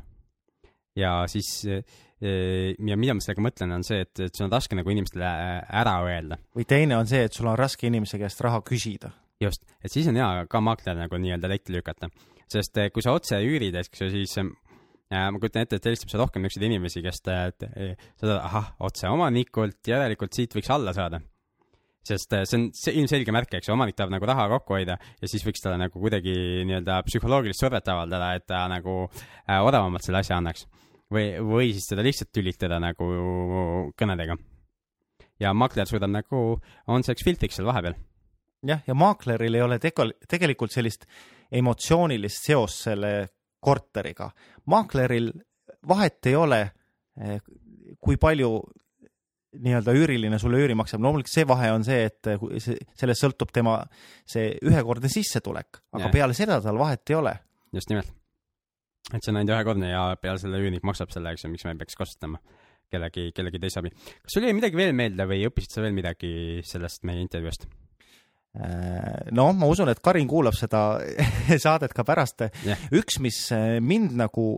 ja 1.00 1.14
siis 1.32 1.50
äh, 1.70 1.84
ja 2.20 2.98
mida 3.00 3.16
ma 3.16 3.24
sellega 3.24 3.44
mõtlen, 3.46 3.74
on 3.78 3.86
see, 3.88 4.02
et, 4.04 4.14
et 4.26 4.36
sul 4.36 4.48
on 4.48 4.54
raske 4.54 4.76
nagu 4.76 4.92
inimestele 4.92 5.28
äh, 5.28 5.60
ära 5.82 5.96
öelda 6.08 6.40
või 6.58 6.68
teine 6.68 6.98
on 7.00 7.10
see, 7.10 7.24
et 7.28 7.36
sul 7.36 7.48
on 7.52 7.60
raske 7.60 7.88
inimese 7.88 8.20
käest 8.22 8.42
raha 8.44 8.62
küsida. 8.66 9.14
just, 9.40 9.64
et 9.84 9.92
siis 9.92 10.10
on 10.12 10.20
hea 10.20 10.48
ka 10.52 10.64
maakler 10.64 10.98
nagu 11.00 11.22
nii-öelda 11.22 11.52
letti 11.52 11.76
lükata, 11.76 12.10
sest 12.52 12.78
eh, 12.82 12.90
kui 12.92 13.06
sa 13.06 13.16
otse 13.16 13.40
üürid, 13.46 13.78
eks 13.80 14.02
ju, 14.02 14.10
siis 14.12 14.36
ma 15.10 15.42
kujutan 15.42 15.66
ette, 15.66 15.80
et 15.80 15.90
helistab 15.90 16.12
sa 16.12 16.22
rohkem 16.22 16.44
niisuguseid 16.46 16.68
inimesi, 16.70 17.02
kes 17.06 17.24
te, 17.26 17.36
te, 17.58 17.70
saad, 18.22 18.36
ahah, 18.38 18.72
otse 18.86 19.10
omanikult, 19.10 19.80
järelikult 19.90 20.38
siit 20.38 20.54
võiks 20.54 20.70
alla 20.74 20.94
saada. 20.94 21.22
sest 22.10 22.32
eh, 22.34 22.46
see 22.48 22.58
on 22.58 22.68
see 22.74 22.94
ilmselge 22.98 23.34
märk, 23.36 23.52
eks 23.58 23.68
ju, 23.68 23.74
omanik 23.76 23.98
tahab 23.98 24.14
nagu 24.14 24.26
raha 24.26 24.48
kokku 24.54 24.78
hoida 24.78 24.96
ja 25.20 25.30
siis 25.30 25.44
võiks 25.46 25.62
talle 25.62 25.78
nagu 25.82 26.00
kuidagi 26.00 26.34
nii-öelda 26.66 27.02
psühholoogilist 27.06 27.60
survet 27.60 27.90
avaldada, 27.92 28.32
et 28.38 28.46
ta 28.48 28.64
nagu 28.72 29.02
äh, 29.04 29.60
odavamalt 29.60 30.06
selle 30.06 30.22
asja 30.22 30.38
annaks. 30.40 30.66
või, 31.12 31.34
või 31.42 31.74
siis 31.74 31.90
teda 31.90 32.06
lihtsalt 32.06 32.32
tülitada 32.34 32.80
nagu 32.80 33.10
kõnedega. 34.00 34.38
ja 35.40 35.54
maakler 35.54 35.90
suudab 35.90 36.14
nagu, 36.14 36.62
on 36.88 37.04
selleks 37.04 37.26
filtriks 37.26 37.60
seal 37.60 37.68
vahepeal 37.68 37.98
jah, 38.66 38.82
ja 38.88 38.94
maakleril 38.94 39.56
ei 39.56 39.62
ole 39.66 39.80
tegu- 39.80 40.12
tegelikult 40.30 40.72
sellist 40.72 41.06
emotsioonilist 41.52 42.46
seost 42.46 42.86
selle 42.88 43.14
korteriga. 43.60 44.30
maakleril 44.66 45.32
vahet 45.88 46.26
ei 46.30 46.36
ole, 46.36 46.62
kui 48.00 48.18
palju 48.22 48.52
nii-öelda 49.60 49.94
üüriline 49.98 50.38
sulle 50.40 50.60
üüri 50.62 50.76
maksab, 50.78 51.02
loomulikult 51.02 51.34
see 51.34 51.48
vahe 51.50 51.72
on 51.74 51.84
see, 51.86 52.04
et 52.06 52.30
see, 52.62 52.78
sellest 53.00 53.24
sõltub 53.24 53.52
tema 53.54 53.80
see 54.30 54.52
ühekordne 54.66 55.10
sissetulek, 55.12 55.82
aga 55.96 56.06
ja. 56.06 56.14
peale 56.14 56.38
seda 56.38 56.60
tal 56.62 56.78
vahet 56.82 57.10
ei 57.10 57.18
ole. 57.18 57.34
just 57.74 57.90
nimelt. 57.90 58.14
et 59.10 59.24
see 59.24 59.34
on 59.34 59.42
ainult 59.42 59.56
ühekordne 59.56 59.90
ja 59.90 60.04
peale 60.22 60.42
selle 60.42 60.62
üürnik 60.62 60.86
maksab 60.86 61.14
selle, 61.16 61.34
eks 61.34 61.48
ju, 61.48 61.54
miks 61.54 61.66
me 61.66 61.74
peaks 61.80 61.98
kasutama 61.98 62.42
kellegi, 62.94 63.30
kellegi 63.36 63.62
teise 63.62 63.82
abi. 63.82 63.94
kas 63.96 64.38
sul 64.38 64.46
jäi 64.46 64.54
midagi 64.58 64.78
veel 64.78 64.94
meelde 64.98 65.26
või 65.30 65.42
õppisid 65.50 65.74
sa 65.74 65.86
veel 65.86 65.98
midagi 65.98 66.32
sellest 66.70 67.06
meie 67.10 67.26
intervjuust? 67.26 67.66
noh, 68.56 69.52
ma 69.54 69.70
usun, 69.70 69.92
et 69.92 70.00
Karin 70.04 70.28
kuulab 70.28 70.58
seda 70.58 71.00
saadet 71.66 71.94
ka 71.96 72.06
pärast 72.08 72.48
Jah. 72.66 72.88
üks, 72.98 73.20
mis 73.22 73.38
äh, 73.56 73.78
mind 73.80 74.16
nagu, 74.18 74.52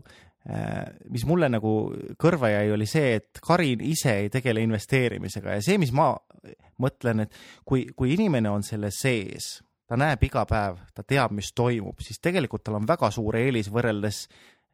mis 1.12 1.26
mulle 1.30 1.52
nagu 1.54 1.72
kõrva 2.18 2.50
jäi, 2.50 2.72
oli 2.74 2.88
see, 2.90 3.18
et 3.20 3.42
Karin 3.46 3.84
ise 3.86 4.16
ei 4.24 4.32
tegele 4.34 4.64
investeerimisega 4.66 5.60
ja 5.60 5.66
see, 5.66 5.78
mis 5.78 5.92
ma, 5.94 6.16
mõtlen, 6.82 7.28
et 7.28 7.36
kui, 7.68 7.86
kui 7.94 8.16
inimene 8.16 8.50
on 8.50 8.66
selle 8.66 8.90
sees, 8.96 9.60
ta 9.86 10.00
näeb 10.00 10.24
iga 10.24 10.46
päev, 10.50 10.80
ta 10.96 11.04
teab, 11.04 11.36
mis 11.36 11.52
toimub, 11.54 12.00
siis 12.02 12.22
tegelikult 12.24 12.64
tal 12.66 12.80
on 12.80 12.88
väga 12.90 13.12
suur 13.14 13.38
eelis 13.38 13.70
võrreldes 13.70 14.24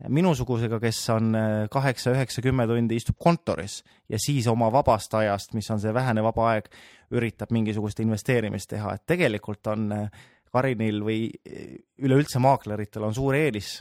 minusugusega, 0.05 0.79
kes 0.81 0.99
on 1.09 1.35
äh, 1.35 1.65
kaheksa, 1.73 2.13
üheksa, 2.13 2.41
kümme 2.45 2.67
tundi 2.69 2.99
istub 2.99 3.17
kontoris 3.21 3.79
ja 4.09 4.19
siis 4.21 4.47
oma 4.51 4.69
vabast 4.73 5.13
ajast, 5.17 5.55
mis 5.57 5.69
on 5.73 5.81
see 5.81 5.93
vähene 5.93 6.23
vaba 6.25 6.51
aeg, 6.53 6.69
üritab 7.17 7.53
mingisugust 7.55 8.01
investeerimist 8.03 8.69
teha, 8.75 8.93
et 8.93 9.05
tegelikult 9.09 9.67
on 9.73 9.91
äh, 9.95 10.25
Karinil 10.53 11.01
või 11.05 11.27
äh, 11.29 11.77
üleüldse 12.01 12.41
maakleritel 12.43 13.07
on 13.09 13.17
suur 13.17 13.37
eelis. 13.37 13.79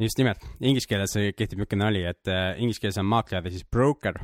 Just 0.00 0.20
nimelt, 0.20 0.42
inglise 0.60 0.88
keeles 0.90 1.14
kehtib 1.16 1.56
niisugune 1.56 1.86
nali, 1.86 2.02
et 2.04 2.28
inglise 2.60 2.82
keeles 2.82 2.98
on 3.00 3.06
maakler 3.08 3.46
ja 3.48 3.52
siis 3.54 3.64
broker 3.64 4.18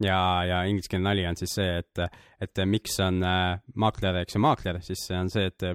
ja, 0.00 0.20
ja 0.48 0.62
ingliskeelne 0.64 1.10
nali 1.10 1.26
on 1.28 1.36
siis 1.36 1.58
see, 1.58 1.74
et, 1.82 2.00
et 2.40 2.62
miks 2.64 2.96
on 3.04 3.20
maakler, 3.20 4.22
eks 4.22 4.38
ju, 4.38 4.40
maakler, 4.40 4.80
siis 4.80 5.04
see 5.10 5.18
on 5.20 5.28
see, 5.28 5.50
et 5.52 5.66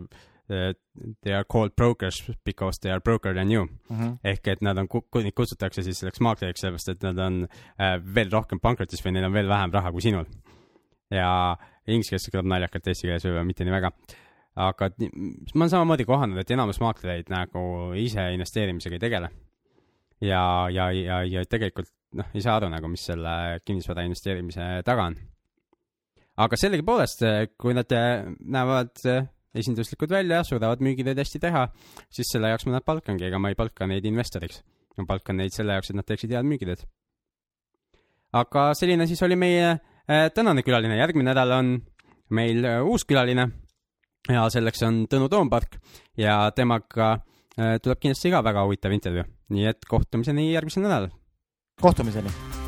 they 0.48 1.34
are 1.34 1.44
called 1.44 1.76
brokers 1.76 2.22
because 2.46 2.80
they 2.82 2.92
are 2.92 3.00
broker 3.00 3.34
than 3.34 3.52
you 3.52 3.66
mm. 3.66 3.98
-hmm. 3.98 4.18
ehk 4.24 4.48
et 4.48 4.62
nad 4.62 4.78
on, 4.78 4.88
neid 5.16 5.34
kutsutakse 5.34 5.84
siis 5.84 6.00
selleks 6.00 6.22
maakleriks, 6.22 6.62
sellepärast 6.62 6.90
et 6.90 7.04
nad 7.04 7.18
on 7.20 7.48
äh, 7.82 7.98
veel 8.16 8.30
rohkem 8.32 8.60
pankrotis 8.60 9.02
või 9.06 9.16
neil 9.16 9.26
on 9.26 9.34
veel 9.34 9.50
vähem 9.50 9.74
raha 9.74 9.92
kui 9.92 10.02
sinul. 10.02 10.26
ja 11.12 11.58
inglise 11.88 12.10
keeles 12.10 12.30
kõlab 12.30 12.50
naljakalt, 12.50 12.88
eesti 12.88 13.08
keeles 13.08 13.26
võib-olla 13.26 13.46
mitte 13.46 13.66
nii 13.66 13.74
väga. 13.74 13.92
aga 14.56 14.90
ma 15.54 15.64
olen 15.64 15.70
samamoodi 15.70 16.06
kohanud, 16.06 16.38
et 16.38 16.52
enamus 16.52 16.80
maaklereid 16.80 17.30
nagu 17.30 17.94
ise 18.00 18.32
investeerimisega 18.34 18.96
ei 18.96 19.00
tegele. 19.00 19.30
ja, 20.22 20.70
ja, 20.70 20.92
ja, 20.92 21.24
ja 21.24 21.46
tegelikult 21.46 21.90
noh, 22.14 22.26
ei 22.34 22.42
saa 22.42 22.58
aru 22.58 22.70
nagu, 22.70 22.88
mis 22.88 23.06
selle 23.06 23.60
kinnisvara 23.66 24.06
investeerimise 24.08 24.82
taga 24.86 25.10
on. 25.12 25.18
aga 26.38 26.58
sellegipoolest, 26.58 27.24
kui 27.58 27.74
nad 27.74 27.92
näevad 28.40 29.02
esinduslikud 29.60 30.12
välja, 30.12 30.44
suudavad 30.48 30.84
müügitööd 30.84 31.20
hästi 31.22 31.42
teha, 31.44 31.66
siis 32.14 32.32
selle 32.32 32.52
jaoks 32.52 32.68
ma 32.68 32.78
nad 32.78 32.86
palkangi, 32.88 33.28
ega 33.30 33.40
ma 33.42 33.52
ei 33.52 33.60
palka 33.60 33.88
neid 33.90 34.06
investoriks. 34.06 34.62
ma 34.98 35.06
palkan 35.06 35.38
neid 35.38 35.52
selle 35.52 35.76
jaoks, 35.76 35.90
et 35.92 36.00
nad 36.00 36.08
teeksid 36.08 36.32
head 36.32 36.48
müügitööd. 36.48 36.86
aga 38.34 38.72
selline 38.76 39.08
siis 39.08 39.22
oli 39.24 39.36
meie 39.36 39.70
äh, 39.72 40.32
tänane 40.34 40.64
külaline, 40.64 40.98
järgmine 40.98 41.32
nädal 41.32 41.52
on 41.60 41.78
meil 42.30 42.66
äh, 42.66 42.82
uus 42.84 43.06
külaline 43.06 43.50
ja 44.30 44.50
selleks 44.50 44.84
on 44.84 45.06
Tõnu 45.08 45.30
Toompark 45.30 45.80
ja 46.18 46.52
temaga 46.56 47.14
äh, 47.14 47.78
tuleb 47.82 48.02
kindlasti 48.02 48.34
ka 48.34 48.44
väga 48.44 48.66
huvitav 48.66 48.96
intervjuu, 48.96 49.26
nii 49.56 49.72
et 49.72 49.90
kohtumiseni 49.90 50.52
järgmisel 50.52 50.88
nädalal. 50.88 51.12
kohtumiseni 51.82 52.65